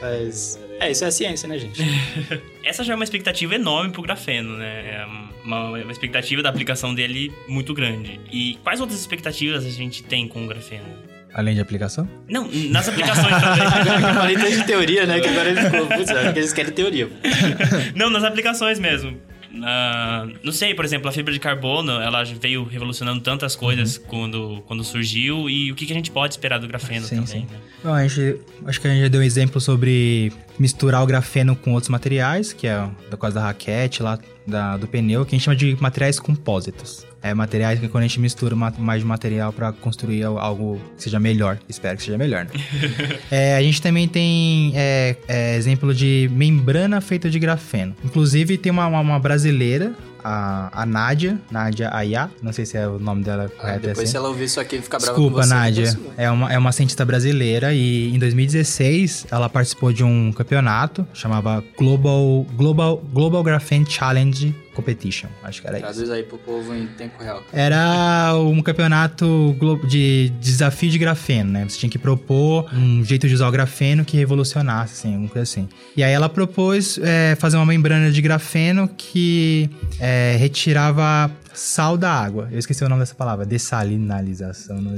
Mas. 0.00 0.60
É, 0.78 0.90
isso 0.90 1.04
é 1.04 1.08
a 1.08 1.10
ciência, 1.10 1.48
né, 1.48 1.58
gente? 1.58 1.82
Essa 2.62 2.84
já 2.84 2.92
é 2.92 2.96
uma 2.96 3.04
expectativa 3.04 3.54
enorme 3.54 3.92
pro 3.92 4.02
grafeno, 4.02 4.56
né? 4.58 5.00
É 5.00 5.06
uma, 5.42 5.70
uma 5.70 5.92
expectativa 5.92 6.42
da 6.42 6.50
aplicação 6.50 6.94
dele 6.94 7.32
muito 7.48 7.72
grande. 7.72 8.20
E 8.30 8.58
quais 8.62 8.80
outras 8.80 9.00
expectativas 9.00 9.64
a 9.64 9.70
gente 9.70 10.02
tem 10.02 10.28
com 10.28 10.44
o 10.44 10.46
grafeno? 10.46 11.15
Além 11.34 11.54
de 11.54 11.60
aplicação? 11.60 12.08
Não, 12.28 12.48
nas 12.70 12.88
aplicações 12.88 13.26
também. 13.28 13.62
Eu 14.08 14.14
falei 14.14 14.36
tanto 14.36 14.50
de 14.56 14.64
teoria, 14.64 15.06
né? 15.06 15.20
Que 15.20 15.28
agora 15.28 15.48
ele 15.50 15.60
ficou. 15.60 15.86
Putz, 15.86 16.10
acho 16.10 16.32
que 16.32 16.38
eles 16.38 16.52
querem 16.52 16.72
teoria. 16.72 17.08
Não, 17.94 18.08
nas 18.10 18.24
aplicações 18.24 18.78
mesmo. 18.78 19.16
Na- 19.50 20.26
não 20.44 20.52
sei, 20.52 20.74
por 20.74 20.84
exemplo, 20.84 21.08
a 21.08 21.12
fibra 21.12 21.32
de 21.32 21.40
carbono, 21.40 21.92
ela 21.92 22.22
veio 22.24 22.62
revolucionando 22.64 23.20
tantas 23.22 23.56
coisas 23.56 23.96
quando, 23.96 24.62
quando 24.66 24.84
surgiu 24.84 25.48
e 25.48 25.72
o 25.72 25.74
que, 25.74 25.86
que 25.86 25.92
a 25.92 25.96
gente 25.96 26.10
pode 26.10 26.34
esperar 26.34 26.58
do 26.58 26.68
grafeno 26.68 27.06
Sim, 27.06 27.16
também. 27.16 27.26
sim. 27.26 27.40
né? 27.50 27.58
Bom, 27.82 27.94
a 27.94 28.06
gente, 28.06 28.38
acho 28.66 28.80
que 28.80 28.86
a 28.86 28.90
gente 28.90 29.02
já 29.02 29.08
deu 29.08 29.20
um 29.20 29.24
exemplo 29.24 29.58
sobre 29.60 30.30
misturar 30.58 31.02
o 31.02 31.06
grafeno 31.06 31.56
com 31.56 31.72
outros 31.72 31.88
materiais, 31.88 32.52
que 32.52 32.66
é 32.66 32.86
da 33.10 33.16
coisa 33.16 33.36
da 33.36 33.42
raquete 33.46 34.02
lá, 34.02 34.18
da, 34.46 34.76
do 34.76 34.86
pneu, 34.86 35.24
que 35.24 35.34
a 35.34 35.38
gente 35.38 35.44
chama 35.44 35.56
de 35.56 35.76
materiais 35.80 36.18
compósitos. 36.20 37.04
É 37.22 37.34
materiais 37.34 37.80
que 37.80 37.88
quando 37.88 38.04
a 38.04 38.06
gente 38.06 38.20
mistura 38.20 38.54
ma- 38.54 38.72
mais 38.78 39.00
de 39.00 39.06
material 39.06 39.52
para 39.52 39.72
construir 39.72 40.22
al- 40.22 40.38
algo 40.38 40.80
que 40.96 41.02
seja 41.02 41.18
melhor. 41.18 41.58
Espero 41.68 41.96
que 41.96 42.04
seja 42.04 42.16
melhor, 42.18 42.44
né? 42.44 42.50
É, 43.30 43.56
a 43.56 43.62
gente 43.62 43.82
também 43.82 44.06
tem 44.06 44.72
é, 44.76 45.16
é, 45.26 45.56
exemplo 45.56 45.92
de 45.92 46.30
membrana 46.32 47.00
feita 47.00 47.28
de 47.28 47.38
grafeno. 47.38 47.96
Inclusive, 48.04 48.56
tem 48.56 48.70
uma, 48.70 48.86
uma- 48.86 49.00
uma 49.00 49.18
brasileira, 49.18 49.92
a, 50.28 50.82
a 50.82 50.84
Nádia, 50.86 51.38
Nádia 51.50 51.88
Ayá, 51.92 52.28
não 52.42 52.52
sei 52.52 52.66
se 52.66 52.76
é 52.76 52.86
o 52.88 52.98
nome 52.98 53.22
dela 53.22 53.48
correto. 53.48 53.76
é 53.76 53.88
Depois, 53.88 53.98
assim. 53.98 54.06
se 54.10 54.16
ela 54.16 54.28
ouvir 54.28 54.44
isso 54.44 54.58
aqui 54.58 54.80
ficar 54.80 54.98
brava 54.98 55.12
Desculpa, 55.12 55.36
com 55.36 55.42
você. 55.46 55.54
Nádia. 55.54 55.92
depois- 55.92 56.14
É 56.18 56.30
uma, 56.30 56.52
é 56.52 56.58
uma 56.58 56.72
cientista 56.72 57.04
brasileira 57.04 57.72
e 57.72 58.14
em 58.14 58.18
2016 58.18 59.26
ela 59.30 59.48
participou 59.48 59.92
de 59.92 60.02
um 60.02 60.32
campeonato 60.32 61.06
chamava 61.12 61.62
Global, 61.78 62.44
Global, 62.56 62.96
Global 63.12 63.42
Graphene 63.44 63.86
Challenge 63.88 64.54
Competition. 64.76 65.28
Acho 65.42 65.62
que 65.62 65.66
era 65.66 65.78
isso. 65.78 65.86
Traduz 65.86 66.10
aí 66.10 66.22
pro 66.22 66.36
povo 66.36 66.74
em 66.74 66.86
tempo 66.86 67.22
real. 67.22 67.42
Era 67.50 68.34
um 68.36 68.60
campeonato 68.60 69.56
de 69.88 70.30
desafio 70.38 70.90
de 70.90 70.98
grafeno, 70.98 71.50
né? 71.50 71.64
Você 71.66 71.78
tinha 71.78 71.88
que 71.88 71.98
propor 71.98 72.68
um 72.74 73.02
jeito 73.02 73.26
de 73.26 73.32
usar 73.32 73.48
o 73.48 73.50
grafeno 73.50 74.04
que 74.04 74.18
revolucionasse, 74.18 75.06
assim, 75.06 75.14
alguma 75.14 75.30
coisa 75.30 75.44
assim. 75.44 75.66
E 75.96 76.04
aí 76.04 76.12
ela 76.12 76.28
propôs 76.28 76.98
é, 77.02 77.34
fazer 77.36 77.56
uma 77.56 77.64
membrana 77.64 78.10
de 78.12 78.20
grafeno 78.20 78.86
que 78.86 79.70
é, 79.98 80.36
retirava 80.38 81.30
sal 81.56 81.96
da 81.96 82.10
água. 82.10 82.48
Eu 82.52 82.58
esqueci 82.58 82.84
o 82.84 82.88
nome 82.88 83.00
dessa 83.00 83.14
palavra. 83.14 83.44
Dessalinalização. 83.44 84.80
não- 84.80 84.94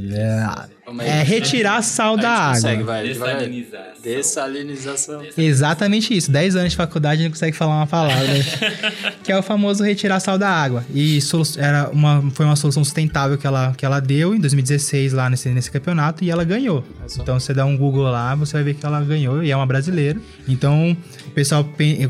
É, 1.01 1.21
é 1.21 1.23
retirar 1.23 1.83
sal 1.83 2.16
da 2.16 2.31
água. 2.31 2.55
consegue, 2.55 2.83
vai. 2.83 3.09
devagar. 3.09 3.37
Dessalinização. 3.38 4.03
Dessalinização. 4.03 5.23
Exatamente 5.37 6.16
isso. 6.16 6.31
10 6.31 6.57
anos 6.57 6.71
de 6.71 6.77
faculdade 6.77 7.23
não 7.23 7.31
consegue 7.31 7.57
falar 7.57 7.77
uma 7.77 7.87
palavra. 7.87 8.27
que 9.23 9.31
é 9.31 9.38
o 9.38 9.42
famoso 9.42 9.85
retirar 9.85 10.21
sal 10.21 10.38
da 10.38 10.49
água. 10.49 10.85
E 10.94 11.18
era 11.59 11.88
uma, 11.90 12.23
foi 12.33 12.47
uma 12.47 12.57
solução 12.57 12.83
sustentável 12.85 13.37
que 13.37 13.47
ela, 13.47 13.75
que 13.77 13.85
ela 13.85 14.01
deu 14.01 14.35
em 14.35 14.40
2016 14.40 15.12
lá 15.12 15.29
nesse, 15.29 15.49
nesse 15.51 15.71
campeonato 15.71 16.25
e 16.25 16.31
ela 16.31 16.44
ganhou. 16.44 16.85
Então 17.21 17.38
você 17.38 17.53
dá 17.53 17.64
um 17.66 17.77
Google 17.77 18.05
lá, 18.11 18.35
você 18.35 18.55
vai 18.55 18.62
ver 18.62 18.75
que 18.75 18.85
ela 18.85 19.01
ganhou 19.03 19.42
e 19.42 19.51
é 19.51 19.57
uma 19.57 19.66
brasileira. 19.66 20.21
Então 20.47 20.97
pessoal, 21.38 21.64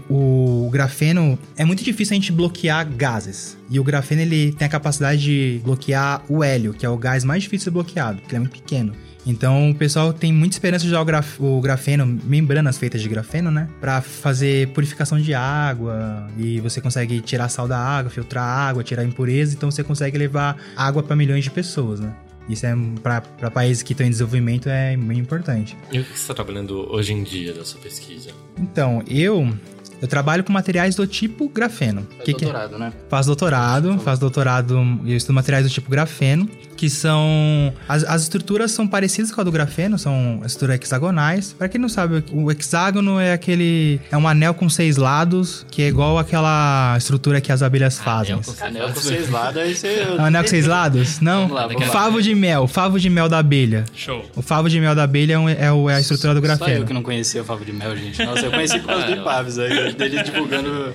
o 0.09 0.71
grafeno, 0.73 1.39
é 1.55 1.63
muito 1.63 1.85
difícil 1.85 2.15
a 2.15 2.19
gente 2.19 2.33
bloquear 2.33 2.89
gases. 2.89 3.59
E 3.69 3.79
o 3.79 3.85
grafeno 3.85 4.23
ele 4.23 4.53
tem 4.53 4.65
a 4.65 4.71
capacidade 4.71 5.21
de 5.21 5.61
bloquear 5.63 6.23
o 6.31 6.43
hélio, 6.43 6.73
que 6.73 6.87
é 6.87 6.89
o 6.89 6.97
gás 6.97 7.25
mais 7.25 7.43
difícil 7.43 7.59
de 7.59 7.65
ser 7.65 7.71
bloqueado, 7.73 8.21
porque 8.21 8.31
ele 8.35 8.37
é 8.37 8.41
muito 8.41 8.53
pequeno. 8.53 8.95
Então 9.27 9.71
o 9.71 9.75
pessoal 9.75 10.15
tem 10.15 10.33
muita 10.33 10.55
esperança 10.55 10.83
de 10.85 10.89
usar 10.91 11.03
o, 11.03 11.05
graf- 11.05 11.39
o 11.39 11.61
grafeno, 11.61 12.07
membranas 12.25 12.79
feitas 12.79 13.03
de 13.03 13.09
grafeno, 13.11 13.51
né? 13.51 13.69
Pra 13.79 14.01
fazer 14.01 14.69
purificação 14.69 15.21
de 15.21 15.35
água. 15.35 16.27
E 16.39 16.59
você 16.61 16.81
consegue 16.81 17.21
tirar 17.21 17.51
sal 17.51 17.69
da 17.69 17.79
água, 17.79 18.11
filtrar 18.11 18.43
água, 18.43 18.83
tirar 18.83 19.05
impureza. 19.05 19.55
Então 19.55 19.71
você 19.71 19.85
consegue 19.85 20.17
levar 20.17 20.57
água 20.75 21.03
pra 21.03 21.15
milhões 21.15 21.45
de 21.45 21.51
pessoas, 21.51 22.01
né? 22.01 22.15
Isso 22.49 22.67
é 22.67 22.75
pra 23.03 23.21
países 23.51 23.83
que 23.83 23.93
estão 23.93 24.07
em 24.07 24.11
desenvolvimento 24.11 24.69
é 24.69 24.97
muito 24.97 25.21
importante. 25.21 25.77
E 25.93 25.99
o 25.99 26.05
que 26.05 26.11
você 26.11 26.17
está 26.17 26.35
trabalhando 26.35 26.91
hoje 26.91 27.13
em 27.13 27.23
dia 27.23 27.53
da 27.53 27.65
sua 27.65 27.81
pesquisa? 27.81 28.31
Então, 28.59 29.03
eu 29.07 29.55
eu 30.01 30.09
trabalho 30.09 30.45
com 30.45 30.53
materiais 30.53 30.95
do 30.95 31.07
tipo 31.07 31.49
grafeno. 31.49 32.07
É 32.21 32.23
Que 32.25 32.35
que 32.35 32.45
é? 32.45 32.49
doutorado, 32.49 32.79
né? 32.79 32.93
Faço 33.09 33.27
doutorado, 33.27 33.99
faço 33.99 34.21
doutorado, 34.21 35.01
eu 35.07 35.17
estudo 35.17 35.35
materiais 35.35 35.65
do 35.67 35.71
tipo 35.71 35.91
grafeno, 35.91 36.49
que 36.77 36.89
são... 36.89 37.73
As, 37.89 38.05
as 38.05 38.23
estruturas 38.23 38.71
são 38.71 38.87
parecidas 38.87 39.33
com 39.33 39.41
a 39.41 39.45
do 39.45 39.51
grafeno, 39.51 39.99
são 39.99 40.41
estruturas 40.45 40.77
hexagonais. 40.81 41.53
Pra 41.53 41.69
quem 41.69 41.81
não 41.81 41.89
sabe, 41.89 42.23
o 42.33 42.51
hexágono 42.53 43.19
é 43.19 43.33
aquele... 43.33 44.01
É 44.11 44.17
um 44.17 44.29
anel 44.29 44.55
com 44.55 44.69
seis 44.69 44.97
lados, 44.97 45.67
que 45.71 45.83
é 45.83 45.89
igual 45.89 46.19
aquela 46.19 46.95
estrutura 46.97 47.41
que 47.41 47.51
as 47.51 47.63
abelhas 47.63 47.99
fazem. 47.99 48.35
Anel 48.35 48.45
com 48.45 48.53
seis 48.53 48.63
Anel 48.63 48.83
com 48.83 48.87
lados. 48.89 49.03
seis 49.03 49.31
lados, 49.31 49.63
aí 49.63 49.75
você... 49.75 49.87
É 49.89 50.17
anel 50.21 50.43
com 50.43 50.49
seis 50.49 50.67
lados? 50.67 51.19
Não? 51.21 51.43
Vamos 51.49 51.55
lá, 51.57 51.67
vamos 51.67 51.83
lá. 51.83 51.89
Favo 51.89 52.23
de 52.23 52.35
mel, 52.35 52.69
favo 52.69 53.01
de 53.01 53.11
mel 53.11 53.29
da 53.29 53.39
abelha. 53.39 53.85
Show. 53.95 54.25
O 54.37 54.43
favo 54.43 54.69
de 54.69 54.81
mel 54.81 54.95
da 54.95 55.03
abelha 55.03 55.33
é, 55.35 55.39
um- 55.39 55.49
é 55.49 55.73
o- 55.73 55.91
é 55.91 55.97
a 55.97 56.01
estrutura 56.01 56.33
do 56.35 56.41
Só 56.47 56.53
eu 56.53 56.57
grafeno. 56.59 56.87
que 56.87 56.93
não 56.93 57.03
conhecia 57.03 57.43
o 57.43 57.45
Favo 57.45 57.65
de 57.65 57.73
Mel, 57.73 57.97
gente. 57.97 58.25
Nossa, 58.25 58.47
eu 58.47 58.51
conheci 58.53 58.79
por 58.79 58.87
causa 58.89 59.07
do 59.07 59.13
Ipaves, 59.15 59.59
aí, 59.59 59.88
dele 59.97 60.23
divulgando... 60.23 60.95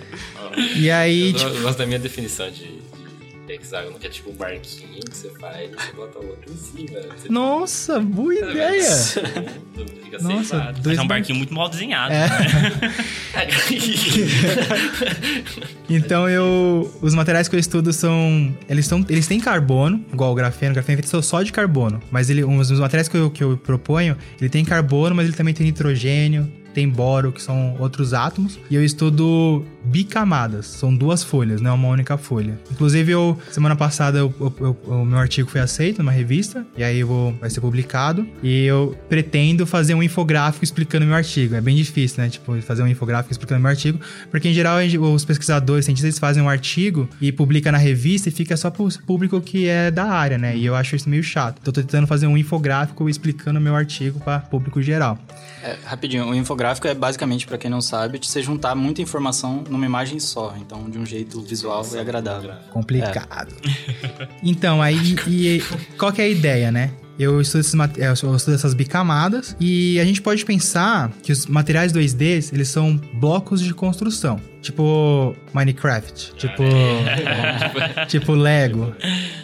E 0.75 0.91
aí, 0.91 1.34
Eu 1.39 1.62
gosto 1.62 1.79
da 1.79 1.86
minha 1.86 1.99
definição 1.99 2.49
de, 2.49 2.79
de 3.47 3.53
hexágono, 3.53 3.97
que 3.97 4.08
é 4.08 4.10
tipo 4.10 4.29
um 4.29 4.34
barquinho 4.34 5.01
que 5.01 5.17
você 5.17 5.29
faz 5.32 5.71
e 5.71 5.75
você 5.75 5.93
bota 5.93 6.19
o 6.19 6.27
outro 6.27 6.51
em 6.51 6.58
cima. 6.58 6.99
Nossa, 7.29 7.99
boa 7.99 8.34
ideia! 8.34 8.84
Fica 10.03 10.21
Nossa, 10.21 10.71
dois 10.73 10.86
Mas 10.86 10.97
é 10.97 11.01
um 11.01 11.08
barquinho 11.08 11.38
muito 11.38 11.53
mal 11.53 11.69
desenhado. 11.69 12.13
É. 12.13 12.27
né? 12.27 12.93
Então 15.89 16.29
eu. 16.29 16.91
Os 17.01 17.13
materiais 17.13 17.47
que 17.47 17.56
eu 17.56 17.60
estudo 17.60 17.91
são. 17.91 18.56
Eles, 18.69 18.86
são, 18.86 19.06
eles 19.10 19.27
têm 19.27 19.39
carbono, 19.39 20.03
igual 20.12 20.32
o 20.32 20.36
grafeno. 20.36 20.71
O 20.71 20.75
grafeno 20.75 20.99
é 20.99 21.01
feito 21.01 21.21
só 21.21 21.43
de 21.43 21.51
carbono. 21.51 22.01
Mas 22.10 22.29
ele, 22.29 22.43
os, 22.43 22.71
os 22.71 22.79
materiais 22.79 23.08
que 23.08 23.17
eu, 23.17 23.29
que 23.29 23.43
eu 23.43 23.58
proponho, 23.58 24.17
ele 24.39 24.49
tem 24.49 24.63
carbono, 24.63 25.15
mas 25.15 25.27
ele 25.27 25.36
também 25.36 25.53
tem 25.53 25.65
nitrogênio, 25.65 26.51
tem 26.73 26.88
boro, 26.89 27.31
que 27.31 27.41
são 27.41 27.75
outros 27.79 28.13
átomos. 28.13 28.59
E 28.69 28.75
eu 28.75 28.83
estudo 28.83 29.65
bicamadas. 29.86 30.65
São 30.65 30.95
duas 30.95 31.23
folhas, 31.23 31.62
não 31.62 31.71
é 31.71 31.73
uma 31.73 31.88
única 31.88 32.17
folha. 32.17 32.59
Inclusive, 32.71 33.12
eu, 33.12 33.38
semana 33.51 33.75
passada, 33.75 34.17
eu- 34.19 34.33
eu- 34.59 34.77
o 34.86 35.05
meu 35.05 35.17
artigo 35.19 35.49
foi 35.49 35.62
aceito 35.62 35.99
numa 35.99 36.12
revista. 36.12 36.65
E 36.77 36.83
aí 36.83 37.03
vou, 37.03 37.33
vai 37.39 37.49
ser 37.49 37.62
publicado. 37.62 38.25
E 38.41 38.65
eu 38.65 38.97
pretendo 39.09 39.65
fazer 39.65 39.93
um 39.93 40.01
infográfico 40.03 40.63
explicando 40.63 41.05
meu 41.05 41.15
artigo. 41.15 41.55
É 41.55 41.62
bem 41.62 41.75
difícil, 41.75 42.23
né? 42.23 42.29
Tipo, 42.29 42.59
fazer 42.62 42.81
um 42.83 42.88
infográfico 42.88 43.31
explicando 43.31 43.62
meu 43.62 43.69
artigo. 43.69 43.99
Porque, 44.31 44.49
em 44.49 44.53
geral, 44.53 44.77
os 45.13 45.25
pesquisadores, 45.25 45.86
cientistas, 45.86 46.17
fazem 46.19 46.41
um 46.41 46.49
artigo 46.49 47.07
e 47.21 47.31
publica 47.31 47.71
na 47.71 47.77
revista 47.77 48.29
e 48.29 48.31
fica 48.31 48.55
só 48.57 48.69
pro 48.69 48.88
público 49.05 49.39
que 49.41 49.67
é 49.67 49.91
da 49.91 50.05
área, 50.05 50.38
né? 50.38 50.55
E 50.55 50.65
eu 50.65 50.75
acho 50.75 50.95
isso 50.95 51.09
meio 51.09 51.23
chato. 51.23 51.57
Então, 51.62 51.73
tô 51.73 51.81
tentando 51.81 52.07
fazer 52.07 52.27
um 52.27 52.38
infográfico 52.38 53.09
explicando 53.09 53.59
meu 53.59 53.75
artigo 53.75 54.19
para 54.19 54.39
público 54.39 54.81
geral. 54.81 55.17
É, 55.63 55.77
rapidinho, 55.86 56.25
o 56.29 56.36
infográfico 56.36 56.62
é 56.88 56.93
basicamente, 56.93 57.45
pra 57.45 57.58
quem 57.58 57.69
não 57.69 57.82
sabe, 57.82 58.19
você 58.21 58.41
juntar 58.41 58.76
muita 58.76 59.02
informação 59.02 59.63
numa 59.69 59.86
imagem 59.86 60.19
só. 60.19 60.56
Então, 60.60 60.89
de 60.89 60.97
um 60.97 61.06
jeito 61.06 61.41
visual 61.41 61.86
e 61.93 61.97
agradável. 61.97 62.54
Complicado. 62.71 63.54
Então, 64.45 64.82
aí, 64.82 65.15
e, 65.28 65.63
qual 65.97 66.12
que 66.12 66.21
é 66.21 66.26
a 66.26 66.28
ideia, 66.28 66.71
né? 66.71 66.91
Eu 67.17 67.39
estudo, 67.39 67.62
esses, 67.62 67.73
eu 67.97 68.36
estudo 68.36 68.56
essas 68.56 68.73
bicamadas 68.73 69.56
e 69.60 69.99
a 69.99 70.06
gente 70.06 70.21
pode 70.21 70.43
pensar 70.43 71.12
que 71.21 71.32
os 71.32 71.45
materiais 71.45 71.93
2D, 71.93 72.52
eles 72.52 72.67
são 72.67 72.97
blocos 73.13 73.62
de 73.62 73.73
construção. 73.73 74.39
Tipo 74.63 75.36
Minecraft, 75.54 76.36
tipo, 76.38 76.63
tipo 78.08 78.32
Lego. 78.32 78.95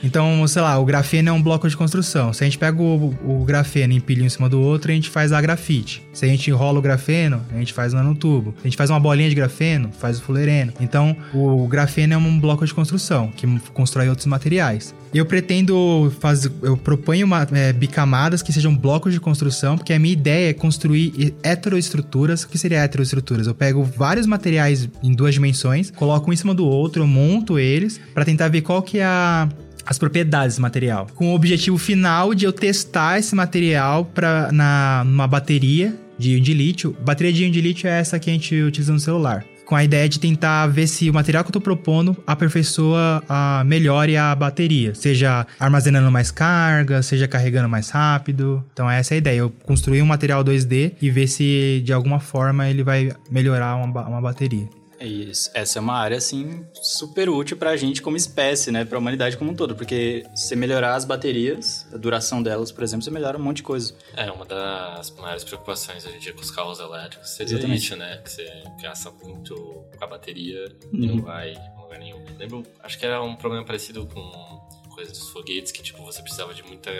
Então, 0.01 0.47
sei 0.47 0.61
lá, 0.61 0.79
o 0.79 0.85
grafeno 0.85 1.29
é 1.29 1.31
um 1.31 1.41
bloco 1.41 1.67
de 1.67 1.75
construção. 1.75 2.31
Se 2.31 2.41
a 2.43 2.47
gente 2.47 2.57
pega 2.57 2.81
o, 2.81 3.13
o 3.23 3.43
grafeno 3.43 3.91
e 3.91 3.97
empilha 3.97 4.23
um 4.23 4.25
em 4.25 4.29
cima 4.29 4.47
do 4.47 4.61
outro, 4.61 4.91
a 4.91 4.95
gente 4.95 5.09
faz 5.09 5.33
a 5.33 5.41
grafite. 5.41 6.01
Se 6.13 6.25
a 6.25 6.27
gente 6.27 6.49
enrola 6.49 6.79
o 6.79 6.81
grafeno, 6.81 7.45
a 7.53 7.57
gente 7.57 7.73
faz 7.73 7.93
o 7.93 7.97
nanotubo. 7.97 8.51
Se 8.53 8.61
a 8.61 8.67
gente 8.67 8.77
faz 8.77 8.89
uma 8.89 8.99
bolinha 8.99 9.29
de 9.29 9.35
grafeno, 9.35 9.91
faz 9.91 10.19
o 10.19 10.21
fulereno. 10.21 10.71
Então, 10.79 11.15
o 11.33 11.67
grafeno 11.67 12.13
é 12.13 12.17
um 12.17 12.39
bloco 12.39 12.65
de 12.65 12.73
construção 12.73 13.29
que 13.35 13.45
constrói 13.73 14.07
outros 14.07 14.25
materiais. 14.25 14.95
Eu 15.13 15.25
pretendo 15.25 16.13
fazer, 16.19 16.51
eu 16.61 16.77
proponho 16.77 17.25
uma, 17.25 17.47
é, 17.51 17.73
bicamadas 17.73 18.43
que 18.43 18.53
sejam 18.53 18.75
blocos 18.75 19.11
de 19.11 19.19
construção, 19.19 19.75
porque 19.75 19.91
a 19.91 19.99
minha 19.99 20.13
ideia 20.13 20.51
é 20.51 20.53
construir 20.53 21.35
heteroestruturas. 21.41 22.43
O 22.43 22.49
que 22.49 22.57
seria 22.57 22.83
heteroestruturas? 22.83 23.47
Eu 23.47 23.55
pego 23.55 23.83
vários 23.83 24.27
materiais 24.27 24.87
em 25.01 25.08
duas 25.13 25.33
dimensões, 25.33 25.91
coloco 25.91 26.29
um 26.29 26.33
em 26.33 26.35
cima 26.35 26.53
do 26.53 26.65
outro, 26.65 27.05
monto 27.07 27.59
eles 27.59 27.99
para 28.13 28.25
tentar 28.25 28.47
ver 28.47 28.61
qual 28.61 28.81
que 28.81 28.99
é 28.99 29.05
a 29.05 29.49
as 29.85 29.97
propriedades 29.97 30.57
do 30.57 30.61
material, 30.61 31.07
com 31.15 31.31
o 31.31 31.35
objetivo 31.35 31.75
final 31.77 32.35
de 32.35 32.45
eu 32.45 32.53
testar 32.53 33.17
esse 33.17 33.33
material 33.33 34.05
para 34.05 34.51
na 34.51 35.03
numa 35.03 35.27
bateria 35.27 35.95
de 36.15 36.35
íon 36.35 36.41
de 36.41 36.53
lítio. 36.53 36.95
Bateria 37.03 37.33
de 37.33 37.43
íon 37.43 37.49
de 37.49 37.59
lítio 37.59 37.87
é 37.87 37.99
essa 37.99 38.19
que 38.19 38.29
a 38.29 38.33
gente 38.33 38.53
utiliza 38.61 38.93
no 38.93 38.99
celular. 38.99 39.43
Com 39.65 39.75
a 39.75 39.83
ideia 39.83 40.09
de 40.09 40.19
tentar 40.19 40.67
ver 40.67 40.87
se 40.87 41.09
o 41.09 41.13
material 41.13 41.43
que 41.43 41.49
eu 41.49 41.53
tô 41.53 41.61
propondo 41.61 42.17
aperfeiçoa, 42.25 43.23
a, 43.29 43.63
melhore 43.65 44.17
a 44.17 44.35
bateria. 44.35 44.93
Seja 44.93 45.45
armazenando 45.59 46.11
mais 46.11 46.31
carga, 46.31 47.01
seja 47.01 47.27
carregando 47.27 47.69
mais 47.69 47.89
rápido. 47.89 48.63
Então 48.73 48.89
essa 48.89 49.13
é 49.13 49.15
a 49.15 49.17
ideia. 49.17 49.37
Eu 49.37 49.51
construir 49.63 50.01
um 50.01 50.07
material 50.07 50.43
2D 50.43 50.93
e 51.01 51.09
ver 51.09 51.27
se 51.27 51.81
de 51.83 51.93
alguma 51.93 52.19
forma 52.19 52.67
ele 52.67 52.83
vai 52.83 53.11
melhorar 53.29 53.75
uma, 53.75 54.07
uma 54.07 54.21
bateria. 54.21 54.67
Isso. 54.99 55.49
Essa 55.53 55.79
é 55.79 55.81
uma 55.81 55.95
área, 55.95 56.17
assim, 56.17 56.65
super 56.73 57.29
útil 57.29 57.57
pra 57.57 57.75
gente 57.77 58.01
como 58.01 58.17
espécie, 58.17 58.71
né? 58.71 58.85
Pra 58.85 58.97
humanidade 58.97 59.37
como 59.37 59.51
um 59.51 59.55
todo. 59.55 59.75
Porque 59.75 60.25
se 60.35 60.47
você 60.47 60.55
melhorar 60.55 60.95
as 60.95 61.05
baterias, 61.05 61.87
a 61.93 61.97
duração 61.97 62.41
delas, 62.41 62.71
por 62.71 62.83
exemplo, 62.83 63.03
você 63.03 63.11
melhora 63.11 63.37
um 63.37 63.41
monte 63.41 63.57
de 63.57 63.63
coisa. 63.63 63.93
É, 64.15 64.31
uma 64.31 64.45
das 64.45 65.11
maiores 65.11 65.43
preocupações 65.43 66.05
hoje 66.05 66.15
em 66.15 66.19
dia 66.19 66.33
com 66.33 66.41
os 66.41 66.51
carros 66.51 66.79
elétricos 66.79 67.29
seria 67.29 67.53
Exatamente. 67.53 67.83
isso, 67.83 67.95
né? 67.95 68.17
Que 68.23 68.31
você 68.31 68.63
gasta 68.81 69.11
muito 69.23 69.55
com 69.55 70.03
a 70.03 70.07
bateria 70.07 70.65
e 70.91 71.07
não 71.07 71.21
vai 71.21 71.53
em 71.53 71.81
lugar 71.81 71.99
nenhum. 71.99 72.23
Lembro, 72.37 72.63
acho 72.83 72.97
que 72.97 73.05
era 73.05 73.21
um 73.21 73.35
problema 73.35 73.65
parecido 73.65 74.05
com 74.05 74.59
coisa 74.99 75.11
dos 75.11 75.29
foguetes, 75.29 75.71
que 75.71 75.81
tipo, 75.81 76.03
você 76.03 76.21
precisava 76.21 76.53
de 76.53 76.61
muita 76.63 76.91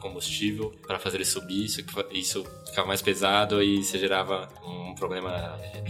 combustível 0.00 0.70
para 0.86 0.98
fazer 0.98 1.16
ele 1.16 1.24
subir, 1.24 1.64
isso, 1.64 1.82
isso 2.12 2.44
ficava 2.66 2.86
mais 2.86 3.00
pesado 3.00 3.62
e 3.62 3.82
você 3.82 3.98
gerava 3.98 4.48
um 4.62 4.94
problema 4.94 5.58
é, 5.62 5.82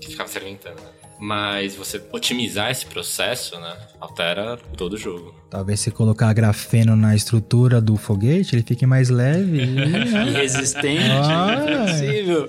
que 0.00 0.08
ficava 0.10 0.28
se 0.28 0.36
alimentando, 0.36 0.80
né? 0.80 0.90
Mas 1.18 1.74
você 1.74 2.02
otimizar 2.12 2.70
esse 2.70 2.84
processo, 2.84 3.58
né, 3.58 3.74
altera 3.98 4.58
todo 4.76 4.92
o 4.92 4.96
jogo. 4.98 5.34
Talvez 5.48 5.80
se 5.80 5.90
colocar 5.90 6.32
grafeno 6.34 6.94
na 6.94 7.14
estrutura 7.16 7.80
do 7.80 7.96
foguete, 7.96 8.54
ele 8.54 8.62
fique 8.62 8.84
mais 8.84 9.08
leve. 9.08 9.62
e? 9.62 10.26
E 10.28 10.30
resistente, 10.32 11.08
Ah. 11.10 11.86
flexível. 11.86 12.46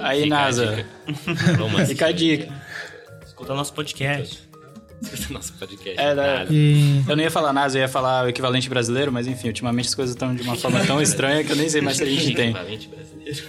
Aí, 0.00 0.24
Fica 0.24 0.34
a 0.34 0.38
NASA. 0.40 0.66
dica. 0.76 0.86
Vamos 1.56 1.88
Fica 1.88 2.06
a 2.06 2.12
dica. 2.12 2.52
Escuta 3.24 3.54
nosso 3.54 3.72
podcast. 3.72 4.45
Nosso 5.30 5.52
podcast. 5.54 6.00
É, 6.00 6.14
né? 6.14 6.46
E 6.50 7.02
Eu 7.08 7.16
não 7.16 7.22
ia 7.22 7.30
falar 7.30 7.52
NASA, 7.52 7.76
eu 7.78 7.82
ia 7.82 7.88
falar 7.88 8.24
o 8.24 8.28
equivalente 8.28 8.68
brasileiro, 8.68 9.12
mas 9.12 9.26
enfim, 9.26 9.48
ultimamente 9.48 9.88
as 9.88 9.94
coisas 9.94 10.14
estão 10.14 10.34
de 10.34 10.42
uma 10.42 10.56
forma 10.56 10.80
tão 10.86 11.00
estranha 11.02 11.44
que 11.44 11.52
eu 11.52 11.56
nem 11.56 11.68
sei 11.68 11.80
mais 11.80 11.96
se 11.98 12.02
a 12.02 12.06
gente 12.06 12.34
tem. 12.34 12.54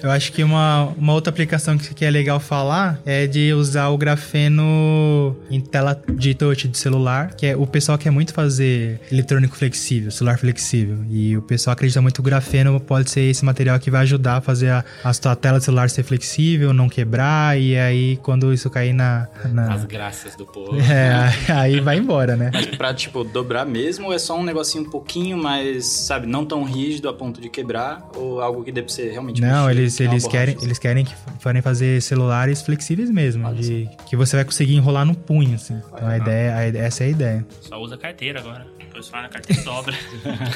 Eu 0.01 0.09
acho 0.09 0.31
que 0.33 0.43
uma, 0.43 0.85
uma 0.97 1.13
outra 1.13 1.29
aplicação 1.29 1.77
que, 1.77 1.93
que 1.93 2.03
é 2.03 2.09
legal 2.09 2.39
falar 2.39 2.99
é 3.05 3.27
de 3.27 3.53
usar 3.53 3.89
o 3.89 3.97
grafeno 3.97 5.35
em 5.49 5.61
tela 5.61 5.99
de 6.15 6.33
touch 6.33 6.67
de 6.67 6.77
celular, 6.77 7.33
que 7.35 7.45
é 7.45 7.55
o 7.55 7.65
pessoal 7.67 7.97
quer 7.97 8.09
muito 8.09 8.33
fazer 8.33 8.99
eletrônico 9.11 9.55
flexível, 9.55 10.09
celular 10.11 10.37
flexível. 10.39 11.05
E 11.09 11.37
o 11.37 11.41
pessoal 11.41 11.73
acredita 11.73 12.01
muito 12.01 12.15
que 12.15 12.19
o 12.21 12.23
grafeno 12.23 12.79
pode 12.79 13.09
ser 13.11 13.21
esse 13.21 13.45
material 13.45 13.79
que 13.79 13.91
vai 13.91 14.01
ajudar 14.01 14.37
a 14.37 14.41
fazer 14.41 14.69
a, 14.69 14.83
a 15.03 15.13
sua 15.13 15.35
tela 15.35 15.59
de 15.59 15.65
celular 15.65 15.89
ser 15.89 16.03
flexível, 16.03 16.73
não 16.73 16.89
quebrar, 16.89 17.59
e 17.59 17.77
aí 17.77 18.17
quando 18.17 18.51
isso 18.53 18.69
cair 18.69 18.93
na. 18.93 19.27
na- 19.53 19.73
As 19.73 19.85
graças 19.85 20.35
do 20.35 20.45
povo. 20.45 20.77
é, 20.79 21.31
aí 21.53 21.79
vai 21.79 21.97
embora, 21.97 22.35
né? 22.35 22.51
Mas 22.53 22.65
pra, 22.67 22.93
tipo, 22.93 23.23
dobrar 23.23 23.65
mesmo 23.65 24.07
ou 24.07 24.13
é 24.13 24.19
só 24.19 24.37
um 24.37 24.43
negocinho 24.43 24.83
um 24.85 24.89
pouquinho 24.89 25.37
mais, 25.37 25.85
sabe, 25.85 26.27
não 26.27 26.45
tão 26.45 26.63
rígido 26.63 27.09
a 27.09 27.13
ponto 27.13 27.39
de 27.41 27.49
quebrar? 27.49 28.07
Ou 28.15 28.41
algo 28.41 28.63
que 28.63 28.71
dê 28.71 28.81
pra 28.81 28.89
você 28.91 29.09
realmente 29.09 29.41
Não, 29.41 29.67
mexer, 29.67 29.79
eles, 29.79 29.99
eles, 29.99 30.27
querem, 30.27 30.55
assim? 30.55 30.65
eles 30.65 30.79
querem 30.79 31.05
que 31.05 31.13
forem 31.39 31.61
fazer 31.61 32.01
celulares 32.01 32.61
flexíveis 32.61 33.09
mesmo, 33.09 33.53
de, 33.53 33.89
que 34.07 34.15
você 34.15 34.35
vai 34.35 34.45
conseguir 34.45 34.75
enrolar 34.75 35.05
no 35.05 35.15
punho, 35.15 35.55
assim. 35.55 35.79
Então 35.93 36.07
a 36.07 36.17
ideia, 36.17 36.55
a 36.55 36.63
essa 36.85 37.03
é 37.03 37.07
a 37.07 37.09
ideia. 37.09 37.45
Só 37.61 37.79
usa 37.79 37.97
carteira 37.97 38.39
agora. 38.39 38.65
Depois 38.79 39.07
fala 39.09 39.23
na 39.23 39.29
carteira 39.29 39.61
e 39.61 39.65
dobra. 39.65 39.95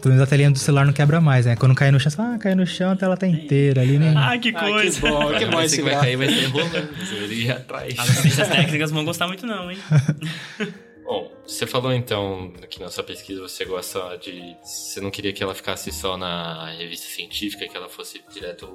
Pelo 0.00 0.14
menos 0.14 0.22
a 0.22 0.26
telinha 0.26 0.50
do 0.50 0.58
celular 0.58 0.84
não 0.86 0.92
quebra 0.92 1.20
mais, 1.20 1.44
né? 1.46 1.56
Quando 1.56 1.74
cai 1.74 1.90
no 1.90 2.00
chão, 2.00 2.10
você 2.10 2.16
fala, 2.16 2.34
ah, 2.34 2.38
caiu 2.38 2.56
no 2.56 2.66
chão, 2.66 2.90
a 2.92 2.96
tela 2.96 3.16
tá 3.16 3.26
inteira 3.26 3.82
ali, 3.82 3.98
né? 3.98 4.14
ah, 4.16 4.36
que 4.38 4.48
Ah, 4.50 4.52
que 4.52 4.70
coisa. 4.72 5.00
bom, 5.00 5.32
que 5.34 5.44
bom 5.46 5.60
Esse 5.60 5.82
vai 5.82 5.94
cair 5.94 6.16
vai 6.16 6.28
ser 6.28 6.46
rolando. 6.46 6.88
Você 6.98 7.14
vai 7.14 7.28
ir 7.34 7.50
atrás. 7.50 7.94
As 7.98 8.48
técnicas 8.48 8.90
não 8.90 8.96
vão 8.96 9.04
gostar 9.04 9.26
muito 9.26 9.46
não, 9.46 9.69
hein? 9.70 9.78
Bom, 11.10 11.32
você 11.44 11.66
falou 11.66 11.92
então 11.92 12.52
que 12.68 12.78
na 12.78 12.88
sua 12.88 13.02
pesquisa 13.02 13.40
você 13.40 13.64
gosta 13.64 14.16
de. 14.16 14.56
Você 14.62 15.00
não 15.00 15.10
queria 15.10 15.32
que 15.32 15.42
ela 15.42 15.54
ficasse 15.56 15.90
só 15.90 16.16
na 16.16 16.70
revista 16.70 17.06
científica, 17.08 17.66
que 17.66 17.76
ela 17.76 17.88
fosse 17.88 18.22
direto 18.32 18.68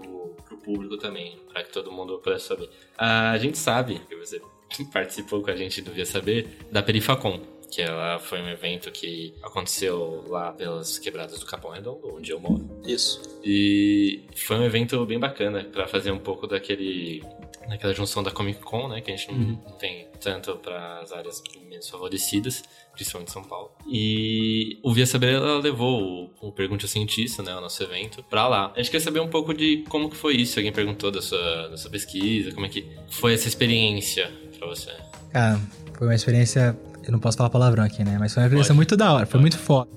pro 0.43 0.57
público 0.57 0.97
também, 0.97 1.39
para 1.47 1.63
que 1.63 1.71
todo 1.71 1.93
mundo 1.93 2.19
pudesse 2.19 2.47
saber. 2.47 2.69
A 2.97 3.37
gente 3.37 3.57
sabe, 3.57 4.01
que 4.09 4.15
você 4.17 4.41
participou 4.91 5.41
com 5.41 5.49
a 5.49 5.55
gente 5.55 5.81
do 5.81 5.91
Via 5.91 6.05
Saber, 6.05 6.49
da 6.69 6.83
Perifacom, 6.83 7.39
que 7.76 7.82
ela 7.82 8.17
foi 8.19 8.41
um 8.41 8.47
evento 8.47 8.89
que 8.89 9.34
aconteceu 9.43 10.23
lá 10.30 10.53
pelas 10.53 10.97
quebradas 10.97 11.41
do 11.41 11.45
Capão 11.45 11.71
Redondo, 11.71 12.15
onde 12.15 12.32
eu 12.32 12.39
moro. 12.39 12.65
Isso. 12.88 13.21
E 13.43 14.23
foi 14.34 14.55
um 14.55 14.63
evento 14.63 15.05
bem 15.05 15.19
bacana 15.19 15.61
para 15.65 15.86
fazer 15.86 16.09
um 16.11 16.17
pouco 16.17 16.47
daquele 16.47 17.21
daquela 17.67 17.93
junção 17.93 18.23
da 18.23 18.32
Comic 18.32 18.61
Con, 18.61 18.88
né, 18.88 19.01
que 19.01 19.11
a 19.11 19.15
gente 19.15 19.30
não, 19.32 19.39
não 19.39 19.71
tem 19.73 20.07
tanto 20.21 20.55
para 20.57 20.99
as 20.99 21.11
áreas 21.11 21.41
menos 21.67 21.89
favorecidas, 21.89 22.63
principalmente 22.93 23.32
São 23.32 23.43
Paulo. 23.43 23.71
E 23.88 24.80
o 24.84 24.93
Via 24.93 25.05
Saber 25.05 25.34
ela 25.34 25.59
levou 25.59 26.32
o, 26.41 26.47
o 26.47 26.51
Pergunte 26.51 26.86
ao 26.86 26.89
Cientista, 26.89 27.41
né, 27.43 27.53
o 27.55 27.59
nosso 27.59 27.84
evento, 27.84 28.23
para 28.23 28.47
lá. 28.47 28.71
A 28.73 28.78
gente 28.78 28.91
quer 28.91 29.01
saber 29.01 29.19
um 29.19 29.28
pouco 29.28 29.53
de 29.53 29.84
como 29.89 30.09
que 30.09 30.15
foi 30.15 30.36
isso. 30.36 30.59
Alguém 30.59 30.71
perguntou 30.71 31.11
da 31.11 31.21
sua, 31.21 31.67
da 31.67 31.76
sua 31.76 31.91
pesquisa, 31.91 32.53
como 32.53 32.67
é 32.67 32.69
que 32.69 32.88
foi 33.09 33.34
essa 33.34 33.47
experiência 33.47 34.32
para 34.57 34.67
você? 34.67 34.91
Cara, 35.34 35.59
foi 35.97 36.07
uma 36.07 36.15
experiência. 36.15 36.78
Eu 37.06 37.12
não 37.12 37.20
posso 37.20 37.38
falar 37.38 37.49
palavrão 37.49 37.84
aqui, 37.84 38.03
né? 38.03 38.18
Mas 38.20 38.34
foi 38.34 38.41
uma 38.41 38.47
experiência 38.47 38.70
Pode. 38.70 38.78
muito 38.78 38.97
da 38.97 39.14
hora, 39.14 39.26
foi 39.26 39.39
muito 39.39 39.58
foda. 39.58 39.89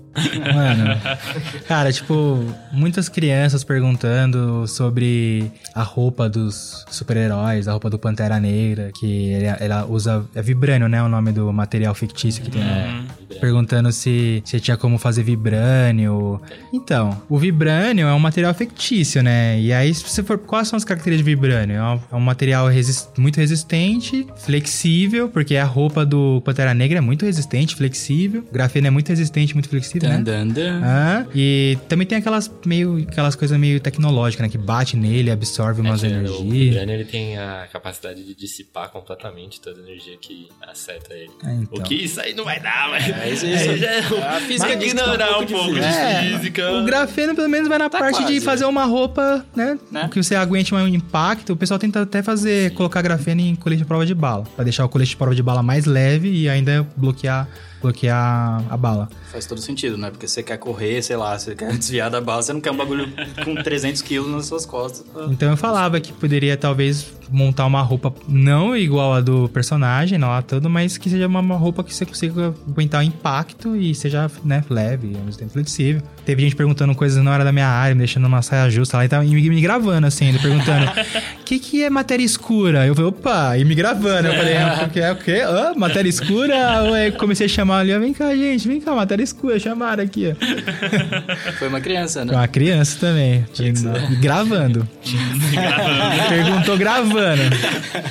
Mano, 0.55 1.01
cara, 1.67 1.93
tipo, 1.93 2.45
muitas 2.73 3.09
crianças 3.09 3.63
perguntando 3.63 4.67
sobre 4.67 5.51
a 5.75 5.83
roupa 5.83 6.29
dos 6.29 6.85
super-heróis, 6.91 7.69
a 7.69 7.73
roupa 7.73 7.89
do 7.89 7.99
Pantera 7.99 8.41
Negra, 8.41 8.91
que 8.99 9.33
ela, 9.33 9.57
ela 9.61 9.87
usa. 9.87 10.25
É 10.35 10.43
Vibrânio, 10.43 10.89
né? 10.89 11.03
O 11.03 11.09
nome 11.09 11.33
do 11.33 11.53
material 11.53 11.95
fictício 11.95 12.43
que 12.43 12.51
tem. 12.51 12.63
É, 12.63 13.03
Perguntando 13.41 13.93
se, 13.93 14.43
se 14.45 14.59
tinha 14.61 14.77
como 14.77 14.99
fazer 14.99 15.23
vibrânio. 15.23 16.41
Então, 16.73 17.21
o 17.29 17.39
vibrânio 17.39 18.07
é 18.07 18.13
um 18.15 18.19
material 18.19 18.55
fictício, 18.55 19.23
né? 19.23 19.61
E 19.61 19.73
aí, 19.73 19.93
se 19.95 20.03
você 20.03 20.23
for. 20.23 20.39
Quais 20.39 20.69
são 20.69 20.77
as 20.77 20.85
características 20.85 21.25
de 21.27 21.35
vibrânio? 21.35 21.77
É 21.77 21.83
um, 21.83 22.01
é 22.13 22.15
um 22.17 22.21
material 22.21 22.69
resis- 22.69 23.09
muito 23.19 23.37
resistente, 23.39 24.27
flexível, 24.37 25.29
porque 25.29 25.57
a 25.57 25.65
roupa 25.65 26.05
do 26.05 26.41
Pantera 26.45 26.73
Negra 26.75 26.99
é 26.99 27.01
muito 27.01 27.25
resistente, 27.25 27.75
flexível. 27.77 28.45
O 28.49 28.53
grafeno 28.53 28.87
é 28.87 28.91
muito 28.91 29.09
resistente, 29.09 29.55
muito 29.55 29.69
flexível, 29.69 30.09
né? 30.09 30.19
Dan, 30.23 30.49
dan. 30.49 30.81
Ah, 30.85 31.27
e 31.35 31.79
também 31.89 32.07
tem 32.07 32.19
aquelas 32.19 32.51
meio 32.65 32.99
aquelas 33.09 33.35
coisas 33.35 33.59
meio 33.59 33.81
tecnológicas, 33.81 34.45
né? 34.47 34.49
Que 34.51 34.59
bate 34.59 34.97
nele, 34.97 35.31
absorve 35.31 35.81
umas 35.81 36.03
É, 36.03 36.07
O 36.07 36.11
energias. 36.11 36.41
Vibranium, 36.51 36.95
ele 36.95 37.05
tem 37.05 37.39
a 37.39 37.67
capacidade 37.73 38.25
de 38.25 38.35
dissipar 38.35 38.91
completamente 38.91 39.61
toda 39.61 39.81
a 39.81 39.83
energia 39.85 40.17
que 40.21 40.49
acerta 40.67 41.15
ele. 41.15 41.31
É, 41.45 41.53
então. 41.55 41.79
O 41.79 41.83
que 41.83 41.95
isso 41.95 42.21
aí 42.21 42.35
não 42.35 42.45
vai 42.45 42.61
dar, 42.61 42.89
mas... 42.91 43.18
É 43.23 43.31
isso, 43.31 43.47
isso. 43.47 43.85
é 43.85 43.99
A 44.27 44.41
física 44.41 44.77
que 44.77 44.95
tá 44.95 45.03
um 45.03 45.05
ignorar 45.05 45.27
pouco 45.29 45.43
um 45.43 45.47
pouco 45.47 45.75
de 45.75 45.81
É, 45.81 46.23
física. 46.23 46.73
O 46.73 46.85
grafeno, 46.85 47.35
pelo 47.35 47.49
menos, 47.49 47.69
vai 47.69 47.79
na 47.79 47.89
Tá 47.91 47.99
parte 47.99 48.19
de 48.19 48.25
quase. 48.25 48.41
fazer 48.41 48.65
uma 48.65 48.85
roupa, 48.85 49.45
né? 49.55 49.79
Né? 49.91 50.09
Que 50.13 50.23
você 50.23 50.35
aguente 50.35 50.75
um 50.75 50.87
impacto. 50.89 51.53
O 51.53 51.57
pessoal 51.57 51.79
tenta 51.79 52.03
até 52.03 52.23
fazer, 52.23 52.73
colocar 52.75 53.03
grafeno 53.03 53.41
em 53.41 53.55
colete 53.55 53.83
de 53.83 53.87
prova 53.87 54.05
de 54.07 54.15
bala. 54.15 54.45
Pra 54.55 54.65
deixar 54.65 54.85
o 54.85 54.89
colete 54.89 55.11
de 55.11 55.17
prova 55.17 55.35
de 55.35 55.43
bala 55.43 55.63
mais 55.63 55.85
leve 55.85 56.31
e 56.31 56.49
ainda 56.49 56.87
bloquear, 56.97 57.49
bloquear 57.81 58.65
a 58.69 58.77
bala. 58.77 59.09
Faz 59.31 59.47
todo 59.47 59.61
sentido, 59.61 59.97
né? 59.97 60.11
Porque 60.11 60.27
você 60.27 60.43
quer 60.43 60.57
correr, 60.59 61.03
sei 61.03 61.17
lá, 61.17 61.39
você 61.39 61.55
quer 61.55 61.73
desviar 61.77 62.11
da 62.11 62.21
bala, 62.21 62.43
você 62.43 62.53
não 62.53 62.61
quer 62.61 62.71
um 62.71 62.77
bagulho 62.77 63.13
com 63.45 63.55
300 63.55 64.03
quilos 64.03 64.31
nas 64.31 64.47
suas 64.47 64.67
costas. 64.67 65.05
Então 65.31 65.51
eu 65.51 65.57
falava 65.57 66.01
que 66.01 66.13
poderia 66.13 66.57
talvez 66.57 67.13
montar 67.31 67.67
uma 67.67 67.83
roupa 67.83 68.13
não 68.27 68.77
igual 68.77 69.13
a 69.13 69.21
do 69.21 69.49
personagem, 69.49 70.19
não 70.19 70.29
lá 70.29 70.43
todo, 70.43 70.69
mas 70.69 70.97
que 70.97 71.11
seja 71.11 71.27
uma, 71.27 71.41
uma 71.41 71.57
roupa 71.57 71.85
que 71.85 71.95
você 71.95 72.07
consiga 72.07 72.55
aguentar 72.69 73.01
o 73.01 73.05
impacto 73.05 73.77
e 73.77 73.95
seja, 73.95 74.31
né, 74.45 74.65
leve, 74.69 75.15
ao 75.17 75.23
mesmo 75.23 75.39
tempo 75.39 75.53
flexível. 75.53 76.03
Teve 76.29 76.43
gente 76.43 76.55
perguntando 76.55 76.95
coisas 76.95 77.25
não 77.25 77.33
era 77.33 77.43
da 77.43 77.51
minha 77.51 77.67
área, 77.67 77.95
me 77.95 78.01
deixando 78.01 78.25
numa 78.25 78.43
saia 78.43 78.69
justa 78.69 78.99
lá 78.99 79.05
e 79.07 79.09
tava 79.09 79.25
me, 79.25 79.49
me 79.49 79.63
gravando 79.63 80.07
assim, 80.07 80.29
ele 80.29 80.39
perguntando: 80.39 80.85
"O 80.85 80.93
que 81.43 81.59
que 81.59 81.83
é 81.83 81.89
matéria 81.89 82.23
escura?" 82.23 82.87
Eu 82.87 82.95
falei: 82.95 83.09
"Opa", 83.09 83.57
e 83.57 83.65
me 83.65 83.75
gravando. 83.75 84.29
Eu 84.29 84.35
falei: 84.35 84.53
"É, 84.53 84.85
o 84.85 84.91
que 84.91 85.01
é 85.01 85.11
o 85.11 85.17
quê? 85.17 85.41
Hã? 85.43 85.73
matéria 85.75 86.07
escura?" 86.07 86.55
Eu 86.85 86.93
aí 86.93 87.13
comecei 87.13 87.47
a 87.47 87.49
chamar 87.49 87.79
ali, 87.79 87.97
ó, 87.97 87.99
"Vem 87.99 88.13
cá, 88.13 88.37
gente, 88.37 88.69
vem 88.69 88.79
cá, 88.79 88.95
matéria 88.95 89.25
escura, 89.25 89.59
chamaram 89.59 90.05
aqui, 90.05 90.31
ó". 90.31 91.53
Foi 91.59 91.69
uma 91.69 91.81
criança, 91.81 92.27
né? 92.27 92.35
Uma 92.35 92.47
criança 92.47 92.99
também. 93.01 93.47
E 93.59 94.17
gravando. 94.17 94.87
Perguntou 96.29 96.77
gravando. 96.77 97.43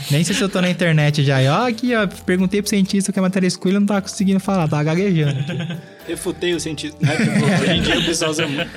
Nem 0.10 0.24
sei 0.24 0.36
se 0.36 0.42
eu 0.42 0.50
tô 0.50 0.60
na 0.60 0.72
internet 0.72 1.24
já. 1.24 1.38
Ó, 1.52 1.68
aqui, 1.68 1.94
ó. 1.94 2.08
Perguntei 2.26 2.64
pro 2.64 2.70
cientista 2.70 3.14
que 3.14 3.20
a 3.20 3.22
matéria 3.22 3.46
escura 3.46 3.74
ele 3.74 3.80
não 3.80 3.86
tava 3.86 4.02
conseguindo 4.02 4.40
falar, 4.40 4.68
tava 4.68 4.84
gaguejando. 4.86 5.40
aqui. 5.40 5.97
Refutei 6.08 6.54
o 6.56 6.60
cientista. 6.60 6.98
Né? 7.06 7.16
Tipo, 7.18 7.64
hoje 7.64 7.72
em 7.72 7.82
dia 7.82 8.00
o 8.00 8.06
pessoal 8.06 8.32
usa 8.32 8.48
muito. 8.48 8.70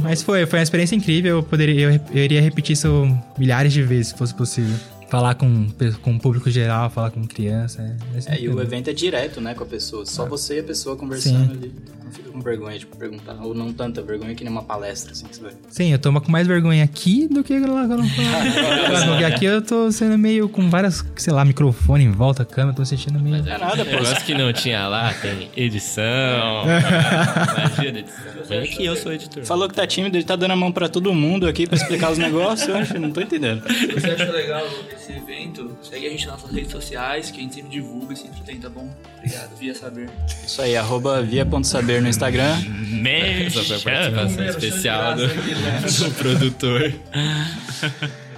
Mas 0.00 0.22
foi, 0.22 0.46
foi 0.46 0.58
uma 0.58 0.62
experiência 0.62 0.94
incrível. 0.94 1.36
Eu, 1.38 1.42
poderia, 1.42 1.92
eu, 1.92 2.00
eu 2.14 2.24
iria 2.24 2.40
repetir 2.40 2.74
isso 2.74 3.18
milhares 3.38 3.72
de 3.72 3.82
vezes, 3.82 4.08
se 4.08 4.14
fosse 4.14 4.34
possível. 4.34 4.76
Falar 5.10 5.34
com, 5.34 5.66
com 6.02 6.14
o 6.14 6.20
público 6.20 6.48
geral, 6.48 6.88
falar 6.88 7.10
com 7.10 7.26
criança. 7.26 7.82
É, 7.82 8.32
é 8.32 8.36
É, 8.36 8.40
e 8.42 8.48
o 8.48 8.60
evento 8.60 8.88
é 8.88 8.92
direto, 8.92 9.40
né, 9.40 9.54
com 9.54 9.64
a 9.64 9.66
pessoa. 9.66 10.06
Só 10.06 10.24
você 10.24 10.56
e 10.56 10.60
a 10.60 10.64
pessoa 10.64 10.96
conversando 10.96 11.46
Sim. 11.46 11.58
ali. 11.58 11.74
Não 12.04 12.12
fica 12.12 12.30
com 12.30 12.40
vergonha 12.40 12.78
de 12.78 12.86
perguntar. 12.86 13.36
Ou 13.42 13.52
não 13.52 13.72
tanta 13.72 14.02
vergonha 14.02 14.34
que 14.36 14.44
nem 14.44 14.52
uma 14.52 14.62
palestra, 14.62 15.12
assim, 15.12 15.26
que 15.26 15.36
você 15.36 15.42
vai. 15.42 15.52
Sim, 15.68 15.92
eu 15.92 15.98
tô 15.98 16.12
com 16.20 16.30
mais 16.30 16.46
vergonha 16.46 16.84
aqui 16.84 17.26
do 17.26 17.42
que 17.42 17.58
lá 17.58 17.86
quando 17.86 18.04
eu 18.04 18.08
falo. 18.08 19.06
Porque 19.10 19.24
aqui 19.24 19.44
eu 19.44 19.62
tô 19.62 19.90
sendo 19.90 20.16
meio 20.16 20.48
com 20.48 20.70
várias, 20.70 21.04
sei 21.16 21.32
lá, 21.32 21.44
microfone 21.44 22.04
em 22.04 22.12
volta, 22.12 22.44
câmera, 22.44 22.76
tô 22.76 22.84
sentindo 22.84 23.18
meio. 23.20 23.36
É 23.48 23.58
nada, 23.58 23.84
pô. 23.84 23.90
Negócio 23.90 24.24
que 24.24 24.34
não 24.34 24.52
tinha 24.52 24.86
lá, 24.86 25.12
tem 25.14 25.50
edição, 25.56 26.64
magia 27.58 27.92
da 27.92 27.98
edição. 27.98 28.24
Vem 28.48 28.62
que 28.62 28.84
eu 28.84 28.96
sou 28.96 29.12
editor. 29.12 29.44
Falou 29.44 29.68
que 29.68 29.74
tá 29.74 29.86
tímido, 29.86 30.16
ele 30.16 30.24
tá 30.24 30.36
dando 30.36 30.52
a 30.52 30.56
mão 30.56 30.70
pra 30.72 30.88
todo 30.88 31.12
mundo 31.12 31.46
aqui 31.48 31.66
pra 31.66 31.76
explicar 31.76 32.10
os 32.10 32.18
negócios. 32.18 32.68
Eu 32.68 32.76
acho, 32.76 32.98
não 32.98 33.10
tô 33.10 33.20
entendendo. 33.20 33.62
Você 33.62 34.10
achou 34.10 34.32
legal 34.32 34.64
evento, 35.40 35.76
segue 35.82 36.06
a 36.06 36.10
gente 36.10 36.26
nas 36.26 36.40
nossas 36.40 36.54
redes 36.54 36.70
sociais, 36.70 37.30
que 37.30 37.38
a 37.38 37.42
gente 37.42 37.54
sempre 37.54 37.70
divulga 37.70 38.12
e 38.12 38.16
sempre 38.16 38.40
tem, 38.42 38.60
tá 38.60 38.68
bom? 38.68 38.88
Obrigado, 39.18 39.56
via 39.56 39.74
saber. 39.74 40.10
Isso 40.44 40.60
aí, 40.60 40.76
arroba 40.76 41.22
via.saber 41.22 42.02
no 42.02 42.08
Instagram. 42.08 42.56
Essa 43.46 43.64
foi 43.64 43.76
a 43.76 43.80
participação 43.80 44.44
especial 44.44 45.16
do, 45.16 45.26
do 45.28 46.14
produtor. 46.16 46.92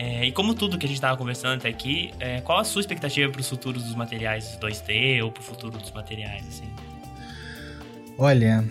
É, 0.00 0.24
e 0.24 0.30
como 0.30 0.54
tudo 0.54 0.78
que 0.78 0.86
a 0.86 0.88
gente 0.88 1.00
tava 1.00 1.16
conversando 1.16 1.58
até 1.58 1.68
aqui, 1.68 2.12
é, 2.20 2.40
qual 2.40 2.60
a 2.60 2.62
sua 2.62 2.80
expectativa 2.80 3.32
para 3.32 3.40
os 3.40 3.48
futuros 3.48 3.82
dos 3.82 3.96
materiais 3.96 4.56
2D 4.62 5.24
ou 5.24 5.32
pro 5.32 5.42
futuro 5.42 5.76
dos 5.76 5.90
materiais, 5.90 6.46
assim? 6.46 6.70
Olha, 8.16 8.64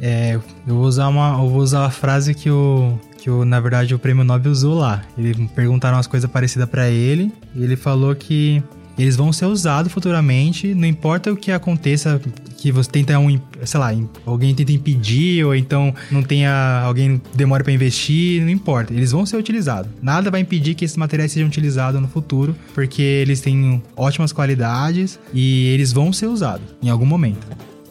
é, 0.00 0.36
eu 0.36 0.42
vou 0.66 0.86
usar 0.86 1.08
uma, 1.08 1.32
eu 1.32 1.50
vou 1.50 1.60
usar 1.60 1.84
a 1.84 1.90
frase 1.90 2.34
que 2.34 2.50
o 2.50 2.98
que 3.20 3.30
o, 3.30 3.44
na 3.44 3.60
verdade 3.60 3.94
o 3.94 3.98
Prêmio 3.98 4.24
Nobel 4.24 4.50
usou 4.50 4.74
lá. 4.74 5.02
Ele 5.16 5.48
perguntaram 5.54 5.96
umas 5.96 6.06
coisas 6.06 6.28
parecidas 6.30 6.68
pra 6.68 6.88
ele 6.88 7.32
e 7.54 7.62
ele 7.62 7.76
falou 7.76 8.14
que 8.14 8.62
eles 8.98 9.16
vão 9.16 9.32
ser 9.32 9.46
usados 9.46 9.90
futuramente, 9.90 10.74
não 10.74 10.86
importa 10.86 11.32
o 11.32 11.36
que 11.36 11.50
aconteça, 11.50 12.20
que 12.58 12.70
você 12.70 12.90
tenta 12.90 13.18
um, 13.18 13.40
sei 13.64 13.80
lá, 13.80 13.92
alguém 14.26 14.54
tenta 14.54 14.72
impedir 14.72 15.42
ou 15.44 15.54
então 15.54 15.94
não 16.10 16.22
tenha 16.22 16.82
alguém 16.84 17.20
demore 17.34 17.64
pra 17.64 17.72
investir, 17.72 18.42
não 18.42 18.50
importa, 18.50 18.92
eles 18.92 19.12
vão 19.12 19.24
ser 19.24 19.36
utilizados. 19.38 19.90
Nada 20.02 20.30
vai 20.30 20.40
impedir 20.40 20.74
que 20.74 20.84
esses 20.84 20.98
materiais 20.98 21.32
sejam 21.32 21.48
utilizados 21.48 22.00
no 22.00 22.08
futuro, 22.08 22.54
porque 22.74 23.00
eles 23.00 23.40
têm 23.40 23.82
ótimas 23.96 24.32
qualidades 24.32 25.18
e 25.32 25.68
eles 25.68 25.92
vão 25.92 26.12
ser 26.12 26.26
usados 26.26 26.66
em 26.82 26.90
algum 26.90 27.06
momento. 27.06 27.46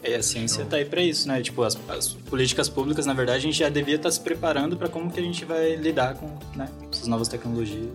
E 0.09 0.15
a 0.15 0.23
ciência 0.23 0.65
tá 0.65 0.77
aí 0.77 0.85
pra 0.85 1.01
isso, 1.01 1.27
né? 1.27 1.41
Tipo, 1.41 1.61
as, 1.63 1.77
as 1.87 2.13
políticas 2.13 2.67
públicas, 2.67 3.05
na 3.05 3.13
verdade, 3.13 3.37
a 3.37 3.41
gente 3.41 3.59
já 3.59 3.69
devia 3.69 3.95
estar 3.95 4.09
se 4.09 4.19
preparando 4.19 4.75
pra 4.75 4.89
como 4.89 5.11
que 5.11 5.19
a 5.19 5.23
gente 5.23 5.45
vai 5.45 5.75
lidar 5.75 6.15
com 6.15 6.27
né, 6.55 6.67
essas 6.91 7.07
novas 7.07 7.27
tecnologias. 7.27 7.93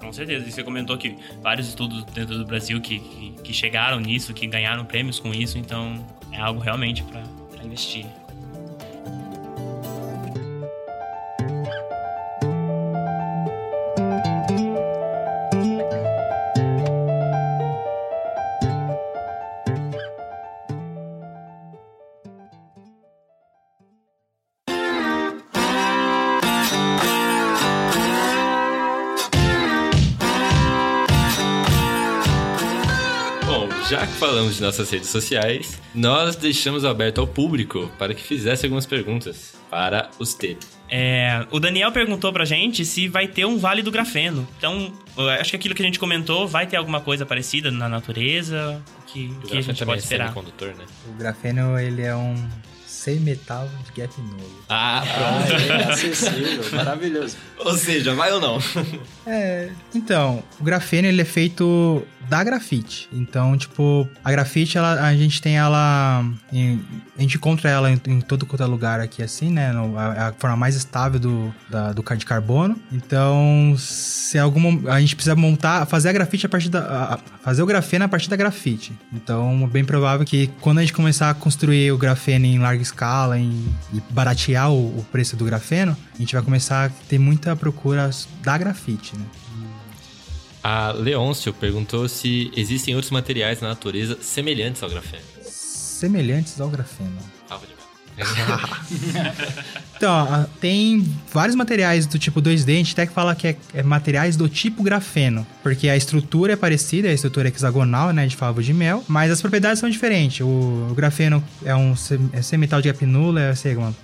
Com 0.00 0.12
certeza. 0.12 0.46
E 0.46 0.50
você 0.50 0.64
comentou 0.64 0.98
que 0.98 1.16
vários 1.40 1.68
estudos 1.68 2.04
dentro 2.06 2.36
do 2.36 2.44
Brasil 2.44 2.80
que, 2.80 2.98
que, 2.98 3.30
que 3.44 3.52
chegaram 3.52 4.00
nisso, 4.00 4.34
que 4.34 4.46
ganharam 4.46 4.84
prêmios 4.84 5.20
com 5.20 5.32
isso, 5.32 5.56
então 5.56 6.04
é 6.32 6.40
algo 6.40 6.60
realmente 6.60 7.04
para 7.04 7.22
investir. 7.64 8.06
Já 33.92 34.06
que 34.06 34.12
falamos 34.14 34.56
de 34.56 34.62
nossas 34.62 34.90
redes 34.90 35.10
sociais, 35.10 35.78
nós 35.94 36.34
deixamos 36.34 36.82
aberto 36.82 37.20
ao 37.20 37.26
público 37.26 37.92
para 37.98 38.14
que 38.14 38.22
fizesse 38.22 38.64
algumas 38.64 38.86
perguntas 38.86 39.54
para 39.68 40.08
os 40.18 40.32
T. 40.32 40.56
É, 40.88 41.46
o 41.50 41.60
Daniel 41.60 41.92
perguntou 41.92 42.32
pra 42.32 42.46
gente 42.46 42.86
se 42.86 43.06
vai 43.06 43.28
ter 43.28 43.44
um 43.44 43.58
vale 43.58 43.82
do 43.82 43.90
grafeno. 43.90 44.48
Então, 44.56 44.90
eu 45.14 45.28
acho 45.28 45.50
que 45.50 45.56
aquilo 45.56 45.74
que 45.74 45.82
a 45.82 45.84
gente 45.84 45.98
comentou, 45.98 46.48
vai 46.48 46.66
ter 46.66 46.76
alguma 46.76 47.02
coisa 47.02 47.26
parecida 47.26 47.70
na 47.70 47.86
natureza 47.86 48.82
que, 49.08 49.26
O 49.26 49.46
que 49.46 49.58
a 49.58 49.60
gente 49.60 49.78
também 49.78 49.96
pode 49.96 50.00
é 50.00 50.04
esperar. 50.04 50.34
né? 50.34 50.86
O 51.10 51.12
grafeno, 51.12 51.78
ele 51.78 52.00
é 52.00 52.16
um 52.16 52.48
sem-metal 53.02 53.68
de 53.84 54.00
gap 54.00 54.12
nulo. 54.20 54.62
Ah, 54.68 55.02
Ah, 55.04 55.42
é 55.48 55.92
acessível, 55.92 56.64
maravilhoso. 56.72 57.36
Ou 57.58 57.76
seja, 57.76 58.14
vai 58.14 58.32
ou 58.32 58.40
não? 58.40 58.58
É, 59.26 59.70
então, 59.94 60.42
o 60.58 60.64
grafeno 60.64 61.06
ele 61.06 61.20
é 61.20 61.24
feito 61.24 62.02
da 62.28 62.42
grafite. 62.42 63.08
Então, 63.12 63.56
tipo, 63.56 64.08
a 64.24 64.30
grafite 64.32 64.76
ela, 64.78 64.94
a 65.06 65.14
gente 65.14 65.40
tem 65.40 65.56
ela 65.58 66.24
em- 66.52 66.80
a 67.16 67.20
gente 67.22 67.36
encontra 67.36 67.70
ela 67.70 67.88
em, 67.90 68.00
em 68.08 68.20
todo 68.20 68.44
quanto 68.46 68.62
é 68.64 68.66
lugar 68.66 68.98
aqui 68.98 69.22
assim, 69.22 69.48
né? 69.52 69.70
No- 69.72 69.96
a, 69.96 70.28
a 70.28 70.32
forma 70.32 70.56
mais 70.56 70.74
estável 70.74 71.20
do 71.20 71.54
da, 71.70 71.92
do 71.92 72.02
de 72.16 72.26
carbono. 72.26 72.76
Então, 72.90 73.76
se 73.78 74.38
alguma 74.40 74.92
a 74.92 75.00
gente 75.00 75.14
precisa 75.14 75.36
montar, 75.36 75.86
fazer 75.86 76.08
a 76.08 76.12
grafite 76.12 76.46
a 76.46 76.48
partir 76.48 76.68
da 76.68 76.80
a- 77.14 77.18
fazer 77.44 77.62
o 77.62 77.66
grafeno 77.66 78.04
a 78.04 78.08
partir 78.08 78.28
da 78.28 78.34
grafite. 78.36 78.92
Então, 79.12 79.62
é 79.62 79.66
bem 79.68 79.84
provável 79.84 80.26
que 80.26 80.48
quando 80.60 80.78
a 80.78 80.80
gente 80.80 80.92
começar 80.92 81.30
a 81.30 81.34
construir 81.34 81.92
o 81.92 81.98
grafeno 81.98 82.44
em 82.46 82.58
larga 82.58 82.82
escala 82.92 83.38
em, 83.38 83.64
e 83.92 84.00
baratear 84.10 84.70
o, 84.70 84.98
o 84.98 85.06
preço 85.10 85.34
do 85.36 85.44
grafeno, 85.44 85.96
a 86.14 86.18
gente 86.18 86.34
vai 86.34 86.42
começar 86.42 86.86
a 86.86 86.88
ter 87.08 87.18
muita 87.18 87.56
procura 87.56 88.10
da 88.42 88.58
grafite, 88.58 89.16
né? 89.16 89.24
A 90.62 90.92
Leôncio 90.92 91.52
perguntou 91.52 92.08
se 92.08 92.52
existem 92.54 92.94
outros 92.94 93.10
materiais 93.10 93.60
na 93.60 93.68
natureza 93.68 94.16
semelhantes 94.22 94.82
ao 94.82 94.88
grafeno. 94.88 95.24
semelhantes 95.42 96.60
ao 96.60 96.68
grafeno. 96.68 97.18
Então, 99.96 100.48
tem 100.60 101.06
vários 101.32 101.54
materiais 101.54 102.06
do 102.06 102.18
tipo 102.18 102.42
2D, 102.42 102.72
a 102.72 102.76
gente 102.76 102.92
até 102.92 103.06
que 103.06 103.12
fala 103.12 103.36
que 103.36 103.46
é, 103.46 103.56
é 103.72 103.82
materiais 103.84 104.36
do 104.36 104.48
tipo 104.48 104.82
grafeno, 104.82 105.46
porque 105.62 105.88
a 105.88 105.96
estrutura 105.96 106.54
é 106.54 106.56
parecida, 106.56 107.06
a 107.06 107.12
estrutura 107.12 107.46
é 107.46 107.50
hexagonal, 107.52 108.12
né, 108.12 108.26
de 108.26 108.34
favo 108.34 108.60
de 108.60 108.74
mel, 108.74 109.04
mas 109.06 109.30
as 109.30 109.40
propriedades 109.40 109.78
são 109.78 109.88
diferentes. 109.88 110.40
O, 110.40 110.88
o 110.90 110.94
grafeno 110.96 111.42
é 111.64 111.72
um 111.76 111.94
é 112.32 112.42
semimetal 112.42 112.82
de 112.82 112.88
gap 112.88 113.06
nulo, 113.06 113.38
é, 113.38 113.54
sei, 113.54 113.76
uma- 113.76 113.94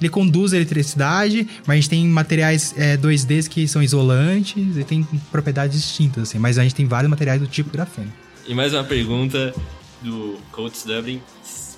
ele 0.00 0.08
conduz 0.08 0.52
a 0.52 0.56
eletricidade, 0.56 1.46
mas 1.64 1.74
a 1.74 1.76
gente 1.76 1.88
tem 1.90 2.04
materiais 2.08 2.74
é, 2.76 2.96
2Ds 2.96 3.46
que 3.46 3.68
são 3.68 3.80
isolantes 3.80 4.76
e 4.76 4.82
tem 4.82 5.06
propriedades 5.30 5.80
distintas, 5.80 6.24
assim, 6.24 6.38
mas 6.40 6.58
a 6.58 6.64
gente 6.64 6.74
tem 6.74 6.86
vários 6.86 7.08
materiais 7.08 7.40
do 7.40 7.46
tipo 7.46 7.70
grafeno. 7.70 8.12
E 8.48 8.54
mais 8.54 8.74
uma 8.74 8.82
pergunta 8.82 9.54
do 10.04 10.38
Coates 10.52 10.84
Dublin. 10.84 11.20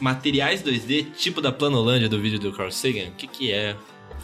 Materiais 0.00 0.62
2D, 0.62 1.12
tipo 1.16 1.40
da 1.40 1.50
Planolândia 1.50 2.08
do 2.08 2.20
vídeo 2.20 2.38
do 2.38 2.52
Carl 2.52 2.70
Sagan, 2.70 3.08
o 3.08 3.12
que, 3.12 3.26
que 3.26 3.52
é, 3.52 3.74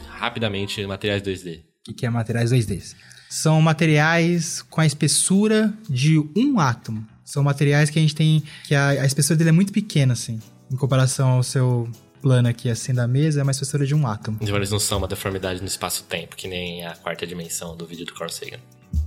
rapidamente, 0.09 0.85
materiais 0.87 1.23
2D? 1.23 1.61
O 1.61 1.85
que 1.85 1.95
que 1.95 2.07
é 2.07 2.11
materiais 2.11 2.53
2Ds? 2.53 2.95
São 3.31 3.63
materiais 3.63 4.61
com 4.63 4.81
a 4.81 4.87
espessura 4.87 5.73
de 5.89 6.19
um 6.37 6.61
átomo. 6.61 7.07
São 7.25 7.43
materiais 7.43 7.89
que 7.89 7.99
a 7.99 8.03
gente 8.03 8.15
tem. 8.15 8.43
que 8.65 8.75
a, 8.75 8.91
a 8.91 9.07
espessura 9.07 9.39
dele 9.39 9.49
é 9.49 9.53
muito 9.53 9.73
pequena, 9.73 10.13
assim. 10.13 10.39
Em 10.71 10.77
comparação 10.77 11.31
ao 11.31 11.43
seu 11.43 11.91
plano 12.21 12.49
aqui, 12.49 12.69
assim, 12.69 12.93
da 12.93 13.09
mesa, 13.09 13.41
é 13.41 13.43
uma 13.43 13.51
espessura 13.51 13.87
de 13.87 13.95
um 13.95 14.07
átomo. 14.07 14.39
Então 14.41 14.55
eles 14.55 14.71
não 14.71 14.79
são 14.79 14.99
uma 14.99 15.09
deformidade 15.09 15.61
no 15.61 15.67
espaço-tempo, 15.67 16.37
que 16.37 16.47
nem 16.47 16.87
a 16.87 16.95
quarta 16.95 17.27
dimensão 17.27 17.75
do 17.77 17.87
vídeo 17.87 18.05
do 18.05 18.13
Carl 18.13 18.31
Sagan. 18.31 18.61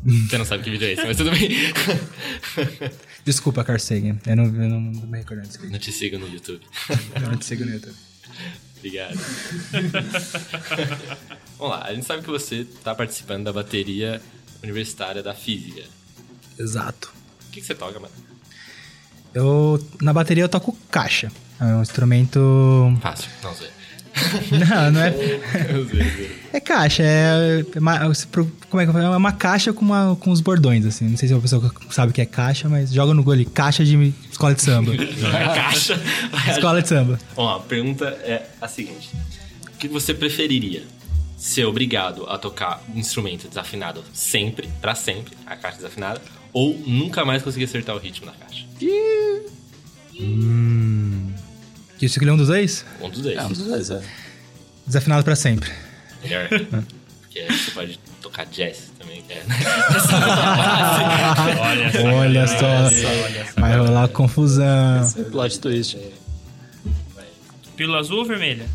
Você 0.27 0.37
não 0.37 0.45
sabe 0.45 0.63
que 0.63 0.71
vídeo 0.71 0.87
é 0.87 0.93
esse, 0.93 1.05
mas 1.05 1.17
tudo 1.17 1.31
bem. 1.31 1.49
Desculpa, 3.25 3.63
Carl 3.63 3.79
Sagan. 3.79 4.19
Eu 4.27 4.35
não, 4.35 4.45
eu 4.45 4.69
não, 4.69 4.79
não 4.79 5.07
me 5.07 5.17
recordo 5.17 5.41
vídeo. 5.41 5.71
Não 5.71 5.79
te 5.79 5.91
sigo 5.91 6.19
no 6.19 6.27
YouTube. 6.27 6.61
Eu 7.15 7.31
não 7.31 7.37
te 7.37 7.45
sigo 7.45 7.65
no 7.65 7.71
YouTube. 7.71 7.95
Obrigado. 8.77 9.17
Vamos 11.57 11.75
lá, 11.75 11.85
a 11.85 11.93
gente 11.93 12.05
sabe 12.05 12.21
que 12.21 12.29
você 12.29 12.57
está 12.57 12.93
participando 12.93 13.45
da 13.45 13.53
bateria 13.53 14.21
universitária 14.61 15.23
da 15.23 15.33
física. 15.33 15.81
Exato. 16.59 17.11
O 17.47 17.51
que, 17.51 17.61
que 17.61 17.65
você 17.65 17.73
toca, 17.73 17.99
mano? 17.99 18.13
Eu, 19.33 19.83
na 20.01 20.13
bateria 20.13 20.43
eu 20.43 20.49
toco 20.49 20.77
caixa. 20.91 21.31
É 21.59 21.65
um 21.65 21.81
instrumento... 21.81 22.39
Fácil, 23.01 23.31
não 23.41 23.55
sei. 23.55 23.69
Não, 24.51 24.91
não 24.91 25.01
é... 25.01 25.13
É 26.53 26.59
caixa, 26.61 27.03
é, 27.03 27.65
é 27.75 27.79
uma, 27.79 28.13
se 28.13 28.25
pro- 28.27 28.49
como 28.69 28.79
é 28.79 28.85
que 28.85 28.89
eu 28.89 28.93
falo? 28.93 29.13
É 29.13 29.17
uma 29.17 29.33
caixa 29.33 29.73
com, 29.73 29.83
uma, 29.83 30.15
com 30.17 30.31
os 30.31 30.39
bordões, 30.39 30.85
assim. 30.85 31.03
Não 31.09 31.17
sei 31.17 31.27
se 31.27 31.33
a 31.35 31.37
pessoa 31.37 31.69
sabe 31.91 32.11
o 32.11 32.13
que 32.13 32.21
é 32.21 32.25
caixa, 32.25 32.69
mas 32.69 32.93
joga 32.93 33.13
no 33.13 33.21
gole 33.23 33.43
caixa 33.43 33.83
de 33.83 34.13
escola 34.31 34.55
de 34.55 34.61
samba. 34.61 34.93
Caixa. 35.53 35.99
escola 36.49 36.81
de 36.81 36.87
samba. 36.87 37.19
Lá, 37.35 37.57
a 37.57 37.59
pergunta 37.59 38.05
é 38.23 38.47
a 38.61 38.69
seguinte: 38.69 39.09
O 39.73 39.77
que 39.77 39.89
você 39.89 40.13
preferiria? 40.13 40.83
Ser 41.37 41.65
obrigado 41.65 42.25
a 42.29 42.37
tocar 42.37 42.81
um 42.95 42.97
instrumento 42.99 43.49
desafinado 43.49 44.01
sempre, 44.13 44.69
pra 44.81 44.95
sempre, 44.95 45.33
a 45.45 45.57
caixa 45.57 45.75
desafinada, 45.77 46.21
ou 46.53 46.79
nunca 46.87 47.25
mais 47.25 47.43
conseguir 47.43 47.65
acertar 47.65 47.93
o 47.93 47.99
ritmo 47.99 48.27
na 48.27 48.31
caixa? 48.31 48.63
Que 51.97 52.05
isso 52.05 52.19
que 52.19 52.29
um 52.29 52.37
dos 52.37 52.47
dois? 52.47 52.85
Um 53.01 53.09
dos 53.09 53.21
dois. 53.21 53.37
É, 53.37 53.43
um 53.43 53.49
dos 53.49 53.57
dois, 53.59 53.89
é. 53.89 54.01
Desafinado 54.85 55.23
pra 55.23 55.35
sempre. 55.35 55.71
Melhor. 56.23 56.47
Porque 57.21 57.45
você 57.51 57.71
pode 57.71 57.99
tocar 58.21 58.45
jazz 58.45 58.91
também, 58.97 59.21
que 59.23 59.33
é. 59.33 59.43
Olha 62.13 62.47
só. 62.47 62.89
Vai 63.59 63.77
rolar 63.77 64.07
confusão. 64.09 65.13
Plot 65.31 65.59
twist. 65.59 65.97
Pílula 67.75 67.99
azul 67.99 68.19
ou 68.19 68.25
vermelha? 68.25 68.65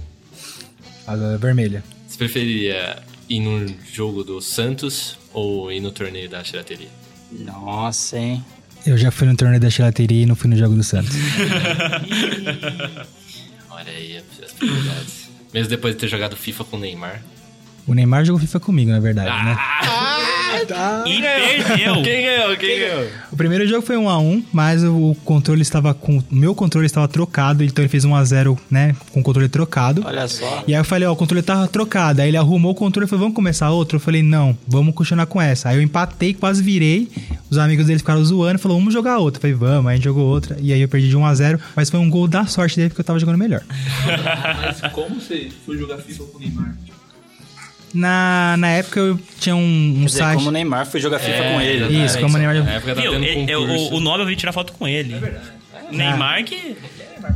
Agora 1.06 1.38
vermelha. 1.38 1.82
Você 2.06 2.18
preferiria 2.18 3.02
ir 3.28 3.40
num 3.40 3.66
jogo 3.92 4.22
do 4.22 4.40
Santos 4.40 5.16
ou 5.32 5.72
ir 5.72 5.80
no 5.80 5.90
torneio 5.90 6.28
da 6.28 6.44
Chirateria? 6.44 6.88
Nossa, 7.32 8.18
hein? 8.18 8.44
Eu 8.86 8.96
já 8.96 9.10
fui 9.10 9.26
no 9.26 9.36
torneio 9.36 9.60
da 9.60 9.68
Chilateria 9.70 10.22
e 10.22 10.26
não 10.26 10.34
fui 10.34 10.48
no 10.48 10.56
jogo 10.56 10.74
do 10.74 10.82
Santos. 10.82 11.14
Olha 13.70 13.92
aí 13.92 14.16
as 14.18 14.52
prioridades. 14.52 15.28
Mesmo 15.52 15.68
depois 15.68 15.94
de 15.94 16.00
ter 16.00 16.08
jogado 16.08 16.36
FIFA 16.36 16.64
com 16.64 16.76
o 16.76 16.80
Neymar. 16.80 17.20
O 17.86 17.94
Neymar 17.94 18.24
jogou 18.24 18.40
FIFA 18.40 18.60
comigo, 18.60 18.90
na 18.90 19.00
verdade, 19.00 19.44
né? 19.44 19.56
E 21.06 21.20
perdeu! 21.20 22.02
Quem 22.02 22.22
ganhou? 22.22 22.56
Quem 22.56 22.78
ganhou? 22.78 23.08
O 23.32 23.36
primeiro 23.36 23.66
jogo 23.66 23.82
foi 23.82 23.96
1 23.96 24.08
a 24.08 24.18
1 24.18 24.44
mas 24.52 24.84
o 24.84 25.16
controle 25.24 25.62
estava 25.62 25.94
com. 25.94 26.18
O 26.18 26.24
meu 26.30 26.54
controle 26.54 26.86
estava 26.86 27.06
trocado, 27.08 27.62
então 27.62 27.82
ele 27.82 27.88
fez 27.88 28.04
1 28.04 28.14
a 28.14 28.24
0 28.24 28.58
né? 28.70 28.94
Com 29.12 29.20
o 29.20 29.22
controle 29.22 29.48
trocado. 29.48 30.02
Olha 30.04 30.26
só. 30.28 30.64
E 30.66 30.74
aí 30.74 30.80
eu 30.80 30.84
falei, 30.84 31.06
ó, 31.08 31.12
o 31.12 31.16
controle 31.16 31.42
tá 31.42 31.66
trocado. 31.66 32.22
Aí 32.22 32.28
ele 32.28 32.36
arrumou 32.36 32.72
o 32.72 32.74
controle 32.74 33.06
e 33.06 33.08
falou, 33.08 33.24
vamos 33.24 33.34
começar 33.34 33.70
outro? 33.70 33.96
Eu 33.96 34.00
falei, 34.00 34.22
não, 34.22 34.56
vamos 34.66 34.94
continuar 34.94 35.26
com 35.26 35.40
essa. 35.40 35.68
Aí 35.68 35.76
eu 35.76 35.82
empatei, 35.82 36.34
quase 36.34 36.62
virei. 36.62 37.08
Os 37.48 37.58
amigos 37.58 37.86
dele 37.86 37.98
ficaram 37.98 38.24
zoando 38.24 38.58
e 38.58 38.62
falou, 38.62 38.78
vamos 38.78 38.92
jogar 38.92 39.18
outra. 39.18 39.38
Eu 39.38 39.42
falei, 39.42 39.56
vamos. 39.56 39.86
Aí 39.86 39.94
a 39.94 39.96
gente 39.96 40.04
jogou 40.04 40.24
outra. 40.24 40.56
E 40.60 40.72
aí 40.72 40.80
eu 40.80 40.88
perdi 40.88 41.08
de 41.08 41.16
1 41.16 41.24
a 41.24 41.34
0 41.34 41.60
mas 41.74 41.90
foi 41.90 42.00
um 42.00 42.10
gol 42.10 42.26
da 42.28 42.46
sorte 42.46 42.76
dele 42.76 42.88
porque 42.90 43.00
eu 43.00 43.04
tava 43.04 43.18
jogando 43.18 43.38
melhor. 43.38 43.62
Mas 44.60 44.80
como 44.92 45.20
você 45.20 45.48
foi 45.64 45.76
jogar 45.78 45.98
FIFA 45.98 46.24
com 46.24 46.38
o 46.38 46.40
Neymar? 46.40 46.74
Na, 47.92 48.56
na 48.56 48.68
época 48.68 49.00
eu 49.00 49.18
tinha 49.40 49.56
um, 49.56 49.60
um 49.60 50.04
dizer, 50.04 50.18
site. 50.18 50.36
como 50.36 50.48
o 50.48 50.52
Neymar 50.52 50.86
foi 50.86 51.00
jogar 51.00 51.18
FIFA 51.18 51.42
com 51.42 51.60
ele. 51.60 52.04
Isso, 52.04 52.20
como 52.20 52.36
o 52.36 52.38
Neymar. 52.38 52.64
Na 52.64 52.72
época 52.72 52.94
Viu? 52.94 53.12
concurso. 53.12 53.94
o, 53.94 53.96
o 53.96 54.00
nome 54.00 54.22
eu 54.22 54.26
vi 54.26 54.36
tirar 54.36 54.52
foto 54.52 54.72
com 54.72 54.86
ele. 54.86 55.16
Neymar 55.90 56.44
que. 56.44 56.76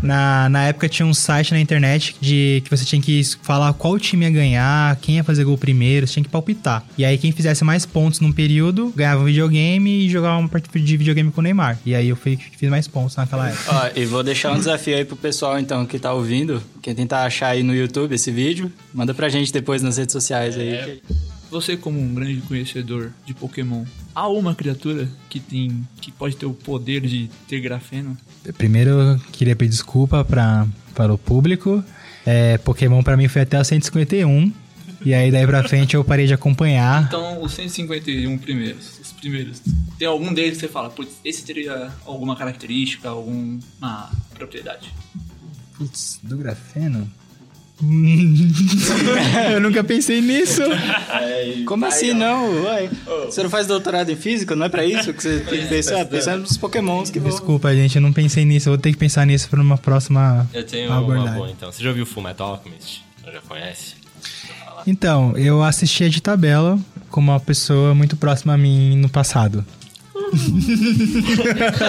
Na, 0.03 0.49
na 0.49 0.65
época 0.65 0.89
tinha 0.89 1.07
um 1.07 1.15
site 1.15 1.53
na 1.53 1.61
internet 1.61 2.17
de 2.21 2.63
que 2.65 2.71
você 2.71 2.85
tinha 2.85 3.01
que 3.01 3.23
falar 3.43 3.73
qual 3.75 3.99
time 3.99 4.25
ia 4.25 4.31
ganhar, 4.31 4.97
quem 4.97 5.17
ia 5.17 5.25
fazer 5.25 5.45
gol 5.45 5.57
primeiro, 5.57 6.07
você 6.07 6.15
tinha 6.15 6.25
que 6.25 6.31
palpitar. 6.31 6.85
E 6.97 7.05
aí 7.05 7.19
quem 7.19 7.33
fizesse 7.33 7.65
mais 7.65 7.87
pontos 7.87 8.21
num 8.21 8.33
período 8.33 8.93
ganhava 8.97 9.23
um 9.23 9.25
videogame 9.25 10.07
e 10.07 10.11
jogava 10.11 10.39
uma 10.39 10.49
partida 10.49 10.79
de 10.79 10.97
videogame 10.97 11.31
com 11.31 11.41
o 11.41 11.45
Neymar. 11.45 11.79
E 11.85 11.95
aí 11.95 12.09
eu 12.09 12.17
fui 12.17 12.37
que 12.37 12.57
fiz 12.57 12.71
mais 12.71 12.87
pontos 12.89 13.17
naquela 13.17 13.49
época. 13.49 13.65
Ó, 13.73 13.91
e 13.99 14.05
vou 14.07 14.23
deixar 14.23 14.53
um 14.53 14.59
desafio 14.59 14.97
aí 14.97 15.05
pro 15.05 15.17
pessoal, 15.17 15.59
então, 15.59 15.85
que 15.87 15.99
tá 15.99 16.13
ouvindo. 16.13 16.63
Quem 16.83 16.95
tentar 16.95 17.25
achar 17.25 17.49
aí 17.49 17.63
no 17.63 17.75
YouTube 17.75 18.15
esse 18.15 18.31
vídeo, 18.31 18.71
manda 18.93 19.15
pra 19.15 19.29
gente 19.29 19.53
depois 19.53 19.83
nas 19.83 19.97
redes 19.97 20.13
sociais 20.13 20.57
aí. 20.57 21.01
Você, 21.55 21.77
como 21.77 22.01
um 22.01 22.13
grande 22.13 22.41
conhecedor 22.41 23.13
de 23.25 23.33
Pokémon, 23.33 23.85
há 24.13 24.27
uma 24.27 24.57
criatura 24.57 25.09
que 25.31 25.39
tem. 25.39 25.87
que 26.01 26.11
pode 26.11 26.35
ter 26.35 26.47
o 26.47 26.53
poder 26.53 27.03
de 27.03 27.31
ter 27.47 27.61
grafeno? 27.61 28.17
Primeiro 28.59 28.91
eu 28.91 29.21
queria 29.31 29.55
pedir 29.55 29.71
desculpa 29.71 30.25
pra, 30.25 30.67
para 30.97 31.15
o 31.15 31.17
público. 31.17 31.85
É, 32.27 32.59
Pokémon 32.59 33.05
pra 33.05 33.17
mim 33.17 33.29
foi 33.29 33.43
até 33.43 33.61
o 33.61 33.65
151. 33.65 34.53
E 35.05 35.15
aí 35.15 35.31
daí 35.31 35.47
pra 35.47 35.63
frente 35.63 35.95
eu 35.95 36.03
parei 36.03 36.27
de 36.27 36.35
acompanhar. 36.35 37.05
Então, 37.05 37.41
os 37.41 37.53
151 37.53 38.37
primeiros, 38.39 38.99
os 38.99 39.13
primeiros. 39.13 39.63
Tem 39.97 40.09
algum 40.09 40.35
deles 40.35 40.55
que 40.55 40.67
você 40.67 40.69
fala, 40.69 40.91
putz, 40.91 41.21
esse 41.25 41.45
teria 41.45 41.93
alguma 42.05 42.35
característica, 42.35 43.11
alguma 43.11 44.11
propriedade? 44.35 44.93
Putz, 45.79 46.19
do 46.21 46.37
grafeno? 46.37 47.09
Eu 49.53 49.61
nunca 49.61 49.83
pensei 49.83 50.21
nisso. 50.21 50.63
Como 51.67 51.85
assim 51.87 52.13
não? 52.13 52.63
Ué, 52.65 52.89
Você 53.27 53.43
não 53.43 53.51
faz 53.51 53.67
doutorado 53.67 54.11
em 54.11 54.17
física? 54.17 54.55
Não 54.55 54.67
é 54.67 54.69
pra 54.69 54.85
isso 54.85 55.13
que 55.13 55.23
você 55.23 55.41
tem 55.41 55.61
que 55.63 55.67
pensar? 55.67 56.05
Pensar 56.07 56.37
nos 56.37 56.57
pokémons 56.57 57.11
que 57.11 57.19
vão... 57.19 57.31
Desculpa, 57.31 57.75
gente, 57.75 57.97
eu 57.97 58.03
não 58.03 58.13
pensei 58.13 58.45
nisso. 58.45 58.69
Eu 58.69 58.73
vou 58.75 58.79
ter 58.81 58.93
que 58.93 58.99
pensar 58.99 59.27
nisso 59.27 59.49
pra 59.49 59.61
uma 59.61 59.77
próxima 59.77 60.49
Eu 60.55 60.65
tenho 60.65 60.89
uma 60.89 60.99
abordagem. 60.99 61.35
boa 61.35 61.51
então. 61.51 61.73
Você 61.73 61.83
já 61.83 61.89
ouviu 61.91 62.07
Fullmetal 62.07 62.51
Alchemist? 62.53 63.03
Ou 63.27 63.33
já 63.33 63.41
conhece? 63.41 63.95
Então, 64.87 65.37
eu 65.37 65.63
assistia 65.63 66.09
de 66.11 66.21
tabela 66.21 66.79
com 67.11 67.21
uma 67.21 67.41
pessoa 67.41 67.95
muito 67.95 68.17
próxima 68.17 68.55
a 68.55 68.59
mim 68.59 68.97
no 68.97 69.09
passado. 69.09 69.65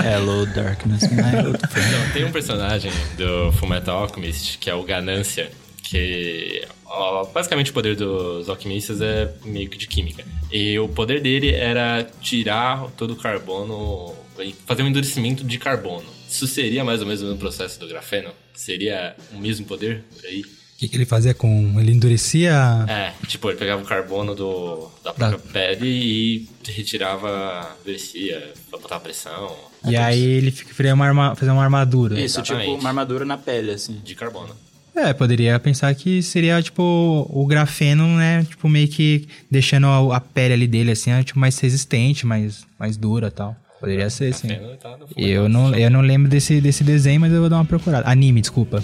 Hello, 0.05 0.45
darkness, 0.47 1.03
my 1.11 1.45
old 1.45 1.59
friend. 1.69 1.87
Então, 1.89 2.11
tem 2.13 2.25
um 2.25 2.31
personagem 2.31 2.91
do 3.17 3.51
Fullmetal 3.53 4.03
Alchemist 4.03 4.57
que 4.59 4.69
é 4.69 4.75
o 4.75 4.83
Ganância, 4.83 5.49
que 5.89 6.67
ó, 6.85 7.25
basicamente 7.25 7.71
o 7.71 7.73
poder 7.73 7.95
dos 7.95 8.49
alquimistas 8.49 9.01
é 9.01 9.31
meio 9.45 9.69
que 9.69 9.77
de 9.77 9.87
química. 9.87 10.25
E 10.51 10.77
o 10.79 10.87
poder 10.89 11.21
dele 11.21 11.51
era 11.51 12.03
tirar 12.21 12.89
todo 12.91 13.11
o 13.11 13.15
carbono 13.15 14.13
e 14.39 14.53
fazer 14.65 14.83
um 14.83 14.87
endurecimento 14.87 15.43
de 15.43 15.57
carbono. 15.57 16.05
Isso 16.29 16.47
seria 16.47 16.83
mais 16.83 17.01
ou 17.01 17.07
menos 17.07 17.21
no 17.21 17.37
processo 17.37 17.79
do 17.79 17.87
grafeno? 17.87 18.31
Seria 18.53 19.15
o 19.31 19.37
mesmo 19.37 19.65
poder 19.65 20.03
por 20.15 20.25
aí? 20.25 20.41
O 20.41 20.77
que, 20.77 20.89
que 20.89 20.97
ele 20.97 21.05
fazia 21.05 21.33
com. 21.33 21.79
Ele 21.79 21.91
endurecia. 21.93 22.85
É, 22.89 23.13
tipo, 23.27 23.49
ele 23.49 23.57
pegava 23.57 23.81
o 23.81 23.85
carbono 23.85 24.35
do, 24.35 24.91
da 25.01 25.13
própria 25.13 25.39
pele 25.39 25.87
e 25.87 26.49
retirava, 26.67 27.77
endurecia, 27.81 28.51
botava 28.69 28.99
pressão. 28.99 29.55
E 29.87 29.95
aí 29.95 30.21
ele 30.21 30.51
ficaria 30.51 30.93
uma 30.93 31.05
arma, 31.05 31.35
fazer 31.35 31.51
uma 31.51 31.63
armadura. 31.63 32.19
Isso, 32.19 32.41
tipo 32.41 32.57
Exatamente. 32.57 32.81
uma 32.81 32.89
armadura 32.89 33.23
na 33.23 33.37
pele, 33.37 33.71
assim. 33.71 34.01
De 34.03 34.15
carbono. 34.15 34.53
É, 34.95 35.13
poderia 35.13 35.59
pensar 35.59 35.93
que 35.93 36.23
seria, 36.23 36.61
tipo, 36.61 37.27
o 37.29 37.45
grafeno, 37.45 38.07
né? 38.15 38.45
Tipo, 38.45 38.69
meio 38.69 38.87
que 38.87 39.27
deixando 39.51 39.87
a, 39.87 40.15
a 40.15 40.21
pele 40.21 40.53
ali 40.53 40.67
dele, 40.67 40.91
assim, 40.91 41.11
é, 41.11 41.21
tipo, 41.21 41.37
mais 41.37 41.59
resistente, 41.59 42.25
mais, 42.25 42.65
mais 42.79 42.95
dura 42.95 43.27
e 43.27 43.31
tal. 43.31 43.55
Poderia 43.79 44.09
ser, 44.09 44.33
sim. 44.33 44.47
Tá 44.47 44.97
eu 45.17 45.43
Fullmetal. 45.43 45.49
não, 45.49 45.75
eu 45.75 45.91
não 45.91 46.01
lembro 46.01 46.29
desse, 46.29 46.61
desse 46.61 46.83
desenho, 46.83 47.19
mas 47.19 47.33
eu 47.33 47.41
vou 47.41 47.49
dar 47.49 47.57
uma 47.57 47.65
procurada. 47.65 48.09
Anime, 48.09 48.39
desculpa. 48.39 48.81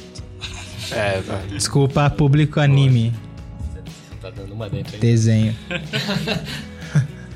É, 0.92 1.22
vai. 1.26 1.48
Desculpa, 1.48 2.10
público 2.10 2.60
anime. 2.60 3.14
Tá 4.22 4.30
dando 4.30 4.54
uma 4.54 4.70
dentro 4.70 4.94
aí. 4.94 5.00
Desenho. 5.00 5.56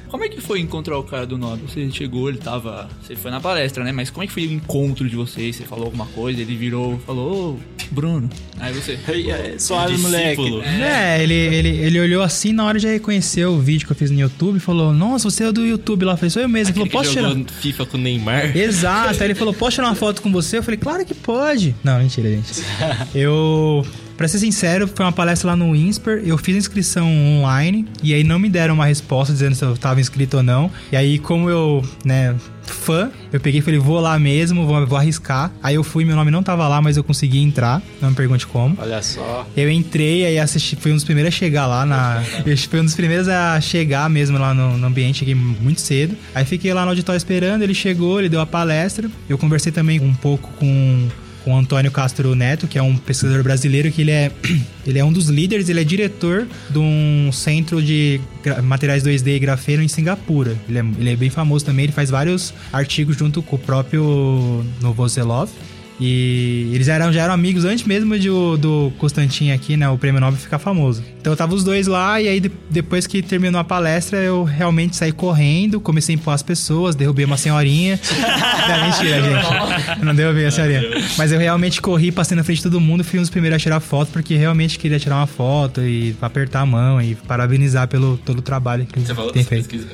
Como 0.10 0.24
é 0.24 0.30
que 0.30 0.40
foi 0.40 0.60
encontrar 0.60 0.98
o 0.98 1.04
cara 1.04 1.26
do 1.26 1.38
Nobre? 1.38 1.68
Você 1.68 1.92
chegou, 1.92 2.30
ele 2.30 2.38
tava. 2.38 2.90
Você 3.02 3.16
foi 3.16 3.32
na 3.32 3.42
palestra, 3.42 3.84
né? 3.84 3.92
Mas 3.92 4.10
como 4.10 4.24
é 4.24 4.28
que 4.28 4.32
foi 4.32 4.48
o 4.48 4.52
encontro 4.52 5.10
de 5.10 5.16
vocês? 5.16 5.58
Você 5.58 5.64
falou 5.64 5.86
alguma 5.86 6.06
coisa, 6.06 6.42
ele 6.42 6.56
virou, 6.56 6.98
falou, 7.00 7.60
Bruno. 7.92 8.30
Aí 8.60 8.74
você. 8.74 8.98
Ei, 9.08 9.32
é, 9.32 9.56
Suave, 9.58 9.98
moleque. 9.98 10.42
Discípulo. 10.42 10.64
É, 10.64 11.22
ele, 11.22 11.34
ele, 11.34 11.70
ele 11.70 12.00
olhou 12.00 12.24
assim, 12.24 12.54
na 12.54 12.66
hora 12.66 12.80
já 12.80 12.90
reconheceu 12.90 13.54
o 13.54 13.60
vídeo 13.60 13.86
que 13.86 13.92
eu 13.92 13.96
fiz 13.96 14.12
no 14.12 14.20
YouTube 14.20 14.58
e 14.58 14.60
falou: 14.60 14.94
Nossa, 14.94 15.30
você 15.30 15.44
é 15.44 15.52
do 15.52 15.66
YouTube 15.66 16.06
lá. 16.06 16.14
Eu 16.14 16.18
falei: 16.18 16.30
Sou 16.30 16.42
eu 16.42 16.50
mesmo. 16.50 16.74
Ele 16.74 16.90
falou: 16.90 17.04
Posso 17.04 17.12
tirar. 17.12 17.36
FIFA 17.62 17.86
com 17.86 17.98
o 17.98 18.02
Neymar. 18.02 18.56
Exato, 18.56 19.22
aí 19.22 19.28
ele 19.28 19.36
falou: 19.36 19.54
Posso 19.54 19.76
tirar 19.76 19.88
uma 19.88 19.96
foto 19.96 20.22
com 20.22 20.32
você? 20.32 20.58
Eu 20.58 20.64
falei: 20.64 20.78
Claro 20.78 21.06
que 21.06 21.14
pode. 21.14 21.76
Não, 21.84 22.00
mentira, 22.00 22.30
gente. 22.30 22.64
Eu. 23.14 23.86
Pra 24.18 24.28
ser 24.28 24.40
sincero, 24.40 24.88
foi 24.88 25.06
uma 25.06 25.12
palestra 25.12 25.50
lá 25.50 25.56
no 25.56 25.76
INSPER, 25.76 26.22
eu 26.26 26.38
fiz 26.38 26.56
a 26.56 26.60
inscrição 26.60 27.08
online 27.08 27.86
e 28.02 28.14
aí 28.14 28.24
não 28.24 28.40
me 28.40 28.50
deram 28.50 28.74
uma 28.74 28.86
resposta 28.86 29.34
dizendo 29.34 29.56
se 29.56 29.64
eu 29.64 29.76
tava 29.76 30.00
inscrito 30.00 30.38
ou 30.38 30.44
não. 30.44 30.72
E 30.92 30.96
aí, 30.96 31.20
como 31.20 31.50
eu, 31.50 31.84
né, 32.04 32.34
fã, 32.66 33.12
eu 33.32 33.40
peguei 33.40 33.60
e 33.60 33.62
falei, 33.62 33.80
vou 33.80 34.00
lá 34.00 34.18
mesmo, 34.18 34.66
vou, 34.66 34.86
vou 34.86 34.98
arriscar. 34.98 35.52
Aí 35.62 35.76
eu 35.76 35.84
fui, 35.84 36.06
meu 36.06 36.16
nome 36.16 36.32
não 36.32 36.42
tava 36.42 36.68
lá, 36.68 36.82
mas 36.82 36.98
eu 36.98 37.04
consegui 37.04 37.40
entrar, 37.40 37.82
não 38.02 38.10
me 38.10 38.16
pergunte 38.16 38.48
como. 38.48 38.78
Olha 38.80 39.02
só. 39.02 39.46
Eu 39.56 39.70
entrei, 39.70 40.26
aí 40.26 40.40
assisti, 40.40 40.76
fui 40.76 40.92
um 40.92 40.96
dos 40.96 41.04
primeiros 41.04 41.34
a 41.34 41.38
chegar 41.38 41.68
lá 41.68 41.86
na. 41.86 42.24
Eu 42.46 42.58
fui 42.58 42.80
um 42.80 42.86
dos 42.86 42.96
primeiros 42.96 43.28
a 43.28 43.60
chegar 43.60 44.10
mesmo 44.10 44.38
lá 44.38 44.54
no, 44.54 44.78
no 44.78 44.88
ambiente, 44.88 45.20
cheguei 45.20 45.36
muito 45.36 45.82
cedo. 45.82 46.16
Aí 46.34 46.46
fiquei 46.46 46.74
lá 46.74 46.84
no 46.84 46.90
auditório 46.90 47.18
esperando, 47.18 47.64
ele 47.64 47.74
chegou, 47.74 48.20
ele 48.20 48.30
deu 48.30 48.40
a 48.40 48.46
palestra. 48.46 49.10
Eu 49.28 49.38
conversei 49.38 49.72
também 49.72 50.00
um 50.00 50.14
pouco 50.14 50.50
com 50.58 51.08
com 51.46 51.54
o 51.54 51.58
Antônio 51.58 51.92
Castro 51.92 52.34
Neto, 52.34 52.68
que 52.68 52.76
é 52.76 52.82
um 52.82 52.98
pesquisador 52.98 53.44
brasileiro 53.44 53.92
que 53.92 54.02
ele 54.02 54.10
é, 54.10 54.32
ele 54.86 54.98
é 54.98 55.06
um 55.06 55.14
dos 55.14 55.28
líderes, 55.28 55.70
ele 55.70 55.80
é 55.80 55.84
diretor 55.84 56.48
de 56.72 56.80
um 56.80 57.30
centro 57.32 57.82
de 57.84 58.20
materiais 58.64 59.04
2D 59.04 59.36
e 59.36 59.40
grafeno 59.40 59.84
em 59.84 59.88
Singapura. 59.88 60.58
Ele 60.68 60.80
é, 60.80 60.86
ele 61.00 61.10
é 61.12 61.16
bem 61.16 61.30
famoso 61.30 61.64
também, 61.64 61.86
ele 61.86 61.94
faz 61.94 62.10
vários 62.10 62.52
artigos 62.74 63.16
junto 63.16 63.44
com 63.44 63.58
o 63.58 63.60
próprio 63.60 64.66
Novoselov. 64.82 65.52
E 66.00 66.72
eles 66.74 66.90
eram, 66.90 67.12
já 67.14 67.22
eram 67.24 67.34
amigos 67.34 67.64
antes 67.64 67.86
mesmo 67.86 68.20
de, 68.20 68.30
o- 68.30 68.58
do 68.58 68.92
Constantin 68.98 69.52
aqui, 69.52 69.78
né? 69.78 69.88
O 69.88 69.98
prêmio 69.98 70.20
Nobel 70.20 70.38
ficar 70.38 70.60
famoso. 70.60 71.02
Então 71.22 71.32
eu 71.32 71.38
tava 71.38 71.56
os 71.56 71.64
dois 71.64 71.88
lá, 71.88 72.22
e 72.22 72.28
aí 72.28 72.40
de- 72.42 72.52
depois 72.70 73.08
que 73.08 73.22
terminou 73.22 73.60
a 73.60 73.64
palestra, 73.64 74.18
eu 74.20 74.44
realmente 74.44 74.96
saí 74.96 75.14
correndo, 75.14 75.80
comecei 75.80 76.14
a 76.14 76.18
empurrar 76.18 76.36
as 76.36 76.44
pessoas, 76.44 76.96
derrubei 76.96 77.24
uma 77.24 77.38
senhorinha. 77.38 77.98
Não, 78.68 78.86
mentira, 78.90 79.22
gente. 79.22 80.00
Eu 80.00 80.06
não 80.06 80.16
derrubei 80.16 80.46
a 80.46 80.52
senhorinha. 80.52 80.82
Mas 81.18 81.32
eu 81.32 81.40
realmente 81.40 81.82
corri, 81.82 82.12
passei 82.12 82.36
na 82.36 82.44
frente 82.44 82.58
de 82.58 82.64
todo 82.64 82.80
mundo, 82.82 83.04
fui 83.04 83.18
um 83.20 83.22
dos 83.22 83.30
primeiros 83.30 83.56
a 83.56 83.60
tirar 83.60 83.80
foto, 83.80 84.10
porque 84.12 84.36
realmente 84.36 84.78
queria 84.80 85.00
tirar 85.00 85.18
uma 85.18 85.28
foto 85.28 85.82
e 85.82 86.16
apertar 86.22 86.62
a 86.62 86.66
mão 86.66 87.02
e 87.02 87.16
parabenizar 87.16 87.88
pelo 87.88 88.18
todo 88.18 88.40
o 88.40 88.42
trabalho 88.42 88.86
que 88.86 89.00
Você 89.00 89.14
falou 89.16 89.32
tem 89.32 89.44
feito. 89.44 89.70
pesquisa. 89.70 89.88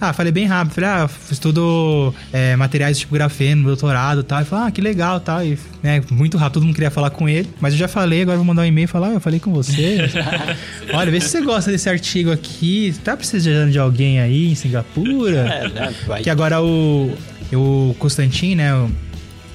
Ah, 0.00 0.12
falei 0.12 0.30
bem 0.32 0.44
rápido. 0.46 0.74
Falei, 0.74 0.90
ah, 0.90 1.08
estudo 1.30 2.14
é, 2.32 2.54
materiais 2.56 2.98
tipo 2.98 3.14
grafeno, 3.14 3.64
doutorado 3.64 4.20
e 4.20 4.24
tal. 4.24 4.38
Ele 4.40 4.48
falou, 4.48 4.66
ah, 4.66 4.70
que 4.70 4.80
legal 4.80 5.20
tal. 5.20 5.44
E, 5.44 5.58
né, 5.82 6.02
muito 6.10 6.36
rápido, 6.36 6.54
todo 6.54 6.64
mundo 6.66 6.74
queria 6.74 6.90
falar 6.90 7.10
com 7.10 7.28
ele. 7.28 7.48
Mas 7.60 7.72
eu 7.72 7.78
já 7.78 7.88
falei, 7.88 8.22
agora 8.22 8.36
vou 8.36 8.44
mandar 8.44 8.62
um 8.62 8.66
e-mail 8.66 8.84
e 8.84 8.88
falar, 8.88 9.08
ah, 9.08 9.14
eu 9.14 9.20
falei 9.20 9.40
com 9.40 9.52
você. 9.52 10.00
Olha, 10.92 11.10
vê 11.10 11.20
se 11.20 11.28
você 11.28 11.40
gosta 11.42 11.70
desse 11.70 11.88
artigo 11.88 12.30
aqui. 12.30 12.94
Tá 13.04 13.16
precisando 13.16 13.70
de 13.72 13.78
alguém 13.78 14.20
aí 14.20 14.50
em 14.50 14.54
Singapura? 14.54 15.38
É, 15.48 15.68
né? 15.68 15.94
Vai. 16.06 16.22
Que 16.22 16.30
agora 16.30 16.60
o, 16.62 17.10
o 17.52 17.94
Constantin, 17.98 18.54
né? 18.56 18.74
o- 18.74 18.90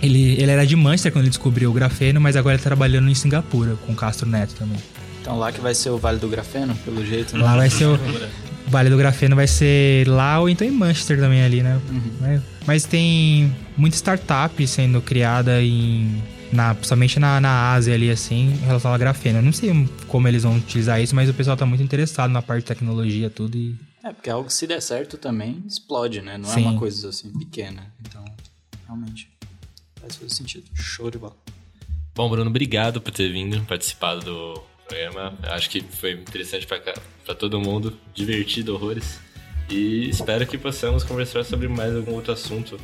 Ele, 0.01 0.33
ele 0.41 0.49
era 0.51 0.65
de 0.65 0.75
Manchester 0.75 1.11
quando 1.11 1.23
ele 1.25 1.29
descobriu 1.29 1.69
o 1.69 1.73
grafeno, 1.73 2.19
mas 2.19 2.35
agora 2.35 2.55
ele 2.55 2.63
tá 2.63 2.69
trabalhando 2.69 3.09
em 3.09 3.13
Singapura 3.15 3.75
com 3.85 3.93
o 3.93 3.95
Castro 3.95 4.27
Neto 4.27 4.55
também. 4.55 4.77
Então 5.21 5.37
lá 5.37 5.51
que 5.51 5.61
vai 5.61 5.75
ser 5.75 5.91
o 5.91 5.97
Vale 5.99 6.17
do 6.17 6.27
Grafeno, 6.27 6.73
pelo 6.83 7.05
jeito. 7.05 7.37
né? 7.37 7.43
Lá 7.43 7.55
vai 7.55 7.69
ser 7.69 7.85
o. 7.85 7.99
o 8.67 8.69
Vale 8.69 8.89
do 8.89 8.97
Grafeno 8.97 9.35
vai 9.35 9.47
ser 9.47 10.07
lá 10.07 10.39
ou 10.39 10.49
então 10.49 10.65
em 10.67 10.71
Manchester 10.71 11.19
também 11.19 11.41
ali, 11.43 11.61
né? 11.63 11.79
Mas- 12.19 12.41
Mas 12.67 12.85
tem 12.85 13.55
muita 13.75 13.95
startup 13.95 14.67
sendo 14.67 15.01
criada 15.01 15.61
em. 15.61 16.21
Na, 16.53 16.75
principalmente 16.75 17.17
na, 17.17 17.39
na 17.39 17.71
Ásia 17.71 17.93
ali, 17.93 18.09
assim, 18.11 18.49
em 18.51 18.65
relação 18.65 18.91
ao 18.91 18.99
grafeno. 18.99 19.39
Eu 19.39 19.41
não 19.43 19.53
sei 19.53 19.71
como 20.07 20.27
eles 20.27 20.43
vão 20.43 20.57
utilizar 20.57 21.01
isso, 21.01 21.15
mas 21.15 21.29
o 21.29 21.33
pessoal 21.33 21.55
tá 21.55 21.65
muito 21.65 21.81
interessado 21.81 22.29
na 22.29 22.41
parte 22.41 22.63
de 22.63 22.67
tecnologia 22.67 23.29
tudo 23.29 23.57
e. 23.57 23.75
É, 24.03 24.11
porque 24.11 24.29
algo 24.29 24.47
que 24.47 24.53
se 24.53 24.67
der 24.67 24.81
certo 24.81 25.17
também 25.17 25.63
explode, 25.65 26.21
né? 26.21 26.37
Não 26.37 26.49
Sim. 26.49 26.65
é 26.65 26.69
uma 26.69 26.77
coisa 26.79 27.07
assim 27.09 27.31
pequena. 27.31 27.83
Então, 28.05 28.23
realmente, 28.85 29.29
faz 30.01 30.17
todo 30.17 30.29
sentido. 30.33 30.65
Show 30.73 31.09
de 31.09 31.17
bola. 31.19 31.35
Bom, 32.13 32.29
Bruno, 32.29 32.49
obrigado 32.49 32.99
por 32.99 33.11
ter 33.11 33.31
vindo, 33.31 33.61
participado 33.65 34.21
do 34.25 34.61
programa. 34.95 35.33
Acho 35.43 35.69
que 35.69 35.81
foi 35.81 36.11
interessante 36.13 36.67
pra, 36.67 36.79
cá- 36.79 36.93
pra 37.25 37.33
todo 37.33 37.59
mundo, 37.59 37.97
divertido 38.13 38.73
horrores. 38.75 39.19
E 39.69 40.09
espero 40.09 40.45
que 40.45 40.57
possamos 40.57 41.01
conversar 41.03 41.45
sobre 41.45 41.67
mais 41.69 41.95
algum 41.95 42.11
outro 42.13 42.33
assunto. 42.33 42.77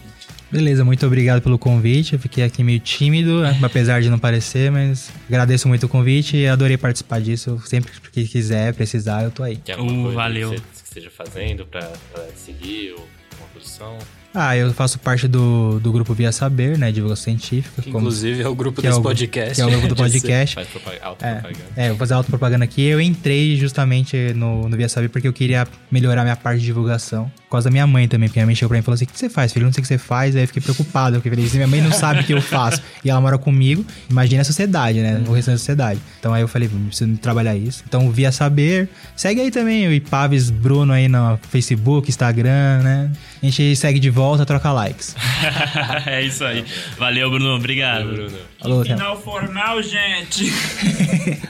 Beleza, 0.50 0.86
muito 0.86 1.06
obrigado 1.06 1.42
pelo 1.42 1.60
convite. 1.60 2.14
Eu 2.14 2.20
fiquei 2.20 2.46
aqui 2.46 2.64
meio 2.64 2.80
tímido, 2.80 3.42
apesar 3.62 4.02
de 4.02 4.10
não 4.10 4.18
parecer, 4.18 4.72
mas 4.72 5.12
agradeço 5.28 5.68
muito 5.68 5.86
o 5.86 5.90
convite 5.90 6.38
e 6.38 6.48
adorei 6.48 6.78
participar 6.78 7.20
disso. 7.20 7.62
Sempre 7.66 7.92
que 8.14 8.26
quiser, 8.26 8.74
precisar, 8.74 9.24
eu 9.24 9.32
tô 9.32 9.44
aí. 9.44 9.58
Tem 9.58 9.76
alguma 9.76 9.92
Uh, 10.00 10.02
coisa 10.04 10.16
valeu. 10.16 10.50
que 10.52 10.58
você 10.60 10.84
esteja 10.86 11.10
fazendo 11.12 11.66
pra, 11.66 11.92
pra 12.14 12.24
seguir 12.38 12.94
ou 12.94 13.06
uma 13.38 13.48
produção? 13.50 13.98
Ah, 14.40 14.56
eu 14.56 14.72
faço 14.74 15.00
parte 15.00 15.28
do, 15.28 15.80
do 15.80 15.92
grupo 15.92 16.14
Via 16.14 16.32
Saber, 16.32 16.78
né? 16.78 16.92
Divulgação 16.92 17.24
científica. 17.24 17.82
Que, 17.82 17.92
como- 17.92 18.06
inclusive 18.06 18.44
é 18.44 18.48
o 18.48 18.54
grupo 18.54 18.80
que 18.82 18.86
é 18.88 18.90
desse 18.90 19.00
o- 19.00 19.04
podcast. 19.04 19.56
Que 19.56 19.62
é 19.62 19.66
o 19.66 19.70
grupo 19.72 19.88
do 19.88 19.96
podcast. 19.98 20.54
Faz 20.56 20.68
É, 20.68 21.00
autopropaganda. 21.04 21.66
é, 21.76 21.88
vou 21.90 21.98
fazer 21.98 22.14
autopropaganda 22.14 22.64
aqui. 22.66 22.84
Eu 22.84 23.02
entrei 23.02 23.56
justamente 23.56 24.34
no, 24.36 24.70
no 24.70 24.78
Via 24.78 24.88
Saber 24.88 25.10
porque 25.10 25.28
eu 25.28 25.34
queria 25.34 25.68
melhorar 25.92 26.22
minha 26.24 26.36
parte 26.36 26.60
de 26.60 26.66
divulgação. 26.66 27.32
Por 27.48 27.52
causa 27.52 27.70
da 27.70 27.72
minha 27.72 27.88
mãe 27.88 28.10
também, 28.10 28.28
porque 28.28 28.40
minha 28.40 28.46
mãe 28.46 28.56
chegou 28.56 28.68
pra 28.68 28.76
mim 28.76 28.82
e 28.82 28.84
falou 28.84 28.96
assim: 28.96 29.06
O 29.06 29.08
que 29.08 29.18
você 29.18 29.30
faz, 29.30 29.54
filho? 29.54 29.64
Eu 29.64 29.68
não 29.68 29.74
sei 29.74 29.80
o 29.80 29.84
que 29.84 29.88
você 29.88 29.98
faz. 29.98 30.36
Aí 30.36 30.44
eu 30.44 30.48
fiquei 30.48 30.62
preocupado, 30.62 31.16
porque 31.16 31.30
falei: 31.30 31.48
Se 31.48 31.56
minha 31.56 31.68
mãe 31.68 31.80
não 31.80 31.94
sabe 31.94 32.20
o 32.20 32.24
que 32.26 32.34
eu 32.34 32.42
faço 32.42 32.82
e 33.06 33.10
ela 33.10 33.22
mora 33.22 33.38
comigo, 33.38 33.86
imagina 34.10 34.42
a 34.42 34.46
sociedade, 34.46 35.00
né? 35.00 35.24
O 35.26 35.32
restante 35.32 35.54
da 35.54 35.60
sociedade. 35.60 36.02
Então 36.20 36.34
aí 36.34 36.42
eu 36.42 36.48
falei: 36.50 36.68
Preciso 36.68 37.18
trabalhar 37.18 37.56
isso. 37.56 37.86
Então, 37.88 38.12
Via 38.12 38.34
Saber. 38.34 38.90
Segue 39.16 39.40
aí 39.40 39.50
também 39.50 39.88
o 39.88 39.94
Ipaves 39.94 40.50
Bruno 40.50 40.92
aí 40.92 41.08
no 41.08 41.40
Facebook, 41.50 42.10
Instagram, 42.10 42.82
né? 42.84 43.12
A 43.42 43.46
gente 43.46 43.78
segue 43.78 43.98
de 43.98 44.10
volta, 44.10 44.46
troca 44.46 44.70
likes. 44.74 45.16
é 46.06 46.22
isso 46.22 46.44
aí. 46.44 46.66
Valeu, 46.98 47.30
Bruno. 47.30 47.56
Obrigado. 47.56 48.10
Bruno. 48.10 48.38
Alô. 48.60 48.84
Final 48.84 49.22
formal, 49.22 49.82
gente! 49.82 50.52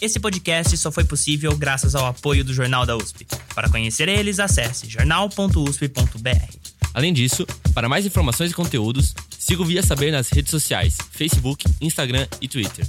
Esse 0.00 0.20
podcast 0.20 0.76
só 0.76 0.92
foi 0.92 1.04
possível 1.04 1.56
graças 1.56 1.96
ao 1.96 2.06
apoio 2.06 2.44
do 2.44 2.54
Jornal 2.54 2.86
da 2.86 2.96
USP. 2.96 3.26
Para 3.52 3.68
conhecer 3.68 4.08
eles, 4.08 4.38
acesse 4.38 4.88
jornal.usp.br. 4.88 6.58
Além 6.94 7.12
disso, 7.12 7.46
Para 7.74 7.88
mais 7.88 8.06
informações 8.06 8.50
e 8.50 8.54
conteúdos, 8.54 9.14
siga 9.38 9.62
o 9.62 9.64
Via 9.64 9.82
Saber 9.82 10.10
nas 10.10 10.28
redes 10.30 10.50
sociais: 10.50 10.96
Facebook, 11.10 11.64
Instagram 11.80 12.26
e 12.40 12.48
Twitter. 12.48 12.86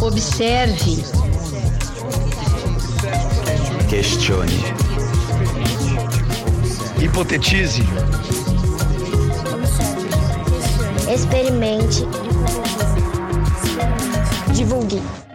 Observe. 0.00 0.96
Questione. 3.88 4.52
Hipotetize. 7.00 7.82
Experimente. 11.08 12.02
Divulgue. 14.52 15.25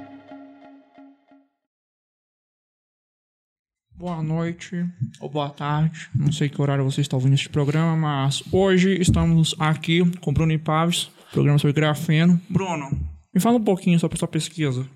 Boa 4.01 4.23
noite 4.23 4.83
ou 5.19 5.29
boa 5.29 5.51
tarde, 5.51 6.09
não 6.15 6.31
sei 6.31 6.49
que 6.49 6.59
horário 6.59 6.83
você 6.83 7.01
está 7.01 7.15
ouvindo 7.15 7.35
este 7.35 7.47
programa, 7.49 7.95
mas 7.95 8.41
hoje 8.51 8.99
estamos 8.99 9.53
aqui 9.59 10.01
com 10.21 10.33
Bruno 10.33 10.51
e 10.51 10.57
Paves, 10.57 11.11
programa 11.31 11.59
sobre 11.59 11.73
grafeno. 11.73 12.41
Bruno, 12.49 12.89
me 13.31 13.39
fala 13.39 13.57
um 13.57 13.63
pouquinho 13.63 13.99
sobre 13.99 14.15
a 14.15 14.17
sua 14.17 14.27
pesquisa. 14.27 14.89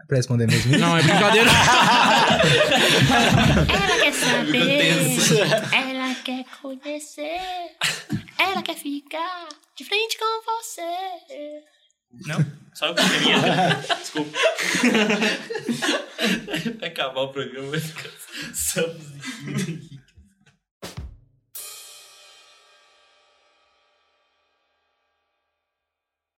É 0.00 0.06
pra 0.06 0.16
responder 0.18 0.46
mesmo? 0.46 0.78
Não, 0.78 0.96
é 0.96 1.02
brincadeira. 1.02 1.50
Ela 3.68 3.98
quer 3.98 4.12
saber, 4.12 5.74
ela 5.74 6.14
quer 6.22 6.44
conhecer, 6.62 7.40
ela 8.38 8.62
quer 8.62 8.76
ficar 8.76 9.48
de 9.76 9.84
frente 9.84 10.16
com 10.16 10.42
você. 10.44 11.79
Não? 12.12 12.44
Só 12.74 12.86
eu 12.86 12.94
que 12.94 13.02
queria. 13.02 13.74
Desculpa. 14.00 14.38
Acabar 16.86 17.22
o 17.22 17.28
programa, 17.28 17.70
vai 17.70 17.80
ficar. 17.80 18.10